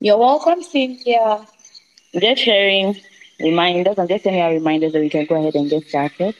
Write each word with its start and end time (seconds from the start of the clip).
You're 0.00 0.18
welcome, 0.18 0.62
Cynthia. 0.62 1.46
Just 2.14 2.42
sharing 2.42 2.96
reminders. 3.40 3.98
I'm 3.98 4.08
just 4.08 4.24
sending 4.24 4.42
out 4.42 4.52
reminders 4.52 4.92
that 4.92 5.00
we 5.00 5.10
can 5.10 5.26
go 5.26 5.36
ahead 5.36 5.54
and 5.54 5.70
get 5.70 5.86
started. 5.88 6.34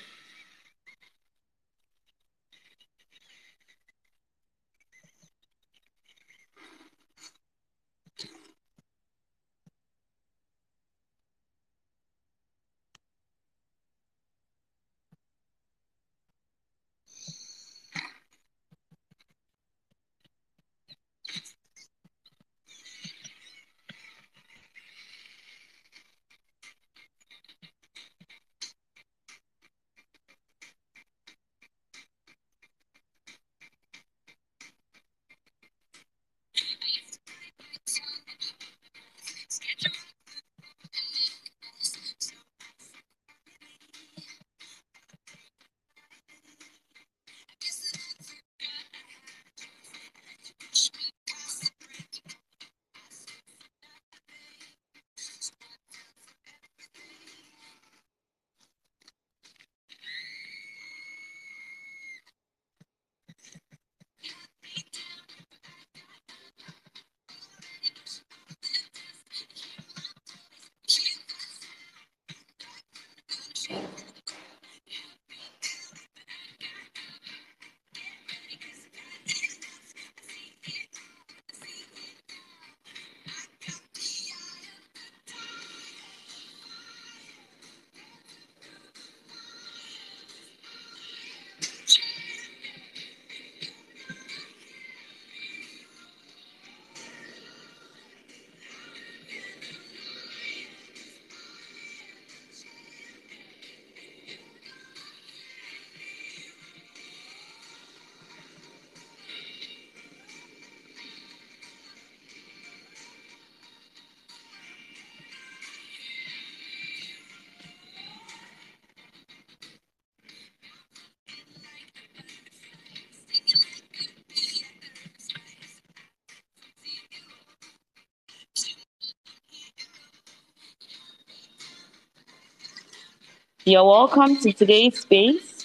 You're 133.71 133.85
welcome 133.85 134.37
to 134.39 134.53
today's 134.53 134.99
space. 134.99 135.65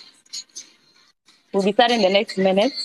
We'll 1.52 1.64
be 1.64 1.72
starting 1.72 2.04
the 2.04 2.10
next 2.10 2.38
minute. 2.38 2.85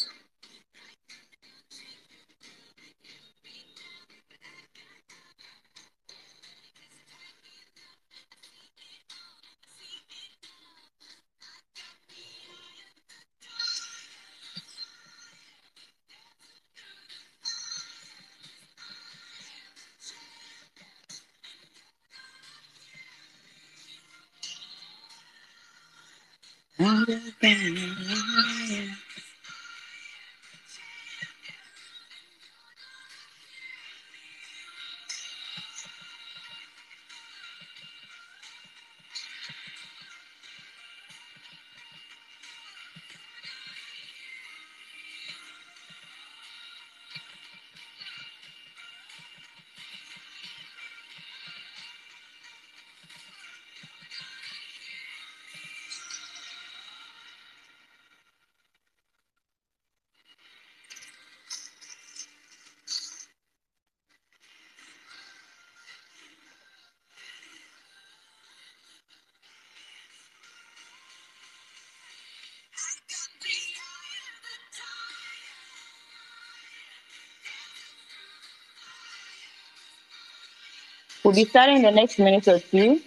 We'll 81.30 81.44
be 81.44 81.48
starting 81.48 81.77
in 81.77 81.82
the 81.82 81.92
next 81.92 82.18
minute 82.18 82.48
or 82.48 82.59
two. 82.59 83.00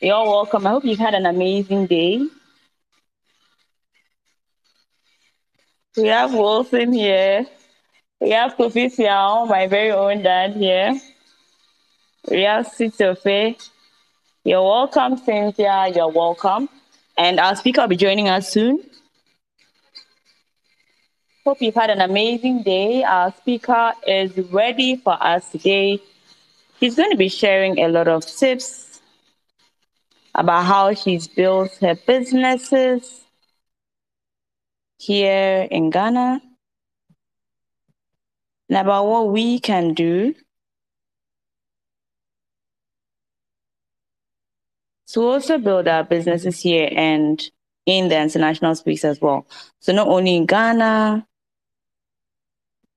You're 0.00 0.22
welcome. 0.22 0.64
I 0.64 0.70
hope 0.70 0.84
you've 0.84 0.96
had 0.96 1.14
an 1.14 1.26
amazing 1.26 1.86
day. 1.86 2.24
We 5.96 6.06
have 6.06 6.32
Wilson 6.32 6.92
here. 6.92 7.46
We 8.20 8.30
have 8.30 8.56
Kofi 8.56 8.94
Siaw, 8.94 9.42
oh, 9.42 9.46
my 9.46 9.66
very 9.66 9.90
own 9.90 10.22
dad 10.22 10.52
here. 10.52 10.94
We 12.30 12.42
have 12.42 12.68
Sitsofe. 12.68 13.68
You're 14.44 14.62
welcome, 14.62 15.16
Cynthia. 15.16 15.88
You're 15.92 16.12
welcome. 16.12 16.68
And 17.18 17.40
our 17.40 17.56
speaker 17.56 17.80
will 17.80 17.88
be 17.88 17.96
joining 17.96 18.28
us 18.28 18.52
soon. 18.52 18.88
Hope 21.44 21.60
you've 21.60 21.74
had 21.74 21.90
an 21.90 22.02
amazing 22.02 22.62
day. 22.62 23.02
Our 23.02 23.32
speaker 23.32 23.94
is 24.06 24.38
ready 24.52 24.94
for 24.94 25.20
us 25.20 25.50
today. 25.50 26.00
He's 26.78 26.94
going 26.94 27.10
to 27.10 27.16
be 27.16 27.30
sharing 27.30 27.78
a 27.78 27.88
lot 27.88 28.06
of 28.06 28.26
tips 28.26 29.00
about 30.34 30.64
how 30.64 30.92
she's 30.92 31.26
built 31.26 31.74
her 31.80 31.94
businesses 31.94 33.24
here 34.98 35.66
in 35.70 35.88
Ghana 35.88 36.42
and 38.68 38.78
about 38.78 39.06
what 39.06 39.28
we 39.28 39.58
can 39.58 39.94
do 39.94 40.34
to 45.08 45.22
also 45.22 45.56
build 45.56 45.88
our 45.88 46.04
businesses 46.04 46.60
here 46.60 46.90
and 46.92 47.42
in 47.86 48.08
the 48.08 48.20
international 48.20 48.74
space 48.74 49.04
as 49.04 49.18
well. 49.18 49.46
So 49.80 49.94
not 49.94 50.08
only 50.08 50.36
in 50.36 50.44
Ghana, 50.44 51.26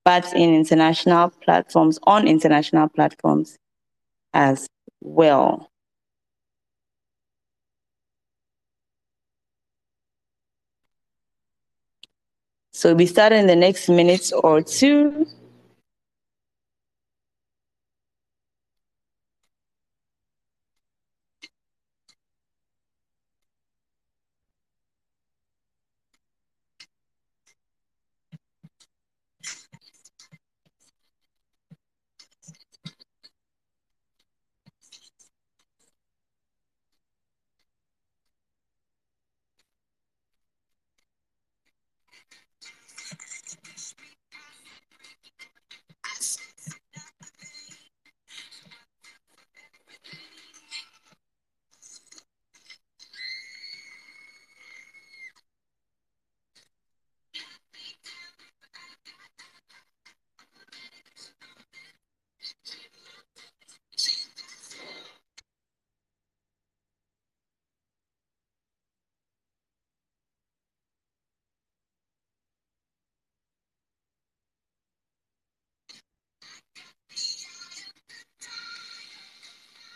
but 0.04 0.34
in 0.34 0.54
international 0.54 1.30
platforms, 1.30 1.98
on 2.04 2.28
international 2.28 2.90
platforms 2.90 3.58
as 4.34 4.68
well. 5.02 5.70
So 12.72 12.94
we 12.94 13.06
start 13.08 13.34
in 13.34 13.48
the 13.48 13.56
next 13.56 13.90
minute 13.90 14.32
or 14.44 14.62
two. 14.62 15.28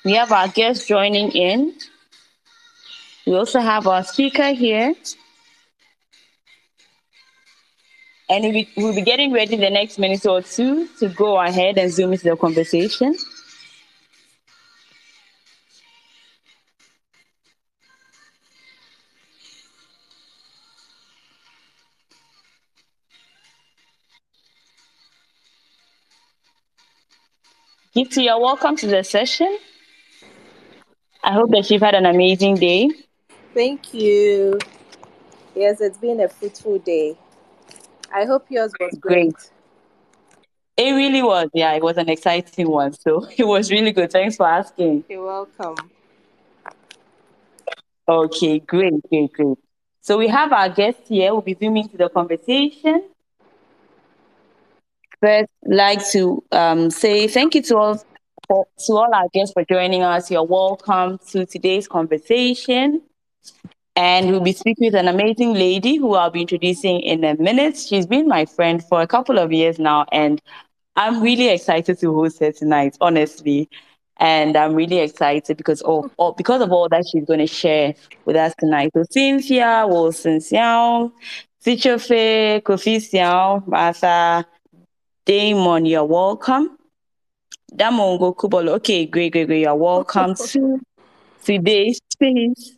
We 0.05 0.15
have 0.15 0.33
our 0.33 0.49
guests 0.49 0.85
joining 0.85 1.31
in. 1.31 1.73
We 3.25 3.35
also 3.35 3.61
have 3.61 3.87
our 3.87 4.03
speaker 4.03 4.51
here. 4.51 4.93
And 8.29 8.67
we'll 8.75 8.95
be 8.95 9.01
getting 9.01 9.31
ready 9.31 9.55
the 9.55 9.69
next 9.69 9.97
minute 9.97 10.25
or 10.25 10.41
two 10.41 10.87
to 10.99 11.07
go 11.07 11.39
ahead 11.39 11.77
and 11.77 11.91
zoom 11.91 12.11
into 12.11 12.25
the 12.25 12.35
conversation. 12.35 13.15
Gifty, 27.95 28.23
you're 28.25 28.39
welcome 28.39 28.75
to 28.77 28.87
the 28.87 29.03
session. 29.03 29.57
I 31.23 31.31
hope 31.31 31.51
that 31.51 31.69
you've 31.69 31.81
had 31.81 31.95
an 31.95 32.05
amazing 32.05 32.55
day. 32.55 32.89
Thank 33.53 33.93
you. 33.93 34.59
Yes, 35.55 35.79
it's 35.79 35.97
been 35.97 36.19
a 36.19 36.27
fruitful 36.27 36.79
day. 36.79 37.17
I 38.13 38.25
hope 38.25 38.45
yours 38.49 38.73
was 38.79 38.97
great. 38.99 39.33
great. 39.33 39.51
It 40.75 40.91
really 40.91 41.21
was. 41.21 41.49
Yeah, 41.53 41.73
it 41.73 41.83
was 41.83 41.97
an 41.97 42.09
exciting 42.09 42.69
one. 42.69 42.91
So 42.93 43.25
it 43.37 43.45
was 43.45 43.71
really 43.71 43.91
good. 43.91 44.11
Thanks 44.11 44.35
for 44.35 44.47
asking. 44.47 45.05
You're 45.07 45.25
welcome. 45.25 45.75
Okay, 48.07 48.59
great, 48.59 48.93
great, 49.09 49.31
great. 49.31 49.57
So 50.01 50.17
we 50.17 50.27
have 50.27 50.51
our 50.51 50.67
guest 50.67 50.99
here. 51.07 51.31
We'll 51.31 51.41
be 51.41 51.55
zooming 51.55 51.87
to 51.89 51.97
the 51.97 52.09
conversation. 52.09 53.03
First, 55.21 55.49
like 55.63 56.05
to 56.11 56.43
um, 56.51 56.89
say 56.89 57.29
thank 57.29 57.55
you 57.55 57.61
to 57.61 57.77
all 57.77 58.03
to 58.49 58.65
all 58.89 59.13
our 59.13 59.27
guests 59.33 59.53
for 59.53 59.63
joining 59.65 60.03
us. 60.03 60.29
You're 60.29 60.43
welcome 60.43 61.17
to 61.29 61.45
today's 61.45 61.87
conversation. 61.87 63.01
And 63.95 64.31
we'll 64.31 64.41
be 64.41 64.53
speaking 64.53 64.87
with 64.87 64.95
an 64.95 65.07
amazing 65.07 65.53
lady 65.53 65.97
who 65.97 66.15
I'll 66.15 66.31
be 66.31 66.41
introducing 66.41 66.99
in 67.01 67.23
a 67.23 67.35
minute. 67.35 67.77
She's 67.77 68.07
been 68.07 68.27
my 68.27 68.45
friend 68.45 68.83
for 68.83 69.01
a 69.01 69.07
couple 69.07 69.37
of 69.37 69.51
years 69.51 69.77
now, 69.77 70.05
and 70.11 70.41
I'm 70.95 71.21
really 71.21 71.49
excited 71.49 71.99
to 71.99 72.13
host 72.13 72.39
her 72.39 72.51
tonight, 72.51 72.97
honestly. 72.99 73.69
And 74.17 74.55
I'm 74.57 74.73
really 74.73 74.99
excited 74.99 75.57
because 75.57 75.81
of, 75.81 76.11
of 76.19 76.35
because 76.37 76.61
of 76.61 76.71
all 76.71 76.89
that 76.89 77.05
she's 77.07 77.25
going 77.25 77.39
to 77.39 77.47
share 77.47 77.93
with 78.25 78.35
us 78.35 78.53
tonight. 78.59 78.91
So 78.95 79.03
Cynthia, 79.09 79.85
Wilson 79.87 80.39
Siaw, 80.39 81.11
Sitsofe, 81.63 82.61
Kofi 82.61 82.97
Siaw, 82.97 83.65
Martha, 83.67 84.45
Damon, 85.25 85.85
you're 85.85 86.05
welcome. 86.05 86.77
Damongo 87.75 88.35
Kubolo, 88.35 88.75
okay, 88.75 89.05
great, 89.05 89.31
great, 89.31 89.47
great. 89.47 89.61
You're 89.61 89.75
welcome 89.75 90.35
to 90.47 90.79
today's 91.43 91.99
space. 92.11 92.77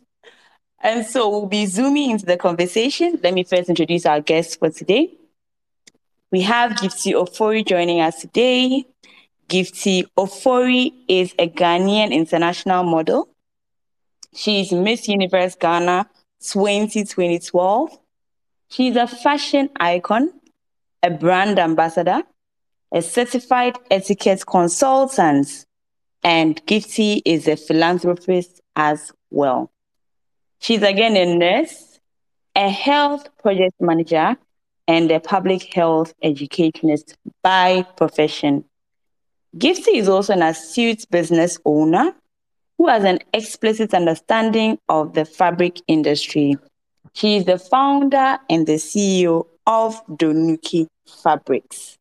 And 0.80 1.04
so 1.04 1.28
we'll 1.28 1.46
be 1.46 1.66
zooming 1.66 2.10
into 2.10 2.26
the 2.26 2.36
conversation. 2.36 3.18
Let 3.22 3.34
me 3.34 3.44
first 3.44 3.68
introduce 3.68 4.06
our 4.06 4.20
guest 4.20 4.58
for 4.58 4.70
today. 4.70 5.12
We 6.30 6.42
have 6.42 6.72
Gifty 6.72 7.12
Ofori 7.12 7.66
joining 7.66 8.00
us 8.00 8.20
today. 8.20 8.84
Gifty 9.48 10.04
Ofori 10.18 10.92
is 11.08 11.34
a 11.38 11.48
Ghanaian 11.48 12.10
international 12.10 12.82
model. 12.84 13.28
She 14.34 14.60
is 14.60 14.72
Miss 14.72 15.08
Universe 15.08 15.56
Ghana 15.56 16.08
2012. 16.40 17.98
She's 18.68 18.96
a 18.96 19.06
fashion 19.06 19.70
icon, 19.76 20.32
a 21.02 21.10
brand 21.10 21.58
ambassador, 21.58 22.22
a 22.96 23.02
certified 23.02 23.76
etiquette 23.90 24.46
consultant, 24.46 25.66
and 26.24 26.64
Gifty 26.64 27.20
is 27.26 27.46
a 27.46 27.54
philanthropist 27.54 28.62
as 28.74 29.12
well. 29.30 29.70
She's 30.60 30.80
again 30.80 31.14
a 31.14 31.36
nurse, 31.36 32.00
a 32.54 32.70
health 32.70 33.28
project 33.42 33.74
manager, 33.80 34.34
and 34.88 35.10
a 35.10 35.20
public 35.20 35.74
health 35.74 36.14
educationist 36.22 37.18
by 37.42 37.82
profession. 37.98 38.64
Gifty 39.58 39.96
is 39.96 40.08
also 40.08 40.32
an 40.32 40.42
astute 40.42 41.04
business 41.10 41.58
owner 41.66 42.14
who 42.78 42.88
has 42.88 43.04
an 43.04 43.18
explicit 43.34 43.92
understanding 43.92 44.78
of 44.88 45.12
the 45.12 45.26
fabric 45.26 45.82
industry. 45.86 46.56
She 47.12 47.36
is 47.36 47.44
the 47.44 47.58
founder 47.58 48.38
and 48.48 48.66
the 48.66 48.76
CEO 48.76 49.46
of 49.66 50.02
Donuki 50.06 50.86
Fabrics. 51.22 51.98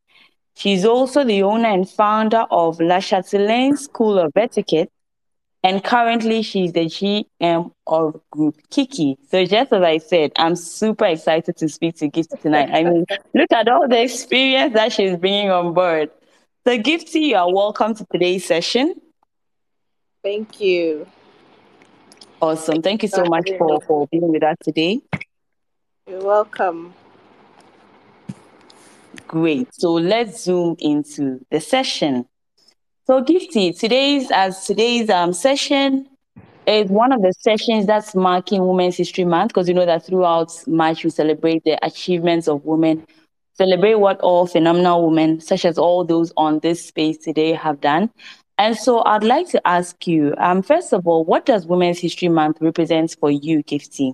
She's 0.55 0.85
also 0.85 1.23
the 1.23 1.43
owner 1.43 1.69
and 1.69 1.89
founder 1.89 2.45
of 2.49 2.79
La 2.79 2.99
Chatelaine 2.99 3.77
School 3.77 4.17
of 4.17 4.31
Etiquette, 4.35 4.89
and 5.65 5.83
currently, 5.83 6.43
she's 6.43 6.73
the 6.73 6.85
GM 6.85 7.71
of 7.87 8.21
Group 8.29 8.55
Kiki. 8.69 9.17
So, 9.31 9.45
just 9.45 9.73
as 9.73 9.81
I 9.81 9.97
said, 9.97 10.31
I'm 10.37 10.55
super 10.55 11.05
excited 11.05 11.57
to 11.57 11.67
speak 11.67 11.95
to 11.95 12.07
Gifty 12.07 12.39
tonight. 12.39 12.69
I 12.71 12.83
mean, 12.83 13.03
look 13.33 13.51
at 13.51 13.67
all 13.67 13.87
the 13.87 13.99
experience 14.03 14.75
that 14.75 14.91
she's 14.91 15.17
bringing 15.17 15.49
on 15.49 15.73
board. 15.73 16.11
So, 16.67 16.77
Gifty, 16.77 17.29
you 17.29 17.35
are 17.37 17.51
welcome 17.51 17.95
to 17.95 18.05
today's 18.11 18.45
session. 18.45 18.93
Thank 20.21 20.61
you. 20.61 21.07
Awesome. 22.39 22.83
Thank 22.83 23.01
you 23.01 23.09
so 23.09 23.25
much 23.25 23.49
for, 23.57 23.81
for 23.81 24.07
being 24.11 24.31
with 24.31 24.43
us 24.43 24.57
today. 24.63 25.01
You're 26.07 26.23
welcome. 26.23 26.93
Great. 29.27 29.73
So, 29.73 29.93
let's 29.93 30.43
zoom 30.43 30.75
into 30.79 31.45
the 31.49 31.59
session. 31.59 32.27
So 33.07 33.21
Gifty, 33.21 33.77
today's 33.77 34.31
as 34.31 34.65
today's 34.65 35.11
um, 35.11 35.31
session 35.31 36.09
is 36.65 36.89
one 36.89 37.11
of 37.11 37.21
the 37.21 37.33
sessions 37.33 37.85
that's 37.85 38.15
marking 38.15 38.65
Women's 38.65 38.97
History 38.97 39.25
Month 39.25 39.49
because 39.49 39.67
you 39.67 39.75
know 39.75 39.85
that 39.85 40.03
throughout 40.03 40.51
March 40.65 41.03
we 41.03 41.11
celebrate 41.11 41.63
the 41.65 41.77
achievements 41.85 42.47
of 42.47 42.65
women, 42.65 43.05
celebrate 43.53 43.93
what 43.99 44.19
all 44.21 44.47
phenomenal 44.47 45.07
women, 45.07 45.39
such 45.39 45.65
as 45.65 45.77
all 45.77 46.03
those 46.03 46.33
on 46.35 46.57
this 46.63 46.83
space 46.83 47.19
today, 47.19 47.51
have 47.51 47.79
done. 47.79 48.09
And 48.57 48.75
so 48.75 49.03
I'd 49.05 49.23
like 49.23 49.49
to 49.49 49.67
ask 49.67 50.07
you, 50.07 50.33
um, 50.39 50.63
first 50.63 50.91
of 50.91 51.05
all, 51.05 51.23
what 51.23 51.45
does 51.45 51.67
Women's 51.67 51.99
History 51.99 52.29
Month 52.29 52.57
represent 52.59 53.15
for 53.19 53.29
you, 53.29 53.61
Gifty? 53.61 54.13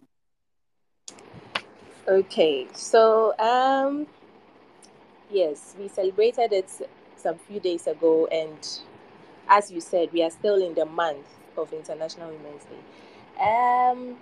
Okay, 2.09 2.67
so 2.73 3.33
um, 3.39 4.05
yes, 5.31 5.75
we 5.79 5.87
celebrated 5.87 6.53
it 6.53 6.69
some 7.15 7.37
few 7.37 7.59
days 7.59 7.87
ago, 7.87 8.27
and 8.27 8.67
as 9.47 9.71
you 9.71 9.81
said, 9.81 10.11
we 10.11 10.23
are 10.23 10.29
still 10.29 10.65
in 10.65 10.73
the 10.73 10.85
month 10.85 11.27
of 11.57 11.71
International 11.73 12.29
Women's 12.31 12.63
Day. 12.65 13.43
Um, 13.43 14.17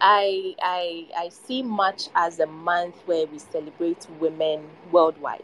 I, 0.00 0.54
I, 0.60 1.06
I 1.16 1.28
see 1.30 1.62
March 1.62 2.08
as 2.14 2.38
a 2.40 2.46
month 2.46 2.96
where 3.06 3.26
we 3.26 3.38
celebrate 3.38 4.06
women 4.20 4.64
worldwide, 4.92 5.42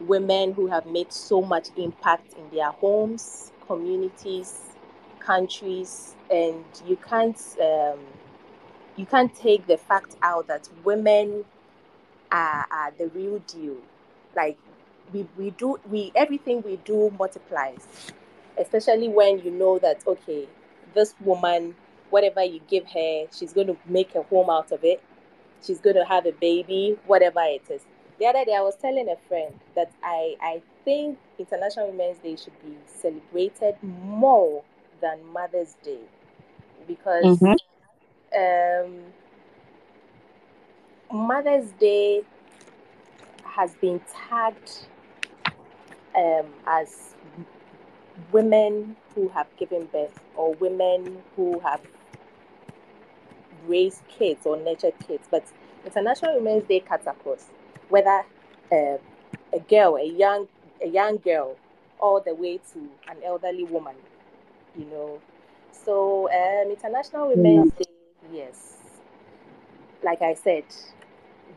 women 0.00 0.52
who 0.52 0.66
have 0.66 0.86
made 0.86 1.12
so 1.12 1.42
much 1.42 1.68
impact 1.76 2.34
in 2.34 2.56
their 2.56 2.70
homes, 2.72 3.52
communities, 3.66 4.62
countries, 5.20 6.14
and 6.30 6.64
you 6.86 6.96
can't 6.96 7.40
um, 7.62 7.98
you 8.96 9.06
can't 9.06 9.34
take 9.34 9.66
the 9.66 9.76
fact 9.76 10.16
out 10.22 10.48
that 10.48 10.68
women 10.84 11.44
are, 12.30 12.66
are 12.70 12.92
the 12.98 13.08
real 13.08 13.38
deal. 13.40 13.76
Like 14.36 14.58
we, 15.12 15.26
we 15.36 15.50
do 15.50 15.78
we 15.90 16.12
everything 16.14 16.62
we 16.62 16.76
do 16.84 17.10
multiplies 17.18 18.12
especially 18.58 19.08
when 19.08 19.38
you 19.40 19.50
know 19.50 19.78
that 19.78 20.06
okay 20.06 20.46
this 20.94 21.14
woman 21.20 21.74
whatever 22.10 22.42
you 22.42 22.60
give 22.68 22.86
her 22.86 23.24
she's 23.32 23.52
going 23.52 23.66
to 23.66 23.76
make 23.86 24.14
a 24.14 24.22
home 24.24 24.50
out 24.50 24.72
of 24.72 24.82
it 24.84 25.02
she's 25.64 25.80
going 25.80 25.96
to 25.96 26.04
have 26.04 26.26
a 26.26 26.32
baby 26.32 26.96
whatever 27.06 27.40
it 27.42 27.62
is 27.70 27.82
the 28.18 28.26
other 28.26 28.44
day 28.44 28.54
i 28.54 28.60
was 28.60 28.76
telling 28.76 29.08
a 29.08 29.28
friend 29.28 29.54
that 29.74 29.90
i 30.02 30.34
i 30.40 30.62
think 30.84 31.18
international 31.38 31.90
women's 31.90 32.18
day 32.18 32.36
should 32.36 32.58
be 32.62 32.76
celebrated 32.86 33.74
more 33.82 34.62
than 35.00 35.24
mother's 35.32 35.74
day 35.84 36.00
because 36.86 37.38
mm-hmm. 37.38 38.88
um, 38.88 39.00
mother's 41.12 41.70
day 41.72 42.22
has 43.44 43.74
been 43.76 44.00
tagged 44.28 44.86
um, 46.16 46.46
as 46.66 47.14
women 48.32 48.96
who 49.14 49.28
have 49.28 49.46
given 49.56 49.86
birth 49.86 50.18
or 50.36 50.54
women 50.54 51.18
who 51.36 51.58
have 51.60 51.80
raised 53.66 54.02
kids 54.08 54.44
or 54.44 54.56
nurtured 54.56 54.94
kids. 55.06 55.26
But 55.30 55.44
International 55.84 56.36
Women's 56.36 56.68
Day 56.68 56.80
cuts 56.80 57.06
across 57.06 57.46
whether 57.88 58.24
uh, 58.72 58.98
a 59.52 59.60
girl, 59.68 59.96
a 59.96 60.04
young, 60.04 60.48
a 60.82 60.88
young 60.88 61.18
girl, 61.18 61.56
all 61.98 62.20
the 62.20 62.34
way 62.34 62.60
to 62.72 62.78
an 63.08 63.16
elderly 63.24 63.64
woman. 63.64 63.96
You 64.76 64.84
know, 64.86 65.20
so 65.72 66.28
um, 66.30 66.70
International 66.70 67.28
Women's 67.28 67.72
Day, 67.72 67.86
yes, 68.32 68.76
like 70.02 70.22
I 70.22 70.34
said, 70.34 70.64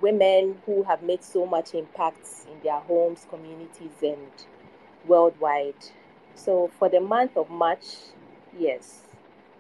women 0.02 0.58
who 0.66 0.84
have 0.84 1.04
made 1.04 1.24
so 1.24 1.46
much 1.46 1.74
impact 1.74 2.28
in 2.52 2.60
their 2.64 2.80
homes, 2.80 3.26
communities, 3.30 3.92
and 4.02 4.28
worldwide. 5.08 5.76
So 6.36 6.72
for 6.80 6.90
the 6.90 7.00
month 7.00 7.38
of 7.38 7.50
March, 7.50 7.86
yes, 8.58 9.02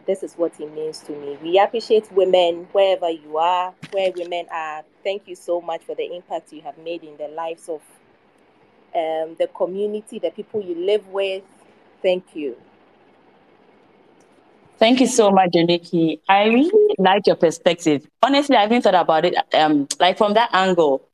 this 0.06 0.24
is 0.24 0.34
what 0.34 0.60
it 0.60 0.74
means 0.74 1.00
to 1.02 1.12
me. 1.14 1.38
We 1.42 1.60
appreciate 1.60 2.12
women 2.12 2.68
wherever 2.72 3.10
you 3.10 3.38
are, 3.38 3.74
where 3.92 4.12
women 4.16 4.48
are. 4.52 4.84
Thank 5.04 5.28
you 5.28 5.36
so 5.36 5.62
much 5.62 5.84
for 5.84 5.96
the 5.96 6.14
impact 6.16 6.54
you 6.54 6.62
have 6.62 6.78
made 6.78 7.04
in 7.04 7.18
the 7.18 7.28
lives 7.28 7.70
of 7.70 7.82
um, 8.96 9.36
the 9.40 9.50
community, 9.56 10.20
the 10.20 10.32
people 10.32 10.62
you 10.62 10.76
live 10.76 11.08
with. 11.08 11.44
Thank 12.02 12.36
you. 12.36 12.58
Thank 14.80 15.00
you 15.00 15.08
so 15.08 15.30
much, 15.30 15.52
Janiki. 15.52 16.20
I 16.28 16.46
really 16.46 16.81
like 17.03 17.27
your 17.27 17.36
perspective. 17.36 18.08
Honestly, 18.24 18.55
I 18.55 18.62
haven't 18.62 18.84
thought 18.84 18.96
about 18.96 19.25
it 19.25 19.36
um, 19.53 19.88
like 20.00 20.17
from 20.17 20.34
that 20.36 20.50
angle. 20.53 21.08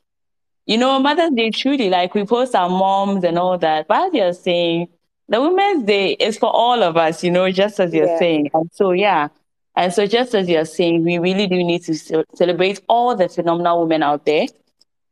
You 0.65 0.77
know, 0.77 0.99
Mother's 0.99 1.31
Day 1.31 1.49
truly, 1.51 1.89
like 1.89 2.13
we 2.13 2.25
post 2.25 2.53
our 2.55 2.69
moms 2.69 3.23
and 3.23 3.37
all 3.39 3.57
that. 3.57 3.87
But 3.87 4.07
as 4.07 4.13
you're 4.13 4.33
saying, 4.33 4.89
the 5.29 5.41
Women's 5.41 5.83
Day 5.83 6.11
is 6.13 6.37
for 6.37 6.49
all 6.49 6.83
of 6.83 6.97
us, 6.97 7.23
you 7.23 7.31
know, 7.31 7.49
just 7.51 7.79
as 7.79 7.93
you're 7.93 8.07
Yeah. 8.07 8.19
saying. 8.19 8.49
And 8.53 8.69
so, 8.73 8.91
yeah. 8.91 9.29
And 9.75 9.93
so, 9.93 10.05
just 10.07 10.33
as 10.35 10.49
you're 10.49 10.65
saying, 10.65 11.03
we 11.03 11.19
really 11.19 11.47
do 11.47 11.55
need 11.57 11.83
to 11.83 11.93
ce- 11.95 12.25
celebrate 12.35 12.81
all 12.89 13.15
the 13.15 13.29
phenomenal 13.29 13.81
women 13.81 14.03
out 14.03 14.25
there 14.25 14.47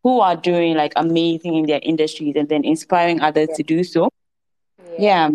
who 0.03 0.19
are 0.19 0.35
doing 0.35 0.75
like 0.75 0.93
amazing 0.95 1.55
in 1.55 1.65
their 1.67 1.79
industries 1.83 2.35
and 2.35 2.49
then 2.49 2.63
inspiring 2.65 3.21
others 3.21 3.49
Yeah. 3.51 3.55
to 3.55 3.63
do 3.63 3.83
so. 3.83 4.09
Yeah. 4.99 5.29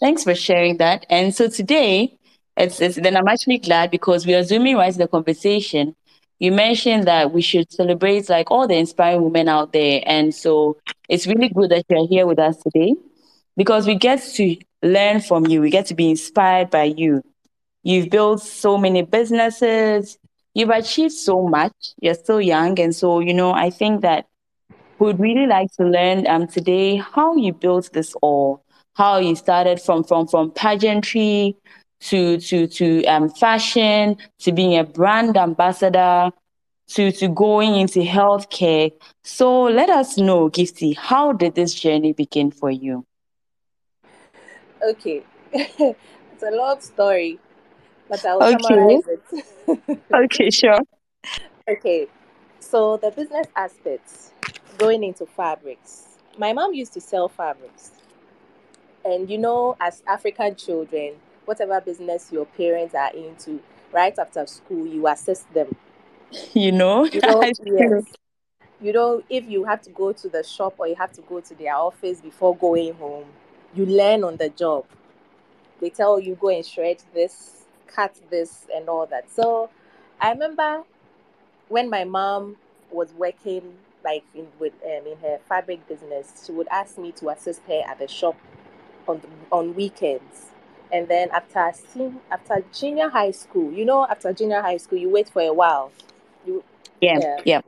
Thanks 0.00 0.24
for 0.24 0.34
sharing 0.34 0.76
that. 0.78 1.06
And 1.10 1.34
so 1.34 1.48
today, 1.48 2.17
it's, 2.58 2.80
it's 2.80 2.96
then 2.96 3.16
I'm 3.16 3.28
actually 3.28 3.58
glad 3.58 3.90
because 3.90 4.26
we 4.26 4.34
are 4.34 4.42
zooming 4.42 4.76
right 4.76 4.92
to 4.92 4.98
the 4.98 5.08
conversation. 5.08 5.94
You 6.40 6.52
mentioned 6.52 7.06
that 7.06 7.32
we 7.32 7.40
should 7.40 7.72
celebrate 7.72 8.28
like 8.28 8.50
all 8.50 8.66
the 8.66 8.74
inspiring 8.76 9.22
women 9.22 9.48
out 9.48 9.72
there. 9.72 10.02
And 10.06 10.34
so 10.34 10.76
it's 11.08 11.26
really 11.26 11.48
good 11.48 11.70
that 11.70 11.84
you're 11.88 12.06
here 12.06 12.26
with 12.26 12.38
us 12.38 12.56
today 12.56 12.94
because 13.56 13.86
we 13.86 13.94
get 13.94 14.22
to 14.34 14.56
learn 14.82 15.20
from 15.20 15.46
you. 15.46 15.60
We 15.60 15.70
get 15.70 15.86
to 15.86 15.94
be 15.94 16.10
inspired 16.10 16.70
by 16.70 16.84
you. 16.84 17.22
You've 17.82 18.10
built 18.10 18.42
so 18.42 18.76
many 18.76 19.02
businesses. 19.02 20.18
You've 20.54 20.70
achieved 20.70 21.14
so 21.14 21.46
much. 21.46 21.72
You're 22.00 22.14
still 22.14 22.40
young. 22.40 22.78
And 22.80 22.94
so, 22.94 23.20
you 23.20 23.34
know, 23.34 23.52
I 23.52 23.70
think 23.70 24.02
that 24.02 24.26
we'd 24.98 25.18
really 25.18 25.46
like 25.46 25.72
to 25.76 25.84
learn 25.84 26.26
um, 26.26 26.48
today 26.48 26.96
how 26.96 27.36
you 27.36 27.52
built 27.52 27.92
this 27.92 28.14
all, 28.20 28.64
how 28.94 29.18
you 29.18 29.36
started 29.36 29.80
from 29.80 30.02
from 30.02 30.26
from 30.26 30.50
pageantry 30.50 31.56
to 32.00 32.38
to 32.38 32.66
to 32.66 33.04
um, 33.06 33.28
fashion 33.28 34.16
to 34.40 34.52
being 34.52 34.78
a 34.78 34.84
brand 34.84 35.36
ambassador 35.36 36.30
to 36.88 37.12
to 37.12 37.28
going 37.28 37.74
into 37.76 38.00
healthcare. 38.00 38.92
So 39.24 39.64
let 39.64 39.90
us 39.90 40.16
know, 40.18 40.48
Gifty, 40.48 40.96
how 40.96 41.32
did 41.32 41.54
this 41.54 41.74
journey 41.74 42.12
begin 42.12 42.50
for 42.50 42.70
you? 42.70 43.04
Okay. 44.82 45.22
it's 45.52 46.42
a 46.42 46.50
long 46.50 46.80
story, 46.80 47.38
but 48.08 48.24
I'll 48.24 48.42
Okay. 48.42 48.42
summarize 48.42 49.06
it. 49.08 49.22
Okay, 50.14 50.50
sure. 50.50 50.80
okay. 51.68 52.06
So 52.60 52.96
the 52.96 53.10
business 53.10 53.46
aspects 53.56 54.32
going 54.78 55.04
into 55.04 55.26
fabrics. 55.26 56.18
My 56.38 56.52
mom 56.52 56.74
used 56.74 56.92
to 56.94 57.00
sell 57.00 57.28
fabrics. 57.28 57.92
And 59.04 59.30
you 59.30 59.38
know, 59.38 59.76
as 59.80 60.02
African 60.06 60.54
children, 60.56 61.14
whatever 61.48 61.80
business 61.80 62.30
your 62.30 62.44
parents 62.44 62.94
are 62.94 63.10
into, 63.14 63.58
right 63.90 64.16
after 64.18 64.46
school, 64.46 64.86
you 64.86 65.08
assist 65.08 65.52
them. 65.54 65.74
You 66.52 66.72
know, 66.72 67.04
You 67.04 67.22
know, 67.22 67.42
yes. 67.64 68.04
You 68.80 68.92
know, 68.92 69.22
if 69.30 69.48
you 69.48 69.64
have 69.64 69.80
to 69.82 69.90
go 69.90 70.12
to 70.12 70.28
the 70.28 70.42
shop 70.42 70.74
or 70.76 70.86
you 70.86 70.94
have 70.96 71.12
to 71.12 71.22
go 71.22 71.40
to 71.40 71.54
their 71.54 71.74
office 71.74 72.20
before 72.20 72.54
going 72.54 72.92
home, 72.94 73.24
you 73.74 73.86
learn 73.86 74.24
on 74.24 74.36
the 74.36 74.50
job. 74.50 74.84
They 75.80 75.88
tell 75.88 76.20
you 76.20 76.34
go 76.34 76.50
and 76.50 76.66
shred 76.66 77.02
this, 77.14 77.64
cut 77.86 78.14
this, 78.30 78.66
and 78.74 78.88
all 78.88 79.06
that. 79.06 79.30
So 79.30 79.70
I 80.20 80.32
remember 80.32 80.82
when 81.68 81.88
my 81.88 82.04
mom 82.04 82.56
was 82.90 83.12
working 83.14 83.72
like 84.04 84.24
in 84.34 84.48
with 84.58 84.74
um, 84.84 85.06
in 85.06 85.16
her 85.22 85.38
fabric 85.48 85.88
business, 85.88 86.44
she 86.44 86.52
would 86.52 86.68
ask 86.68 86.98
me 86.98 87.12
to 87.12 87.30
assist 87.30 87.62
her 87.68 87.82
at 87.86 87.98
the 87.98 88.08
shop 88.08 88.36
on 89.08 89.20
the, 89.20 89.28
on 89.50 89.74
weekends. 89.74 90.47
And 90.92 91.08
then 91.08 91.28
after 91.30 91.72
after 92.30 92.64
junior 92.72 93.08
high 93.08 93.30
school, 93.32 93.72
you 93.72 93.84
know, 93.84 94.06
after 94.08 94.32
junior 94.32 94.60
high 94.62 94.78
school, 94.78 94.98
you 94.98 95.10
wait 95.10 95.28
for 95.28 95.42
a 95.42 95.52
while. 95.52 95.92
You 96.46 96.64
yeah, 97.00 97.18
Yeah. 97.20 97.40
yeah. 97.44 97.60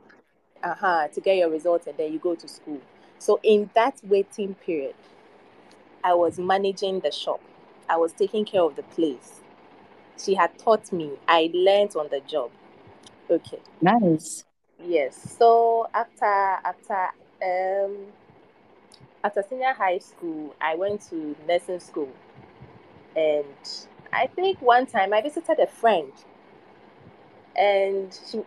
uh-huh, 0.63 1.07
to 1.09 1.21
get 1.21 1.37
your 1.37 1.49
results 1.49 1.87
and 1.87 1.97
then 1.97 2.11
you 2.13 2.19
go 2.19 2.35
to 2.35 2.47
school. 2.47 2.79
So 3.19 3.39
in 3.43 3.69
that 3.75 4.01
waiting 4.03 4.55
period, 4.55 4.95
I 6.03 6.13
was 6.13 6.39
managing 6.39 6.99
the 7.01 7.11
shop. 7.11 7.41
I 7.89 7.97
was 7.97 8.13
taking 8.13 8.45
care 8.45 8.61
of 8.61 8.75
the 8.75 8.83
place. 8.83 9.41
She 10.17 10.35
had 10.35 10.57
taught 10.57 10.91
me. 10.91 11.11
I 11.27 11.49
learned 11.53 11.95
on 11.95 12.09
the 12.09 12.21
job. 12.21 12.51
Okay. 13.29 13.59
Nice. 13.81 14.43
Yes. 14.83 15.35
So 15.37 15.87
after 15.93 16.25
after 16.25 17.09
um 17.43 18.07
after 19.23 19.43
senior 19.47 19.73
high 19.73 19.99
school, 19.99 20.55
I 20.59 20.75
went 20.75 21.01
to 21.09 21.35
nursing 21.47 21.79
school. 21.79 22.09
And 23.15 23.45
I 24.13 24.27
think 24.27 24.61
one 24.61 24.85
time 24.85 25.13
I 25.13 25.21
visited 25.21 25.59
a 25.59 25.67
friend 25.67 26.11
and 27.55 28.17
she 28.29 28.41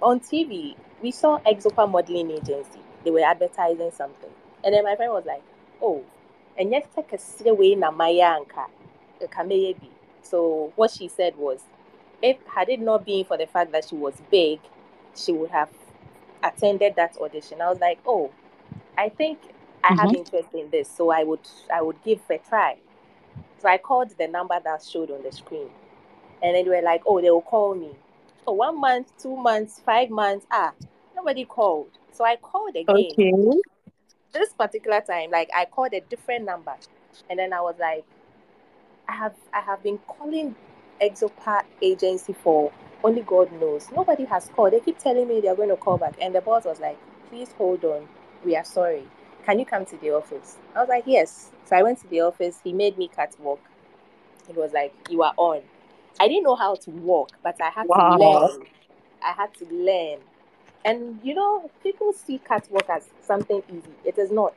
on 0.00 0.20
TV, 0.20 0.76
we 1.02 1.10
saw 1.10 1.38
Exopa 1.40 1.90
Modeling 1.90 2.30
Agency. 2.32 2.80
They 3.04 3.10
were 3.10 3.20
advertising 3.20 3.90
something. 3.92 4.30
And 4.64 4.74
then 4.74 4.84
my 4.84 4.96
friend 4.96 5.12
was 5.12 5.24
like, 5.26 5.42
Oh, 5.82 6.02
and 6.58 6.70
yes, 6.70 6.86
take 6.94 7.12
a 7.12 7.50
away 7.50 7.74
na 7.74 7.90
maya 7.90 8.38
anka. 8.40 8.66
eh, 9.20 9.26
bi." 9.74 9.74
So 10.22 10.72
what 10.76 10.90
she 10.90 11.08
said 11.08 11.36
was, 11.36 11.60
if 12.22 12.36
had 12.46 12.68
it 12.68 12.80
not 12.80 13.04
been 13.04 13.24
for 13.24 13.36
the 13.36 13.46
fact 13.46 13.72
that 13.72 13.86
she 13.88 13.96
was 13.96 14.14
big, 14.30 14.60
she 15.14 15.32
would 15.32 15.50
have 15.50 15.70
attended 16.42 16.96
that 16.96 17.16
audition. 17.20 17.60
I 17.60 17.70
was 17.70 17.80
like, 17.80 17.98
Oh, 18.06 18.30
I 18.98 19.08
think 19.08 19.38
I 19.84 19.94
have 19.94 20.10
Mhm. 20.10 20.16
interest 20.18 20.48
in 20.54 20.70
this, 20.70 20.88
so 20.88 21.10
I 21.10 21.24
would 21.24 21.40
I 21.72 21.82
would 21.82 22.02
give 22.04 22.20
a 22.30 22.38
try. 22.38 22.76
So 23.62 23.68
I 23.68 23.78
called 23.78 24.10
the 24.18 24.26
number 24.26 24.58
that 24.64 24.82
showed 24.82 25.12
on 25.12 25.22
the 25.22 25.30
screen. 25.30 25.68
And 26.42 26.56
then 26.56 26.64
they 26.64 26.70
were 26.70 26.82
like, 26.82 27.02
oh, 27.06 27.20
they 27.20 27.30
will 27.30 27.42
call 27.42 27.76
me. 27.76 27.90
So 28.44 28.52
one 28.52 28.80
month, 28.80 29.12
two 29.22 29.36
months, 29.36 29.80
five 29.86 30.10
months, 30.10 30.46
ah, 30.50 30.72
nobody 31.14 31.44
called. 31.44 31.90
So 32.10 32.24
I 32.24 32.34
called 32.34 32.74
again. 32.74 33.12
Okay. 33.12 33.32
This 34.32 34.52
particular 34.52 35.00
time, 35.00 35.30
like 35.30 35.48
I 35.54 35.66
called 35.66 35.92
a 35.92 36.00
different 36.00 36.44
number. 36.44 36.74
And 37.30 37.38
then 37.38 37.52
I 37.52 37.60
was 37.60 37.76
like, 37.78 38.04
I 39.08 39.12
have 39.12 39.34
I 39.54 39.60
have 39.60 39.80
been 39.84 39.98
calling 40.08 40.56
Exopa 41.00 41.62
agency 41.80 42.32
for 42.32 42.72
only 43.04 43.22
God 43.22 43.52
knows. 43.60 43.86
Nobody 43.94 44.24
has 44.24 44.48
called. 44.48 44.72
They 44.72 44.80
keep 44.80 44.98
telling 44.98 45.28
me 45.28 45.40
they're 45.40 45.54
going 45.54 45.68
to 45.68 45.76
call 45.76 45.98
back. 45.98 46.14
And 46.20 46.34
the 46.34 46.40
boss 46.40 46.64
was 46.64 46.80
like, 46.80 46.98
please 47.28 47.52
hold 47.52 47.84
on. 47.84 48.08
We 48.44 48.56
are 48.56 48.64
sorry. 48.64 49.06
Can 49.44 49.58
you 49.58 49.66
come 49.66 49.84
to 49.86 49.96
the 49.96 50.10
office? 50.10 50.56
I 50.74 50.80
was 50.80 50.88
like, 50.88 51.04
yes. 51.06 51.50
So 51.64 51.76
I 51.76 51.82
went 51.82 52.00
to 52.00 52.08
the 52.08 52.20
office. 52.20 52.60
He 52.62 52.72
made 52.72 52.96
me 52.98 53.08
catwalk. 53.08 53.60
It 54.48 54.56
was 54.56 54.72
like, 54.72 54.94
you 55.10 55.22
are 55.22 55.34
on. 55.36 55.62
I 56.20 56.28
didn't 56.28 56.44
know 56.44 56.56
how 56.56 56.74
to 56.76 56.90
walk, 56.90 57.30
but 57.42 57.60
I 57.60 57.70
had 57.70 57.88
Wow. 57.88 58.10
to 58.10 58.18
learn. 58.18 58.66
I 59.24 59.32
had 59.32 59.54
to 59.54 59.64
learn. 59.66 60.20
And 60.84 61.20
you 61.22 61.34
know, 61.34 61.70
people 61.82 62.12
see 62.12 62.38
catwalk 62.38 62.88
as 62.90 63.08
something 63.20 63.62
easy. 63.68 63.92
It 64.04 64.18
is 64.18 64.30
not. 64.30 64.54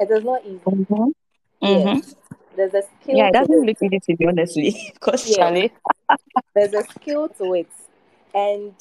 It 0.00 0.10
is 0.10 0.24
not 0.24 0.44
easy. 0.44 0.60
Mm-hmm. 0.66 1.66
Mm-hmm. 1.66 2.10
There's 2.56 2.74
a 2.74 2.82
skill 2.82 3.16
Yeah, 3.18 3.28
it 3.28 3.32
doesn't 3.32 3.66
look 3.66 3.76
easy 3.82 4.00
to 4.00 4.16
be 4.16 4.26
honestly. 4.26 4.74
Because. 4.94 5.36
Charlie. 5.36 5.72
there's 6.54 6.74
a 6.74 6.82
skill 6.82 7.28
to 7.28 7.54
it 7.54 7.70
and 8.34 8.74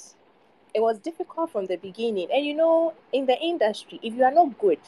it 0.73 0.81
was 0.81 0.99
difficult 0.99 1.51
from 1.51 1.65
the 1.67 1.77
beginning. 1.77 2.29
And 2.33 2.45
you 2.45 2.55
know 2.55 2.93
in 3.13 3.25
the 3.25 3.37
industry 3.39 3.99
if 4.03 4.13
you 4.13 4.23
are 4.23 4.31
not 4.33 4.57
good 4.59 4.79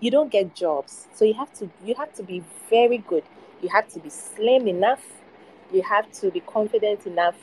you 0.00 0.10
don't 0.10 0.30
get 0.30 0.54
jobs. 0.54 1.08
So 1.14 1.24
you 1.24 1.34
have 1.34 1.52
to 1.54 1.70
you 1.84 1.94
have 1.96 2.12
to 2.14 2.22
be 2.22 2.42
very 2.70 2.98
good. 2.98 3.24
You 3.62 3.68
have 3.70 3.88
to 3.94 4.00
be 4.00 4.10
slim 4.10 4.68
enough. 4.68 5.02
You 5.72 5.82
have 5.82 6.10
to 6.20 6.30
be 6.30 6.40
confident 6.40 7.06
enough. 7.06 7.36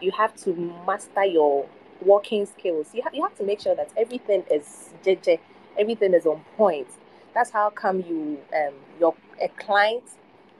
You 0.00 0.12
have 0.12 0.34
to 0.44 0.54
master 0.86 1.24
your 1.24 1.66
working 2.02 2.46
skills. 2.46 2.88
You, 2.94 3.02
ha- 3.02 3.10
you 3.12 3.22
have 3.22 3.36
to 3.38 3.44
make 3.44 3.60
sure 3.60 3.74
that 3.74 3.90
everything 3.96 4.44
is 4.50 4.90
jj 5.04 5.38
everything 5.78 6.14
is 6.14 6.26
on 6.26 6.44
point. 6.56 6.88
That's 7.34 7.50
how 7.50 7.70
come 7.70 8.00
you 8.08 8.38
um 8.56 8.74
your 9.00 9.14
a 9.42 9.48
client 9.48 10.04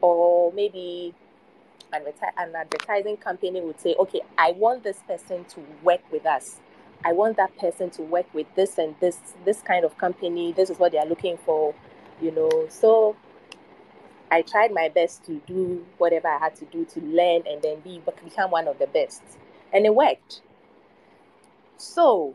or 0.00 0.52
maybe 0.52 1.14
an 1.94 2.54
advertising 2.56 3.16
company 3.16 3.60
would 3.60 3.80
say, 3.80 3.94
okay, 3.98 4.20
I 4.38 4.52
want 4.52 4.84
this 4.84 4.98
person 5.06 5.44
to 5.46 5.60
work 5.82 6.00
with 6.12 6.26
us. 6.26 6.60
I 7.04 7.12
want 7.12 7.36
that 7.36 7.56
person 7.58 7.90
to 7.90 8.02
work 8.02 8.26
with 8.34 8.46
this 8.54 8.78
and 8.78 8.94
this 9.00 9.18
this 9.44 9.60
kind 9.62 9.84
of 9.84 9.98
company. 9.98 10.52
This 10.52 10.70
is 10.70 10.78
what 10.78 10.92
they 10.92 10.98
are 10.98 11.06
looking 11.06 11.36
for, 11.38 11.74
you 12.20 12.30
know. 12.30 12.66
So 12.70 13.16
I 14.30 14.42
tried 14.42 14.72
my 14.72 14.88
best 14.88 15.24
to 15.26 15.40
do 15.46 15.84
whatever 15.98 16.28
I 16.28 16.38
had 16.38 16.54
to 16.56 16.64
do 16.66 16.84
to 16.86 17.00
learn 17.00 17.42
and 17.46 17.62
then 17.62 17.80
be 17.80 18.02
become 18.24 18.50
one 18.50 18.68
of 18.68 18.78
the 18.78 18.86
best, 18.86 19.22
and 19.72 19.86
it 19.86 19.94
worked. 19.94 20.42
So 21.76 22.34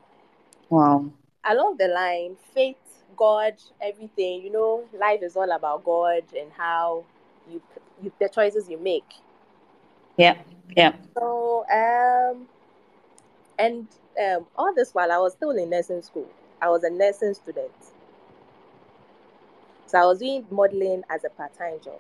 Wow. 0.70 1.12
along 1.46 1.78
the 1.78 1.88
line, 1.88 2.36
faith, 2.54 2.78
God, 3.18 3.56
everything. 3.82 4.42
You 4.44 4.52
know, 4.52 4.84
life 5.00 5.22
is 5.24 5.36
all 5.36 5.52
about 5.52 5.84
God 5.84 6.24
and 6.38 6.52
how 6.58 7.06
you, 7.52 7.62
you 8.02 8.12
the 8.20 8.30
choices 8.30 8.70
you 8.70 8.78
make. 8.78 9.06
Yeah, 10.20 10.36
yeah. 10.76 10.94
So, 11.18 11.66
um, 11.72 12.48
and 13.58 13.88
um, 14.22 14.48
all 14.58 14.74
this 14.76 14.94
while 14.94 15.12
I 15.12 15.18
was 15.18 15.34
still 15.34 15.52
in 15.52 15.70
nursing 15.70 16.02
school. 16.02 16.28
I 16.62 16.70
was 16.70 16.84
a 16.84 16.90
nursing 16.90 17.34
student. 17.34 17.72
So 19.88 19.98
I 20.00 20.06
was 20.06 20.20
doing 20.20 20.46
modeling 20.52 21.04
as 21.10 21.24
a 21.24 21.30
part-time 21.30 21.80
job. 21.84 22.00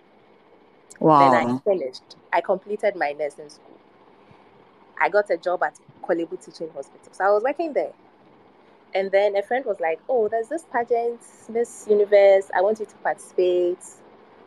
Wow. 0.99 1.31
Then 1.31 1.33
I 1.33 1.59
finished. 1.63 2.17
I 2.33 2.41
completed 2.41 2.95
my 2.95 3.13
nursing 3.13 3.49
school. 3.49 3.77
I 5.01 5.09
got 5.09 5.29
a 5.31 5.37
job 5.37 5.63
at 5.63 5.79
Korle 6.03 6.29
Bu 6.29 6.37
Teaching 6.37 6.69
Hospital. 6.75 7.13
So 7.13 7.23
I 7.23 7.31
was 7.31 7.43
working 7.43 7.73
there. 7.73 7.93
And 8.93 9.11
then 9.11 9.37
a 9.37 9.43
friend 9.43 9.65
was 9.65 9.79
like, 9.79 9.99
Oh, 10.09 10.27
there's 10.27 10.49
this 10.49 10.65
pageant, 10.73 11.21
Miss 11.49 11.87
Universe. 11.89 12.51
I 12.55 12.61
want 12.61 12.79
you 12.79 12.85
to 12.85 12.95
participate. 12.97 13.79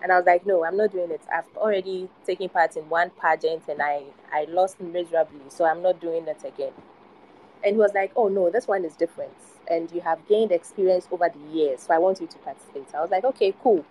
And 0.02 0.12
I 0.12 0.16
was 0.16 0.26
like, 0.26 0.46
No, 0.46 0.64
I'm 0.64 0.76
not 0.76 0.92
doing 0.92 1.10
it. 1.10 1.22
I've 1.32 1.44
already 1.56 2.08
taken 2.26 2.48
part 2.48 2.76
in 2.76 2.88
one 2.88 3.10
pageant 3.10 3.64
and 3.68 3.80
I, 3.82 4.04
I 4.32 4.44
lost 4.48 4.80
miserably. 4.80 5.40
So 5.48 5.64
I'm 5.64 5.82
not 5.82 6.00
doing 6.00 6.26
it 6.26 6.42
again. 6.44 6.72
And 7.64 7.76
he 7.76 7.80
was 7.80 7.92
like, 7.94 8.12
Oh, 8.16 8.28
no, 8.28 8.50
this 8.50 8.68
one 8.68 8.84
is 8.84 8.96
different. 8.96 9.32
And 9.70 9.90
you 9.92 10.00
have 10.00 10.26
gained 10.28 10.52
experience 10.52 11.06
over 11.10 11.28
the 11.28 11.56
years. 11.56 11.82
So 11.82 11.94
I 11.94 11.98
want 11.98 12.20
you 12.20 12.26
to 12.26 12.38
participate. 12.38 12.88
I 12.94 13.00
was 13.00 13.10
like, 13.10 13.24
Okay, 13.24 13.54
cool. 13.62 13.84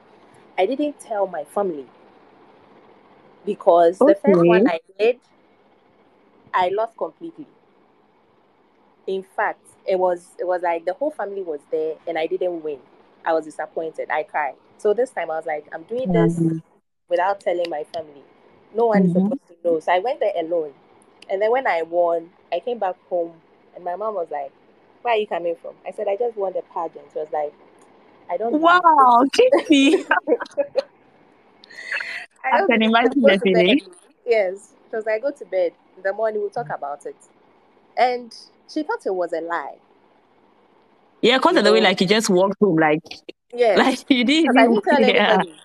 I 0.57 0.65
didn't 0.65 0.99
tell 0.99 1.27
my 1.27 1.45
family 1.45 1.87
because 3.45 4.03
the 4.03 4.15
first 4.15 4.45
one 4.45 4.67
I 4.67 4.79
did, 4.99 5.19
I 6.53 6.69
lost 6.69 6.97
completely. 6.97 7.47
In 9.07 9.23
fact, 9.23 9.65
it 9.85 9.97
was 9.97 10.29
it 10.39 10.45
was 10.45 10.61
like 10.61 10.85
the 10.85 10.93
whole 10.93 11.11
family 11.11 11.41
was 11.41 11.59
there 11.71 11.95
and 12.07 12.17
I 12.17 12.27
didn't 12.27 12.63
win. 12.63 12.79
I 13.25 13.33
was 13.33 13.45
disappointed. 13.45 14.09
I 14.09 14.23
cried. 14.23 14.55
So 14.81 14.93
this 14.93 15.11
time 15.11 15.29
I 15.31 15.35
was 15.37 15.45
like, 15.45 15.67
I'm 15.73 15.83
doing 15.83 16.11
this 16.11 16.39
Um, 16.39 16.63
without 17.09 17.39
telling 17.39 17.69
my 17.69 17.83
family. 17.93 18.23
No 18.75 18.87
one 18.87 19.03
is 19.03 19.11
mhm. 19.11 19.13
supposed 19.13 19.41
to 19.47 19.55
know. 19.63 19.79
So 19.79 19.91
I 19.91 19.99
went 19.99 20.19
there 20.19 20.33
alone. 20.37 20.73
And 21.29 21.41
then 21.41 21.51
when 21.51 21.67
I 21.67 21.83
won, 21.83 22.31
I 22.51 22.59
came 22.59 22.79
back 22.79 22.95
home 23.09 23.33
and 23.75 23.83
my 23.83 23.95
mom 23.95 24.15
was 24.15 24.27
like, 24.31 24.51
Where 25.03 25.13
are 25.13 25.17
you 25.17 25.27
coming 25.27 25.55
from? 25.61 25.75
I 25.87 25.91
said, 25.91 26.07
I 26.07 26.15
just 26.17 26.37
won 26.37 26.53
the 26.53 26.63
pageant. 26.73 27.05
She 27.13 27.19
was 27.19 27.29
like, 27.31 27.53
I 28.29 28.37
don't 28.37 28.53
Wow, 28.53 29.25
Gifty. 29.35 30.05
I 32.43 32.57
I 32.57 32.61
can 32.69 32.81
imagine 32.81 33.21
the 33.21 33.39
feeling. 33.43 33.81
Yes. 34.25 34.73
She 34.89 34.95
was 34.95 35.05
like, 35.05 35.21
Go 35.21 35.31
to 35.31 35.45
bed. 35.45 35.73
In 35.97 36.03
the 36.03 36.13
morning 36.13 36.41
we'll 36.41 36.49
talk 36.49 36.69
about 36.69 37.05
it. 37.05 37.15
And 37.97 38.35
she 38.71 38.83
thought 38.83 39.05
it 39.05 39.13
was 39.15 39.33
a 39.33 39.41
lie. 39.41 39.77
Yeah, 41.21 41.37
because 41.37 41.57
of 41.57 41.63
the 41.63 41.71
way 41.73 41.81
like 41.81 42.01
you 42.01 42.07
just 42.07 42.29
walked 42.29 42.55
home, 42.59 42.77
like 42.77 43.01
Yes. 43.53 43.77
like 43.77 44.09
you 44.09 44.23
didn't 44.23 44.57
I 44.57 44.67
didn't 44.67 44.83
tell 44.83 44.99
yeah. 45.01 45.33
anybody. 45.33 45.55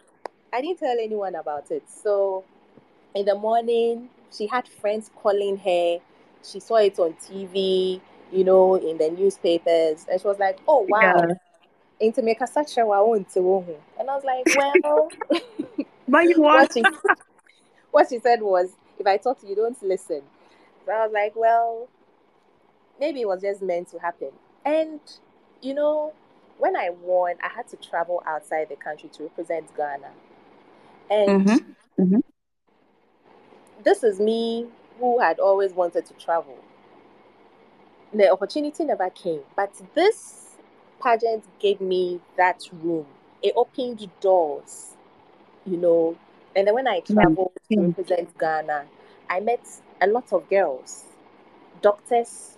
I 0.52 0.60
didn't 0.60 0.78
tell 0.78 0.96
anyone 0.98 1.34
about 1.34 1.70
it. 1.70 1.84
So 1.88 2.44
in 3.14 3.24
the 3.26 3.34
morning, 3.34 4.08
she 4.32 4.46
had 4.46 4.68
friends 4.68 5.10
calling 5.16 5.56
her. 5.58 5.98
She 6.42 6.60
saw 6.60 6.76
it 6.76 6.98
on 6.98 7.14
TV, 7.14 8.00
you 8.32 8.44
know, 8.44 8.76
in 8.76 8.98
the 8.98 9.10
newspapers, 9.10 10.06
and 10.10 10.20
she 10.20 10.26
was 10.26 10.38
like, 10.38 10.58
"Oh 10.68 10.86
wow, 10.88 11.00
Yeah. 11.28 11.34
into 12.00 12.22
make 12.22 12.40
a 12.40 12.46
such 12.46 12.78
a 12.78 12.86
wow 12.86 13.12
into 13.14 13.40
wohu." 13.40 13.76
And 13.98 14.08
I 14.10 14.14
was 14.14 14.24
like, 14.24 14.46
"Well, 14.56 15.10
But 16.08 16.24
you 16.28 16.40
what 16.42 16.72
she 16.72 16.84
what 17.90 18.08
she 18.08 18.18
said 18.18 18.42
was, 18.42 18.70
if 18.98 19.06
I 19.06 19.16
talk 19.16 19.40
to 19.40 19.46
you, 19.46 19.56
don't 19.56 19.80
listen." 19.82 20.22
So 20.84 20.92
I 20.92 21.04
was 21.04 21.12
like, 21.12 21.34
"Well, 21.34 21.88
maybe 23.00 23.22
it 23.22 23.28
was 23.28 23.42
just 23.42 23.62
meant 23.62 23.88
to 23.88 23.98
happen." 23.98 24.30
And 24.64 25.00
you 25.62 25.74
know, 25.74 26.12
when 26.58 26.76
I 26.76 26.90
won, 26.90 27.36
I 27.42 27.48
had 27.48 27.68
to 27.68 27.76
travel 27.76 28.22
outside 28.26 28.68
the 28.68 28.76
country 28.76 29.08
to 29.14 29.24
represent 29.24 29.74
Ghana, 29.76 30.10
and 31.10 31.48
Mm-hmm. 31.48 31.72
Mm-hmm. 32.00 32.20
this 33.84 34.02
is 34.04 34.20
me 34.20 34.66
who 34.98 35.18
had 35.20 35.38
always 35.38 35.72
wanted 35.72 36.06
to 36.06 36.14
travel. 36.14 36.58
The 38.12 38.30
opportunity 38.30 38.84
never 38.84 39.10
came, 39.10 39.42
but 39.56 39.70
this 39.94 40.56
pageant 41.00 41.44
gave 41.58 41.80
me 41.80 42.20
that 42.36 42.68
room. 42.72 43.06
It 43.42 43.52
opened 43.56 44.08
doors, 44.20 44.94
you 45.66 45.76
know. 45.76 46.16
And 46.56 46.66
then 46.66 46.74
when 46.74 46.88
I 46.88 47.00
Yeah. 47.08 47.28
traveled 47.34 47.52
to 47.72 47.80
represent 47.82 48.36
Ghana, 48.38 48.86
I 49.30 49.40
met 49.40 49.66
a 50.00 50.06
lot 50.06 50.32
of 50.32 50.48
girls, 50.48 51.04
doctors 51.82 52.55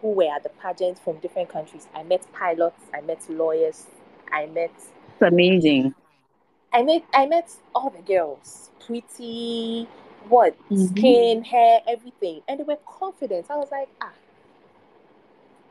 who 0.00 0.12
were 0.12 0.30
at 0.34 0.42
the 0.42 0.48
pageant 0.48 0.98
from 0.98 1.18
different 1.18 1.48
countries. 1.48 1.86
I 1.94 2.02
met 2.02 2.26
pilots, 2.32 2.80
I 2.94 3.00
met 3.02 3.28
lawyers, 3.28 3.86
I 4.32 4.46
met 4.46 4.72
It's 4.74 5.22
amazing. 5.22 5.94
I 6.72 6.82
met 6.82 7.02
I 7.12 7.26
met 7.26 7.50
all 7.74 7.90
the 7.90 8.02
girls, 8.02 8.70
pretty, 8.86 9.88
what 10.28 10.54
Mhm. 10.70 10.88
skin, 10.88 11.44
hair, 11.44 11.80
everything, 11.86 12.42
and 12.48 12.60
they 12.60 12.64
were 12.64 12.78
confident. 12.86 13.46
I 13.50 13.56
was 13.56 13.70
like, 13.70 13.88
ah, 14.00 14.12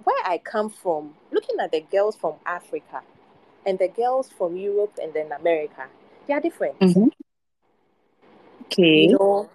where 0.03 0.23
I 0.25 0.37
come 0.37 0.69
from, 0.69 1.15
looking 1.31 1.59
at 1.59 1.71
the 1.71 1.81
girls 1.81 2.15
from 2.15 2.35
Africa 2.45 3.01
and 3.65 3.79
the 3.79 3.87
girls 3.87 4.29
from 4.29 4.55
Europe 4.57 4.97
and 5.01 5.13
then 5.13 5.31
America, 5.31 5.87
they 6.27 6.33
are 6.33 6.41
different. 6.41 6.79
Mm-hmm. 6.79 7.07
Okay. 8.65 9.07
You 9.07 9.17
know, 9.17 9.49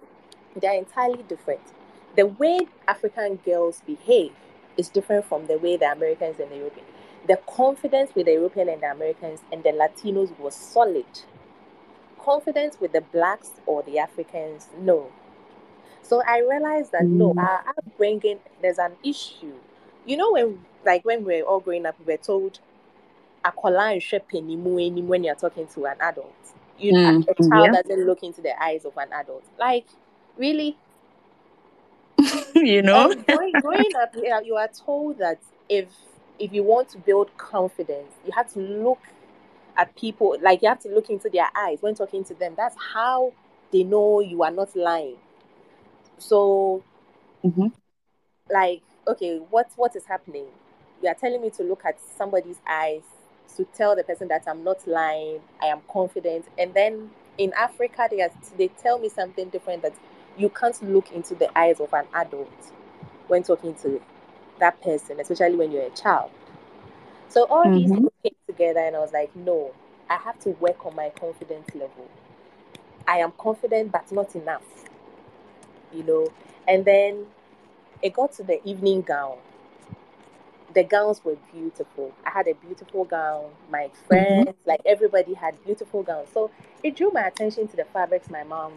they 0.55 0.67
are 0.67 0.75
entirely 0.75 1.23
different. 1.23 1.61
The 2.15 2.25
way 2.25 2.67
African 2.87 3.37
girls 3.45 3.81
behave 3.85 4.31
is 4.77 4.89
different 4.89 5.25
from 5.25 5.47
the 5.47 5.57
way 5.57 5.77
the 5.77 5.91
Americans 5.91 6.39
and 6.39 6.51
the 6.51 6.57
Europeans. 6.57 6.87
The 7.27 7.37
confidence 7.47 8.13
with 8.15 8.25
the 8.27 8.33
European 8.33 8.69
and 8.69 8.81
the 8.81 8.91
Americans 8.91 9.41
and 9.51 9.63
the 9.63 9.71
Latinos 9.71 10.37
was 10.39 10.55
solid. 10.55 11.05
Confidence 12.19 12.79
with 12.79 12.91
the 12.93 13.01
blacks 13.01 13.51
or 13.65 13.83
the 13.83 13.99
Africans, 13.99 14.67
no. 14.79 15.11
So 16.01 16.21
I 16.27 16.39
realized 16.39 16.91
that 16.93 17.11
no, 17.11 17.33
Mm. 17.33 17.37
our 17.37 17.63
upbringing, 17.77 18.39
there's 18.61 18.79
an 18.79 18.93
issue. 19.03 19.53
You 20.05 20.17
know, 20.17 20.31
when 20.33 20.65
like 20.85 21.03
when 21.05 21.25
we 21.25 21.41
were 21.41 21.47
all 21.47 21.59
growing 21.59 21.85
up, 21.85 21.95
we 21.99 22.13
were 22.13 22.17
told, 22.17 22.59
"Akola 23.45 23.93
anim," 24.33 25.07
when 25.07 25.23
you're 25.23 25.35
talking 25.35 25.67
to 25.67 25.85
an 25.85 25.97
adult. 26.01 26.33
You, 26.79 26.93
Mm, 26.93 27.27
a, 27.27 27.31
a 27.31 27.35
child 27.35 27.71
yeah. 27.71 27.71
doesn't 27.71 28.05
look 28.05 28.23
into 28.23 28.41
the 28.41 28.61
eyes 28.61 28.85
of 28.85 28.97
an 28.97 29.11
adult. 29.13 29.43
Like, 29.59 29.87
really? 30.37 30.77
you 32.55 32.81
know? 32.81 33.11
And 33.11 33.25
growing, 33.25 33.59
growing 33.59 33.95
up, 33.95 34.13
you 34.15 34.27
are, 34.31 34.43
you 34.43 34.55
are 34.55 34.69
told 34.69 35.19
that 35.19 35.39
if 35.69 35.87
if 36.37 36.51
you 36.53 36.63
want 36.63 36.89
to 36.89 36.97
build 36.97 37.35
confidence, 37.37 38.11
you 38.25 38.31
have 38.33 38.51
to 38.53 38.59
look 38.59 38.99
at 39.77 39.95
people, 39.95 40.37
like 40.41 40.61
you 40.61 40.67
have 40.69 40.79
to 40.81 40.89
look 40.89 41.09
into 41.09 41.29
their 41.29 41.47
eyes 41.55 41.79
when 41.81 41.95
talking 41.95 42.23
to 42.25 42.33
them. 42.33 42.53
That's 42.57 42.75
how 42.93 43.33
they 43.71 43.83
know 43.83 44.19
you 44.19 44.43
are 44.43 44.51
not 44.51 44.75
lying. 44.75 45.17
So 46.17 46.83
Mm-hmm. 47.45 47.67
like 48.51 48.81
okay 49.07 49.37
what 49.49 49.69
what 49.75 49.95
is 49.95 50.05
happening 50.05 50.45
you 51.01 51.09
are 51.09 51.15
telling 51.15 51.41
me 51.41 51.49
to 51.49 51.63
look 51.63 51.83
at 51.85 51.97
somebody's 52.17 52.59
eyes 52.67 53.01
to 53.55 53.65
tell 53.75 53.95
the 53.95 54.03
person 54.03 54.27
that 54.27 54.43
i'm 54.47 54.63
not 54.63 54.85
lying 54.87 55.39
i 55.61 55.65
am 55.65 55.81
confident 55.91 56.45
and 56.57 56.73
then 56.73 57.09
in 57.37 57.51
africa 57.53 58.07
they, 58.09 58.21
are, 58.21 58.29
they 58.57 58.67
tell 58.67 58.99
me 58.99 59.09
something 59.09 59.49
different 59.49 59.81
that 59.81 59.93
you 60.37 60.49
can't 60.49 60.81
look 60.83 61.11
into 61.11 61.35
the 61.35 61.55
eyes 61.57 61.79
of 61.79 61.93
an 61.93 62.05
adult 62.13 62.71
when 63.27 63.43
talking 63.43 63.73
to 63.75 64.01
that 64.59 64.81
person 64.81 65.19
especially 65.19 65.55
when 65.55 65.71
you're 65.71 65.83
a 65.87 65.89
child 65.91 66.31
so 67.29 67.45
all 67.45 67.69
these 67.69 67.91
Mm-hmm. 67.91 68.05
things 68.05 68.11
came 68.23 68.33
together 68.47 68.79
and 68.79 68.95
i 68.95 68.99
was 68.99 69.13
like 69.13 69.35
no 69.35 69.71
i 70.09 70.15
have 70.17 70.39
to 70.39 70.49
work 70.51 70.85
on 70.85 70.95
my 70.95 71.09
confidence 71.19 71.67
level 71.75 72.09
i 73.07 73.17
am 73.17 73.31
confident 73.37 73.91
but 73.91 74.11
not 74.11 74.35
enough 74.35 74.63
you 75.93 76.03
know 76.03 76.27
and 76.67 76.85
then 76.85 77.25
it 78.03 78.13
got 78.13 78.31
to 78.33 78.43
the 78.43 78.61
evening 78.67 79.01
gown. 79.01 79.37
The 80.73 80.83
gowns 80.83 81.23
were 81.23 81.37
beautiful. 81.53 82.11
I 82.25 82.29
had 82.31 82.47
a 82.47 82.53
beautiful 82.53 83.05
gown. 83.05 83.51
My 83.71 83.89
friends, 84.07 84.55
like 84.65 84.81
everybody 84.85 85.33
had 85.33 85.63
beautiful 85.63 86.03
gowns. 86.03 86.29
So 86.33 86.51
it 86.83 86.95
drew 86.95 87.11
my 87.11 87.21
attention 87.27 87.67
to 87.69 87.75
the 87.77 87.85
fabrics 87.85 88.29
my 88.29 88.43
mom, 88.43 88.73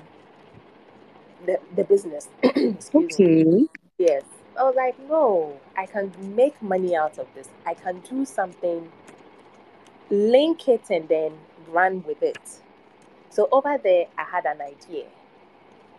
the, 1.47 1.59
the 1.77 1.85
business. 1.85 2.29
Excuse 2.43 3.19
me. 3.19 3.43
Okay. 3.43 3.67
Yes. 3.99 4.23
I 4.59 4.65
was 4.65 4.75
like, 4.75 4.99
no, 5.09 5.59
I 5.77 5.87
can 5.87 6.13
make 6.35 6.61
money 6.61 6.97
out 6.97 7.19
of 7.19 7.29
this. 7.35 7.49
I 7.65 7.75
can 7.75 8.01
do 8.01 8.25
something, 8.25 8.91
link 10.11 10.69
it, 10.69 10.83
and 10.91 11.09
then 11.09 11.33
run 11.69 12.03
with 12.07 12.23
it. 12.23 12.41
So 13.31 13.49
over 13.53 13.79
there, 13.79 14.07
I 14.17 14.25
had 14.25 14.47
an 14.47 14.61
idea, 14.61 15.07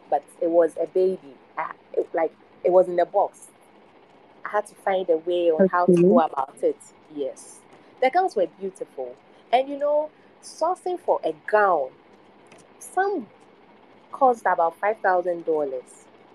but 0.10 0.23
it 0.41 0.49
was 0.49 0.73
a 0.82 0.88
baby. 0.88 1.36
I, 1.58 1.71
it, 1.93 2.10
like 2.13 2.34
it 2.63 2.71
was 2.71 2.88
in 2.88 2.97
the 2.97 3.06
box. 3.06 3.47
I 4.43 4.49
had 4.49 4.67
to 4.67 4.75
find 4.75 5.10
a 5.10 5.17
way 5.17 5.52
on 5.52 5.67
how 5.69 5.86
to 5.86 5.93
go 5.93 6.19
about 6.19 6.58
it. 6.62 6.78
Yes. 7.15 7.60
The 8.02 8.10
gowns 8.10 8.36
were 8.36 8.47
beautiful. 8.60 9.15
And 9.54 9.69
you 9.69 9.78
know, 9.78 10.10
sourcing 10.43 10.99
for 10.99 11.21
a 11.23 11.34
gown, 11.49 11.89
some 12.80 13.28
cost 14.12 14.41
about 14.41 14.80
$5,000. 14.82 15.82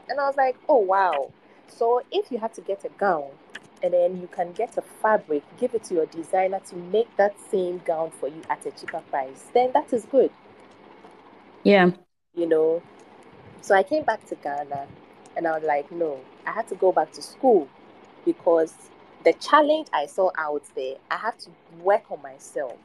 And 0.09 0.21
I 0.21 0.27
was 0.27 0.37
like, 0.37 0.57
oh, 0.69 0.79
wow. 0.79 1.31
So 1.69 2.03
if 2.13 2.31
you 2.31 2.39
have 2.39 2.53
to 2.55 2.61
get 2.61 2.85
a 2.85 2.89
gown, 2.91 3.31
and 3.85 3.93
then 3.93 4.19
you 4.19 4.27
can 4.29 4.51
get 4.53 4.79
a 4.79 4.83
fabric, 4.83 5.43
give 5.59 5.75
it 5.75 5.85
to 5.85 5.95
your 5.95 6.07
designer 6.07 6.59
to 6.69 6.75
make 6.75 7.15
that 7.19 7.35
same 7.51 7.83
gown 7.85 8.11
for 8.11 8.29
you 8.29 8.41
at 8.49 8.65
a 8.65 8.71
cheaper 8.71 9.03
price, 9.11 9.45
then 9.53 9.73
that 9.73 9.93
is 9.93 10.07
good. 10.07 10.31
Yeah. 11.65 11.91
You 12.35 12.47
know. 12.47 12.83
So 13.61 13.75
I 13.75 13.83
came 13.83 14.05
back 14.05 14.27
to 14.29 14.37
Ghana 14.37 14.87
and 15.37 15.47
I 15.47 15.59
was 15.59 15.65
like, 15.65 15.93
no, 15.93 16.19
I 16.47 16.53
had 16.53 16.67
to 16.69 16.75
go 16.77 16.93
back 16.93 17.13
to 17.13 17.23
school 17.23 17.69
because 18.25 18.75
the 19.25 19.35
challenge 19.35 19.89
I 19.93 20.07
saw 20.07 20.31
out 20.39 20.63
there, 20.75 20.97
I 21.11 21.17
have 21.17 21.37
to 21.39 21.51
work 21.83 22.11
on 22.11 22.23
myself. 22.23 22.77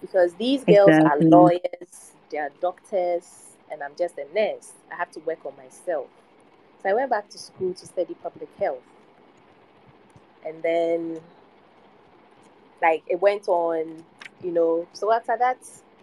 Because 0.00 0.34
these 0.34 0.64
girls 0.64 0.88
exactly. 0.88 1.26
are 1.26 1.30
lawyers, 1.30 2.12
they 2.34 2.40
are 2.40 2.50
doctors, 2.60 3.54
and 3.70 3.80
I'm 3.80 3.92
just 3.96 4.18
a 4.18 4.26
nurse. 4.34 4.72
I 4.90 4.96
have 4.96 5.12
to 5.12 5.20
work 5.20 5.46
on 5.46 5.52
myself. 5.56 6.08
So 6.82 6.88
I 6.90 6.92
went 6.92 7.08
back 7.08 7.28
to 7.30 7.38
school 7.38 7.72
to 7.72 7.86
study 7.86 8.14
public 8.14 8.48
health. 8.58 8.82
And 10.44 10.60
then, 10.60 11.20
like, 12.82 13.04
it 13.06 13.20
went 13.20 13.46
on, 13.46 14.04
you 14.42 14.50
know. 14.50 14.88
So 14.94 15.12
after 15.12 15.36
that, 15.38 15.58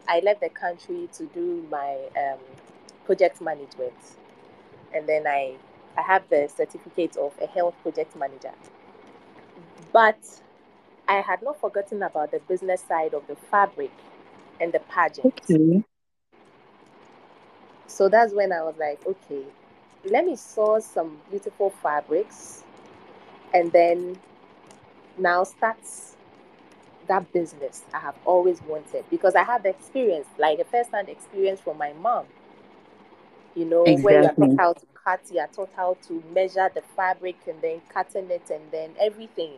I 0.07 0.21
left 0.21 0.39
the 0.39 0.47
country 0.47 1.09
to 1.17 1.25
do 1.25 1.67
my 1.69 1.97
um, 2.17 2.39
project 3.05 3.41
management. 3.41 3.93
And 4.93 5.09
then 5.09 5.27
I, 5.27 5.55
I 5.97 6.01
have 6.01 6.23
the 6.29 6.49
certificate 6.55 7.17
of 7.17 7.33
a 7.41 7.45
health 7.45 7.75
project 7.81 8.15
manager. 8.15 8.53
But 9.91 10.19
I 11.09 11.15
had 11.15 11.43
not 11.43 11.59
forgotten 11.59 12.01
about 12.03 12.31
the 12.31 12.39
business 12.39 12.81
side 12.87 13.13
of 13.13 13.27
the 13.27 13.35
fabric 13.35 13.91
and 14.61 14.71
the 14.71 14.79
pageant. 14.79 15.25
Okay. 15.25 15.83
So 17.91 18.07
that's 18.09 18.33
when 18.33 18.51
I 18.53 18.63
was 18.63 18.75
like, 18.79 19.05
okay, 19.05 19.43
let 20.05 20.25
me 20.25 20.35
source 20.35 20.85
some 20.85 21.19
beautiful 21.29 21.69
fabrics 21.69 22.63
and 23.53 23.71
then 23.71 24.17
now 25.17 25.43
start 25.43 25.77
that 27.07 27.31
business 27.33 27.83
I 27.93 27.99
have 27.99 28.15
always 28.25 28.61
wanted 28.63 29.03
because 29.09 29.35
I 29.35 29.43
had 29.43 29.63
the 29.63 29.69
experience, 29.69 30.27
like 30.37 30.59
a 30.59 30.63
first 30.63 30.91
hand 30.91 31.09
experience 31.09 31.59
from 31.59 31.77
my 31.77 31.93
mom. 31.93 32.25
You 33.55 33.65
know, 33.65 33.83
exactly. 33.87 34.03
where 34.03 34.21
you're 34.21 34.33
taught 34.33 34.53
how 34.57 34.73
to 34.73 34.85
cut, 34.93 35.21
you're 35.31 35.47
taught 35.47 35.71
how 35.75 35.97
to 36.07 36.23
measure 36.33 36.69
the 36.73 36.81
fabric 36.95 37.35
and 37.47 37.61
then 37.61 37.81
cutting 37.89 38.31
it 38.31 38.49
and 38.49 38.61
then 38.71 38.91
everything. 38.99 39.51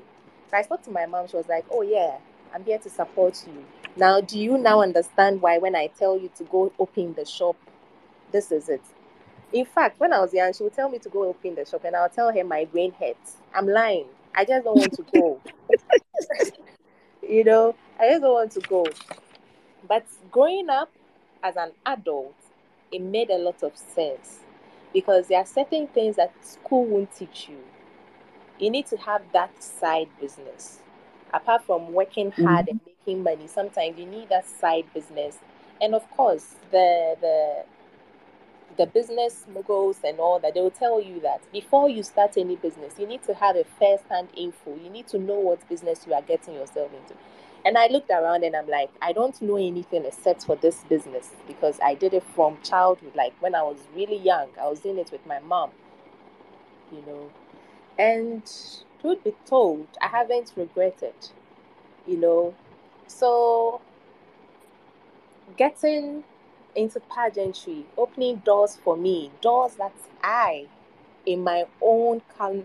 So 0.49 0.57
I 0.57 0.63
spoke 0.63 0.81
to 0.83 0.91
my 0.91 1.05
mom, 1.05 1.27
she 1.27 1.37
was 1.37 1.47
like, 1.47 1.65
Oh 1.71 1.83
yeah, 1.83 2.17
I'm 2.53 2.63
here 2.63 2.79
to 2.79 2.89
support 2.89 3.43
you. 3.45 3.63
Now 3.95 4.21
do 4.21 4.39
you 4.39 4.57
now 4.57 4.81
understand 4.81 5.41
why 5.41 5.59
when 5.59 5.75
I 5.75 5.87
tell 5.87 6.17
you 6.17 6.31
to 6.37 6.43
go 6.45 6.73
open 6.79 7.13
the 7.13 7.25
shop, 7.25 7.55
this 8.33 8.51
is 8.51 8.67
it? 8.67 8.81
In 9.53 9.65
fact, 9.65 9.99
when 9.99 10.11
I 10.11 10.19
was 10.19 10.33
young, 10.33 10.51
she 10.51 10.63
would 10.63 10.73
tell 10.73 10.89
me 10.89 10.97
to 10.99 11.09
go 11.09 11.29
open 11.29 11.55
the 11.55 11.63
shop, 11.63 11.85
and 11.85 11.95
I'll 11.95 12.09
tell 12.09 12.33
her 12.33 12.43
my 12.43 12.65
brain 12.65 12.91
hurts. 12.99 13.37
I'm 13.55 13.67
lying. 13.67 14.07
I 14.35 14.43
just 14.43 14.65
don't 14.65 14.75
want 14.75 14.93
to 14.93 15.05
go. 15.13 15.39
you 17.29 17.43
know, 17.43 17.75
I 17.99 18.09
just 18.09 18.21
don't 18.21 18.33
want 18.33 18.51
to 18.51 18.59
go. 18.61 18.85
But 19.87 20.05
growing 20.31 20.69
up 20.69 20.91
as 21.43 21.55
an 21.55 21.71
adult, 21.85 22.33
it 22.91 23.01
made 23.01 23.29
a 23.29 23.37
lot 23.37 23.61
of 23.63 23.77
sense 23.77 24.39
because 24.91 25.27
there 25.27 25.39
are 25.39 25.45
certain 25.45 25.87
things 25.87 26.15
that 26.15 26.33
school 26.45 26.85
won't 26.85 27.15
teach 27.15 27.47
you. 27.49 27.57
You 28.59 28.69
need 28.69 28.87
to 28.87 28.97
have 28.97 29.21
that 29.33 29.61
side 29.61 30.07
business. 30.19 30.79
Apart 31.33 31.65
from 31.65 31.93
working 31.93 32.31
hard 32.31 32.67
mm-hmm. 32.67 32.69
and 32.69 32.79
making 32.85 33.23
money, 33.23 33.47
sometimes 33.47 33.97
you 33.97 34.05
need 34.05 34.29
that 34.29 34.47
side 34.47 34.85
business. 34.93 35.37
And 35.81 35.95
of 35.95 36.09
course, 36.11 36.55
the 36.71 37.17
the 37.19 37.65
the 38.77 38.86
business 38.86 39.45
moguls 39.53 39.97
and 40.03 40.19
all 40.19 40.39
that, 40.39 40.53
they 40.53 40.62
will 40.62 40.71
tell 40.71 41.01
you 41.01 41.19
that 41.21 41.41
before 41.51 41.89
you 41.89 42.03
start 42.03 42.38
any 42.38 42.55
business, 42.55 42.95
you 42.99 43.07
need 43.07 43.23
to 43.23 43.33
have 43.33 43.55
a 43.55 43.63
first 43.79 44.03
hand 44.09 44.29
info. 44.36 44.75
You 44.75 44.89
need 44.89 45.07
to 45.09 45.19
know 45.19 45.36
what 45.36 45.67
business 45.69 46.05
you 46.07 46.13
are 46.13 46.21
getting 46.21 46.55
yourself 46.55 46.91
into. 46.93 47.15
And 47.65 47.77
I 47.77 47.88
looked 47.88 48.09
around 48.12 48.43
and 48.43 48.55
I'm 48.55 48.67
like, 48.67 48.89
I 49.01 49.13
don't 49.13 49.41
know 49.41 49.55
anything 49.55 50.05
except 50.05 50.45
for 50.45 50.55
this 50.57 50.83
business 50.89 51.29
because 51.47 51.79
I 51.83 51.93
did 51.95 52.13
it 52.13 52.23
from 52.36 52.57
childhood. 52.63 53.15
Like 53.15 53.33
when 53.41 53.55
I 53.55 53.63
was 53.63 53.77
really 53.95 54.17
young, 54.17 54.49
I 54.62 54.67
was 54.67 54.79
doing 54.81 54.97
it 54.97 55.12
with 55.12 55.25
my 55.25 55.39
mom, 55.39 55.71
you 56.91 57.03
know. 57.07 57.29
And 57.97 58.43
truth 59.01 59.23
be 59.23 59.33
told, 59.45 59.88
I 60.01 60.07
haven't 60.07 60.53
regretted, 60.57 61.13
you 62.07 62.17
know. 62.17 62.55
So 63.07 63.81
getting 65.57 66.23
into 66.75 66.99
pageantry, 66.99 67.86
opening 67.97 68.38
doors 68.38 68.77
for 68.83 68.97
me, 68.97 69.31
doors 69.41 69.75
that 69.75 69.93
I, 70.23 70.67
in 71.25 71.43
my 71.43 71.65
own 71.81 72.21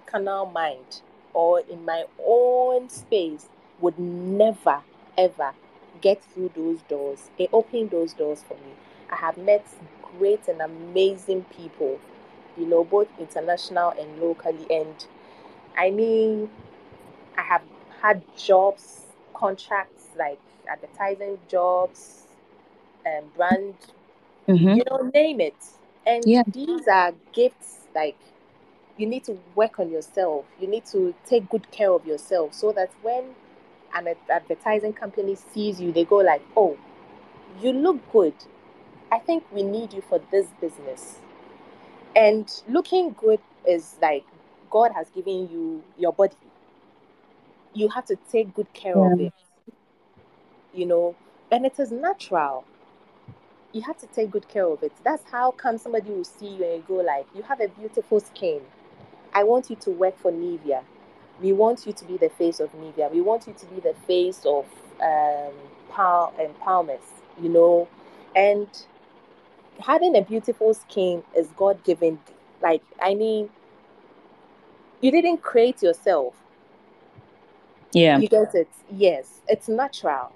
canal 0.06 0.46
mind 0.46 1.02
or 1.34 1.60
in 1.60 1.84
my 1.84 2.04
own 2.24 2.88
space, 2.88 3.48
would 3.80 3.98
never 3.98 4.82
ever 5.16 5.52
get 6.00 6.22
through 6.22 6.50
those 6.54 6.80
doors. 6.82 7.30
It 7.38 7.50
opened 7.52 7.90
those 7.90 8.12
doors 8.12 8.42
for 8.46 8.54
me. 8.54 8.72
I 9.10 9.16
have 9.16 9.36
met 9.36 9.66
great 10.18 10.48
and 10.48 10.60
amazing 10.60 11.44
people, 11.56 11.98
you 12.56 12.66
know, 12.66 12.84
both 12.84 13.08
international 13.18 13.90
and 13.98 14.20
locally. 14.20 14.66
And 14.70 15.06
I 15.76 15.90
mean, 15.90 16.50
I 17.36 17.42
have 17.42 17.62
had 18.00 18.22
jobs, 18.36 19.06
contracts 19.34 20.06
like 20.16 20.40
advertising 20.68 21.38
jobs, 21.48 22.24
and 23.04 23.24
um, 23.24 23.30
brand 23.36 23.74
mm-hmm. 24.48 24.68
you 24.68 24.82
know, 24.90 25.10
name 25.14 25.40
it. 25.40 25.56
And 26.06 26.24
yeah. 26.26 26.42
these 26.46 26.88
are 26.88 27.12
gifts 27.32 27.86
like 27.94 28.16
you 28.96 29.06
need 29.06 29.24
to 29.24 29.38
work 29.54 29.78
on 29.78 29.90
yourself. 29.90 30.44
You 30.60 30.66
need 30.66 30.86
to 30.86 31.14
take 31.26 31.48
good 31.48 31.70
care 31.70 31.92
of 31.92 32.06
yourself 32.06 32.54
so 32.54 32.72
that 32.72 32.90
when 33.02 33.24
an 33.94 34.08
advertising 34.30 34.92
company 34.92 35.36
sees 35.52 35.80
you, 35.80 35.92
they 35.92 36.04
go 36.04 36.16
like, 36.16 36.42
"Oh, 36.56 36.76
you 37.60 37.72
look 37.72 38.00
good. 38.12 38.34
I 39.12 39.18
think 39.18 39.44
we 39.52 39.62
need 39.62 39.92
you 39.92 40.02
for 40.02 40.20
this 40.30 40.46
business." 40.60 41.18
And 42.16 42.50
looking 42.68 43.14
good 43.18 43.40
is 43.66 43.96
like 44.02 44.24
God 44.70 44.92
has 44.92 45.08
given 45.10 45.48
you 45.50 45.82
your 45.98 46.12
body. 46.12 46.36
You 47.74 47.88
have 47.90 48.06
to 48.06 48.16
take 48.30 48.54
good 48.54 48.72
care 48.72 48.96
yeah. 48.96 49.12
of 49.12 49.20
it. 49.20 49.32
You 50.74 50.86
know, 50.86 51.16
and 51.50 51.64
it 51.64 51.78
is 51.78 51.90
natural 51.90 52.64
you 53.72 53.82
have 53.82 53.98
to 53.98 54.06
take 54.06 54.30
good 54.30 54.48
care 54.48 54.66
of 54.66 54.82
it. 54.82 54.92
That's 55.04 55.22
how 55.30 55.50
come 55.52 55.78
somebody 55.78 56.10
will 56.10 56.24
see 56.24 56.48
you 56.48 56.64
and 56.64 56.86
go 56.86 56.94
like, 56.94 57.26
you 57.34 57.42
have 57.42 57.60
a 57.60 57.68
beautiful 57.68 58.20
skin. 58.20 58.60
I 59.34 59.44
want 59.44 59.70
you 59.70 59.76
to 59.76 59.90
work 59.90 60.18
for 60.18 60.32
Nivea. 60.32 60.82
We 61.40 61.52
want 61.52 61.86
you 61.86 61.92
to 61.92 62.04
be 62.04 62.16
the 62.16 62.30
face 62.30 62.60
of 62.60 62.72
Nivea. 62.72 63.12
We 63.12 63.20
want 63.20 63.46
you 63.46 63.52
to 63.52 63.66
be 63.66 63.80
the 63.80 63.94
face 64.06 64.44
of 64.44 64.64
um, 65.00 65.52
Pal 65.90 66.32
and 66.40 66.58
Palmer's, 66.60 67.00
you 67.40 67.48
know. 67.48 67.88
And 68.34 68.68
having 69.80 70.16
a 70.16 70.22
beautiful 70.22 70.74
skin 70.74 71.22
is 71.36 71.48
God 71.56 71.84
given. 71.84 72.18
Like, 72.62 72.82
I 73.00 73.14
mean, 73.14 73.50
you 75.00 75.10
didn't 75.10 75.42
create 75.42 75.82
yourself. 75.82 76.34
Yeah. 77.92 78.18
You 78.18 78.28
get 78.28 78.54
it? 78.54 78.68
Yes. 78.90 79.40
It's 79.46 79.68
natural. 79.68 80.32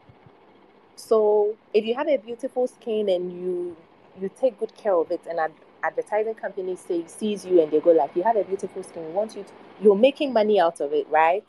So 1.08 1.56
if 1.74 1.84
you 1.84 1.94
have 1.96 2.06
a 2.08 2.16
beautiful 2.16 2.68
skin 2.68 3.08
and 3.08 3.32
you 3.32 3.76
you 4.20 4.30
take 4.40 4.58
good 4.60 4.74
care 4.76 4.94
of 4.94 5.10
it, 5.10 5.20
and 5.28 5.38
an 5.40 5.52
advertising 5.82 6.34
company 6.34 6.76
say, 6.76 7.04
sees 7.06 7.44
you 7.44 7.60
and 7.60 7.72
they 7.72 7.80
go 7.80 7.90
like, 7.90 8.14
"You 8.14 8.22
have 8.22 8.36
a 8.36 8.44
beautiful 8.44 8.82
skin. 8.84 9.06
We 9.06 9.12
want 9.12 9.34
you 9.34 9.42
to." 9.42 9.52
You're 9.82 9.96
making 9.96 10.32
money 10.32 10.60
out 10.60 10.80
of 10.80 10.92
it, 10.92 11.08
right? 11.08 11.44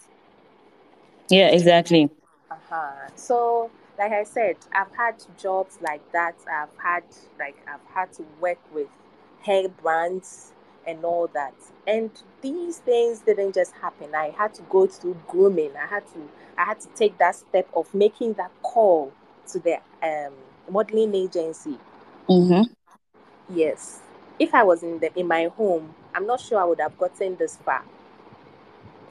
Yeah, 1.29 1.49
exactly. 1.49 2.09
Uh 2.49 2.55
huh. 2.69 2.91
So, 3.15 3.69
like 3.99 4.11
I 4.11 4.23
said, 4.23 4.57
I've 4.73 4.93
had 4.95 5.23
jobs 5.39 5.77
like 5.81 6.01
that. 6.13 6.35
I've 6.51 6.75
had 6.81 7.03
like 7.37 7.55
I've 7.67 7.85
had 7.93 8.11
to 8.13 8.23
work 8.41 8.59
with 8.73 8.87
hair 9.41 9.69
brands 9.69 10.51
and 10.87 11.05
all 11.05 11.27
that. 11.27 11.53
And 11.87 12.09
these 12.41 12.77
things 12.79 13.19
didn't 13.19 13.53
just 13.53 13.73
happen. 13.73 14.15
I 14.15 14.29
had 14.35 14.53
to 14.55 14.61
go 14.63 14.87
through 14.87 15.17
grooming. 15.27 15.71
I 15.77 15.85
had 15.85 16.07
to 16.13 16.29
I 16.57 16.65
had 16.65 16.79
to 16.81 16.87
take 16.95 17.19
that 17.19 17.35
step 17.35 17.67
of 17.75 17.93
making 17.93 18.33
that 18.33 18.51
call 18.63 19.11
to 19.47 19.59
the 19.59 19.77
um, 20.01 20.33
modeling 20.69 21.13
agency. 21.15 21.77
Mm-hmm. 22.29 22.71
Yes. 23.53 23.99
If 24.39 24.53
I 24.53 24.63
was 24.63 24.83
in 24.83 24.99
the 24.99 25.17
in 25.17 25.27
my 25.27 25.45
home, 25.45 25.93
I'm 26.15 26.25
not 26.25 26.39
sure 26.39 26.59
I 26.59 26.65
would 26.65 26.79
have 26.79 26.97
gotten 26.97 27.35
this 27.35 27.57
far. 27.57 27.83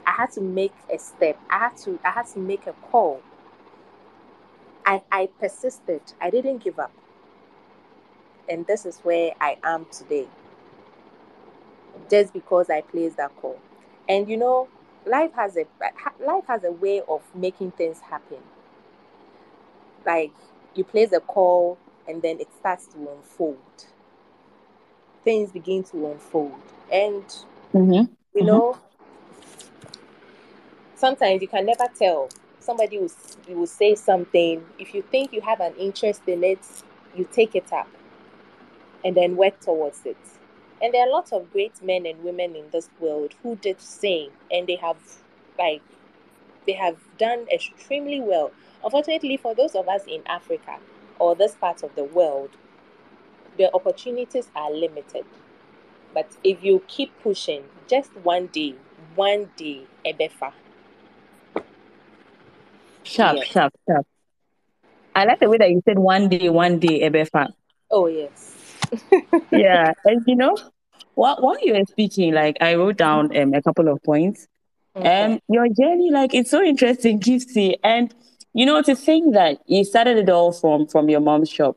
I 0.07 0.13
had 0.13 0.33
to 0.33 0.41
make 0.41 0.75
a 0.93 0.99
step. 0.99 1.39
I 1.51 1.59
had 1.59 1.77
to 1.79 1.99
I 2.05 2.11
had 2.11 2.27
to 2.29 2.39
make 2.39 2.67
a 2.67 2.73
call. 2.73 3.23
I, 4.85 5.03
I 5.13 5.29
persisted. 5.39 6.03
I 6.21 6.31
didn't 6.31 6.59
give 6.59 6.79
up. 6.79 6.93
And 8.49 8.67
this 8.67 8.85
is 8.85 8.99
where 9.01 9.33
I 9.41 9.57
am 9.63 9.87
today. 9.93 10.27
Just 12.11 12.33
because 12.33 12.69
I 12.69 12.81
placed 12.81 13.17
that 13.19 13.35
call. 13.37 13.59
And 14.09 14.29
you 14.29 14.37
know, 14.37 14.69
life 15.07 15.33
has 15.35 15.57
a 15.57 15.65
life 16.25 16.45
has 16.49 16.65
a 16.65 16.73
way 16.73 17.01
of 17.09 17.23
making 17.35 17.73
things 17.73 18.01
happen 18.01 18.39
like 20.07 20.33
you 20.75 20.85
place 20.85 21.13
a 21.13 21.21
call 21.21 21.79
and 22.09 22.23
then 22.23 22.41
it 22.41 22.49
starts 22.59 22.87
to 22.87 22.99
unfold 22.99 23.59
things 25.25 25.53
begin 25.53 25.83
to 25.85 26.07
unfold 26.07 26.61
and 26.93 27.25
mm-hmm. 27.73 28.13
you 28.35 28.45
know 28.45 28.73
mm-hmm. 28.73 28.93
sometimes 30.97 31.43
you 31.43 31.49
can 31.49 31.67
never 31.67 31.89
tell. 31.99 32.29
Somebody 32.61 32.99
will, 32.99 33.11
will 33.49 33.67
say 33.67 33.97
something. 33.97 34.65
If 34.79 34.95
you 34.95 35.03
think 35.03 35.33
you 35.33 35.41
have 35.41 35.59
an 35.61 35.75
interest 35.75 36.23
in 36.29 36.45
it, 36.45 36.61
you 37.17 37.27
take 37.33 37.57
it 37.57 37.73
up 37.73 37.89
and 39.05 39.17
then 39.17 39.37
work 39.37 39.59
towards 39.61 40.07
it. 40.07 40.17
And 40.81 40.95
there 40.95 41.07
are 41.07 41.11
lots 41.11 41.33
of 41.33 41.53
great 41.53 41.83
men 41.83 42.07
and 42.07 42.23
women 42.23 42.55
in 42.55 42.67
this 42.71 42.89
world 43.01 43.35
who 43.43 43.57
did 43.57 43.79
the 43.79 43.85
same 43.85 44.31
and 44.51 44.67
they 44.69 44.77
have 44.77 44.97
like 45.59 45.83
they 46.67 46.73
have 46.73 46.97
done 47.19 47.47
extremely 47.53 48.21
well. 48.21 48.53
Unfortunately, 48.85 49.37
for 49.37 49.55
those 49.55 49.75
of 49.75 49.89
us 49.89 50.03
in 50.07 50.23
Africa 50.27 50.79
or 51.19 51.35
this 51.35 51.55
part 51.55 51.83
of 51.83 51.95
the 51.95 52.05
world, 52.05 52.51
the 53.57 53.73
opportunities 53.75 54.51
are 54.57 54.73
limited. 54.73 55.25
But 56.15 56.37
if 56.45 56.63
you 56.63 56.83
keep 56.89 57.13
pushing, 57.23 57.65
just 57.89 58.11
one 58.17 58.47
day, 58.49 58.75
one 59.15 59.51
day, 59.57 59.83
ebefa. 60.05 60.53
Sharp, 63.05 63.37
yes. 63.37 63.47
sharp, 63.47 63.73
sharp. 63.89 64.07
I 65.15 65.25
like 65.25 65.41
the 65.41 65.49
way 65.49 65.59
that 65.59 65.71
you 65.71 65.83
said 65.85 65.99
one 65.99 66.29
day, 66.29 66.49
one 66.49 66.79
day, 66.79 67.01
ebefa. 67.09 67.53
Oh 67.91 68.07
yes. 68.07 68.57
yeah, 69.53 69.93
and 70.05 70.23
you 70.27 70.37
know, 70.37 70.57
while 71.15 71.37
while 71.41 71.59
you 71.65 71.75
were 71.75 71.85
speaking, 71.89 72.33
like 72.33 72.57
I 72.61 72.75
wrote 72.75 72.97
down 72.97 73.37
um, 73.37 73.55
a 73.55 73.63
couple 73.63 73.89
of 73.89 74.03
points. 74.03 74.47
Okay. 74.95 75.25
Um, 75.25 75.41
your 75.49 75.69
journey, 75.69 76.11
like 76.11 76.35
it's 76.35 76.51
so 76.51 76.63
interesting, 76.63 77.21
Gifty, 77.21 77.77
and 77.83 78.15
you 78.55 78.67
know 78.67 78.83
to 78.83 78.95
think 78.95 79.35
that 79.35 79.59
you 79.67 79.85
started 79.85 80.19
it 80.19 80.29
all 80.29 80.53
from 80.53 80.87
from 80.87 81.09
your 81.09 81.21
mom's 81.21 81.51
shop, 81.51 81.77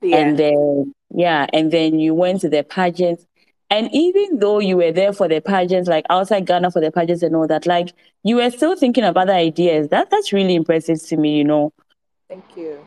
yeah. 0.00 0.16
and 0.16 0.38
then 0.38 0.94
yeah, 1.10 1.46
and 1.52 1.70
then 1.70 1.98
you 1.98 2.14
went 2.14 2.40
to 2.42 2.48
the 2.48 2.62
pageants, 2.62 3.26
and 3.70 3.88
even 3.92 4.38
though 4.38 4.58
you 4.58 4.76
were 4.76 4.92
there 4.92 5.12
for 5.12 5.28
the 5.28 5.40
pageants, 5.40 5.88
like 5.88 6.06
outside 6.10 6.46
Ghana 6.46 6.70
for 6.70 6.80
the 6.80 6.92
pageants 6.92 7.22
and 7.22 7.34
all 7.34 7.46
that, 7.48 7.66
like 7.66 7.92
you 8.22 8.36
were 8.36 8.50
still 8.50 8.76
thinking 8.76 9.04
of 9.04 9.16
other 9.16 9.32
ideas. 9.32 9.88
That 9.88 10.10
that's 10.10 10.32
really 10.32 10.54
impressive 10.54 11.02
to 11.08 11.16
me, 11.16 11.38
you 11.38 11.44
know. 11.44 11.72
Thank 12.28 12.56
you. 12.56 12.84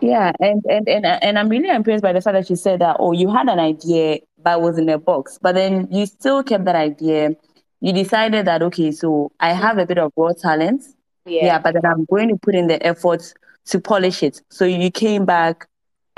Yeah, 0.00 0.32
and 0.40 0.64
and 0.68 0.88
and 0.88 1.04
and 1.04 1.38
I'm 1.38 1.48
really 1.48 1.68
impressed 1.68 2.02
by 2.02 2.12
the 2.12 2.20
fact 2.20 2.34
that 2.34 2.48
you 2.48 2.56
said 2.56 2.80
that. 2.80 2.96
Oh, 2.98 3.12
you 3.12 3.30
had 3.30 3.48
an 3.48 3.58
idea, 3.58 4.20
but 4.42 4.58
it 4.58 4.62
was 4.62 4.78
in 4.78 4.88
a 4.88 4.98
box, 4.98 5.38
but 5.42 5.54
then 5.54 5.88
you 5.90 6.06
still 6.06 6.42
kept 6.42 6.64
that 6.64 6.76
idea. 6.76 7.32
You 7.80 7.92
decided 7.92 8.46
that 8.46 8.62
okay, 8.62 8.92
so 8.92 9.32
I 9.40 9.52
have 9.52 9.78
a 9.78 9.86
bit 9.86 9.98
of 9.98 10.12
raw 10.16 10.32
talent. 10.32 10.84
Yeah. 11.30 11.44
yeah, 11.44 11.58
but 11.58 11.74
then 11.74 11.86
I'm 11.86 12.04
going 12.06 12.28
to 12.28 12.36
put 12.36 12.54
in 12.54 12.66
the 12.66 12.84
effort 12.84 13.32
to 13.66 13.80
polish 13.80 14.22
it. 14.22 14.42
So 14.50 14.64
you 14.64 14.90
came 14.90 15.24
back, 15.24 15.68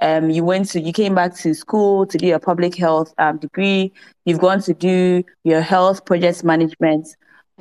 um, 0.01 0.31
you 0.31 0.43
went 0.43 0.69
to 0.71 0.81
you 0.81 0.93
came 0.93 1.15
back 1.15 1.37
to 1.37 1.55
school 1.55 2.07
to 2.07 2.19
do 2.19 2.35
a 2.35 2.39
public 2.39 2.75
health 2.75 3.13
um, 3.19 3.39
degree. 3.39 3.93
You've 4.25 4.41
gone 4.41 4.61
to 4.63 4.75
do 4.75 5.23
your 5.45 5.61
health 5.61 6.05
project 6.07 6.45
management. 6.45 7.09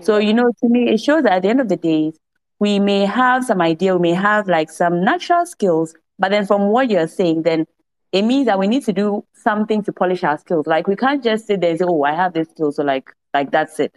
So 0.01 0.17
you 0.17 0.33
know, 0.33 0.51
to 0.61 0.69
me, 0.69 0.89
it 0.89 0.99
shows 0.99 1.23
that 1.23 1.33
at 1.33 1.41
the 1.43 1.49
end 1.49 1.59
of 1.61 1.67
the 1.67 1.77
day, 1.77 2.13
we 2.59 2.79
may 2.79 3.05
have 3.05 3.43
some 3.43 3.61
idea, 3.61 3.95
we 3.95 4.11
may 4.11 4.15
have 4.15 4.47
like 4.47 4.71
some 4.71 5.03
natural 5.03 5.45
skills, 5.45 5.93
but 6.19 6.29
then 6.29 6.45
from 6.45 6.67
what 6.69 6.89
you're 6.89 7.07
saying, 7.07 7.41
then 7.43 7.65
it 8.11 8.23
means 8.23 8.45
that 8.45 8.59
we 8.59 8.67
need 8.67 8.85
to 8.85 8.93
do 8.93 9.25
something 9.33 9.83
to 9.83 9.91
polish 9.91 10.23
our 10.23 10.37
skills. 10.37 10.67
Like 10.67 10.87
we 10.87 10.95
can't 10.95 11.23
just 11.23 11.47
sit 11.47 11.61
there 11.61 11.71
and 11.71 11.79
say, 11.79 11.85
"Oh, 11.87 12.03
I 12.03 12.13
have 12.13 12.33
this 12.33 12.49
skill," 12.49 12.71
so 12.71 12.83
like 12.83 13.11
like 13.33 13.51
that's 13.51 13.79
it. 13.79 13.95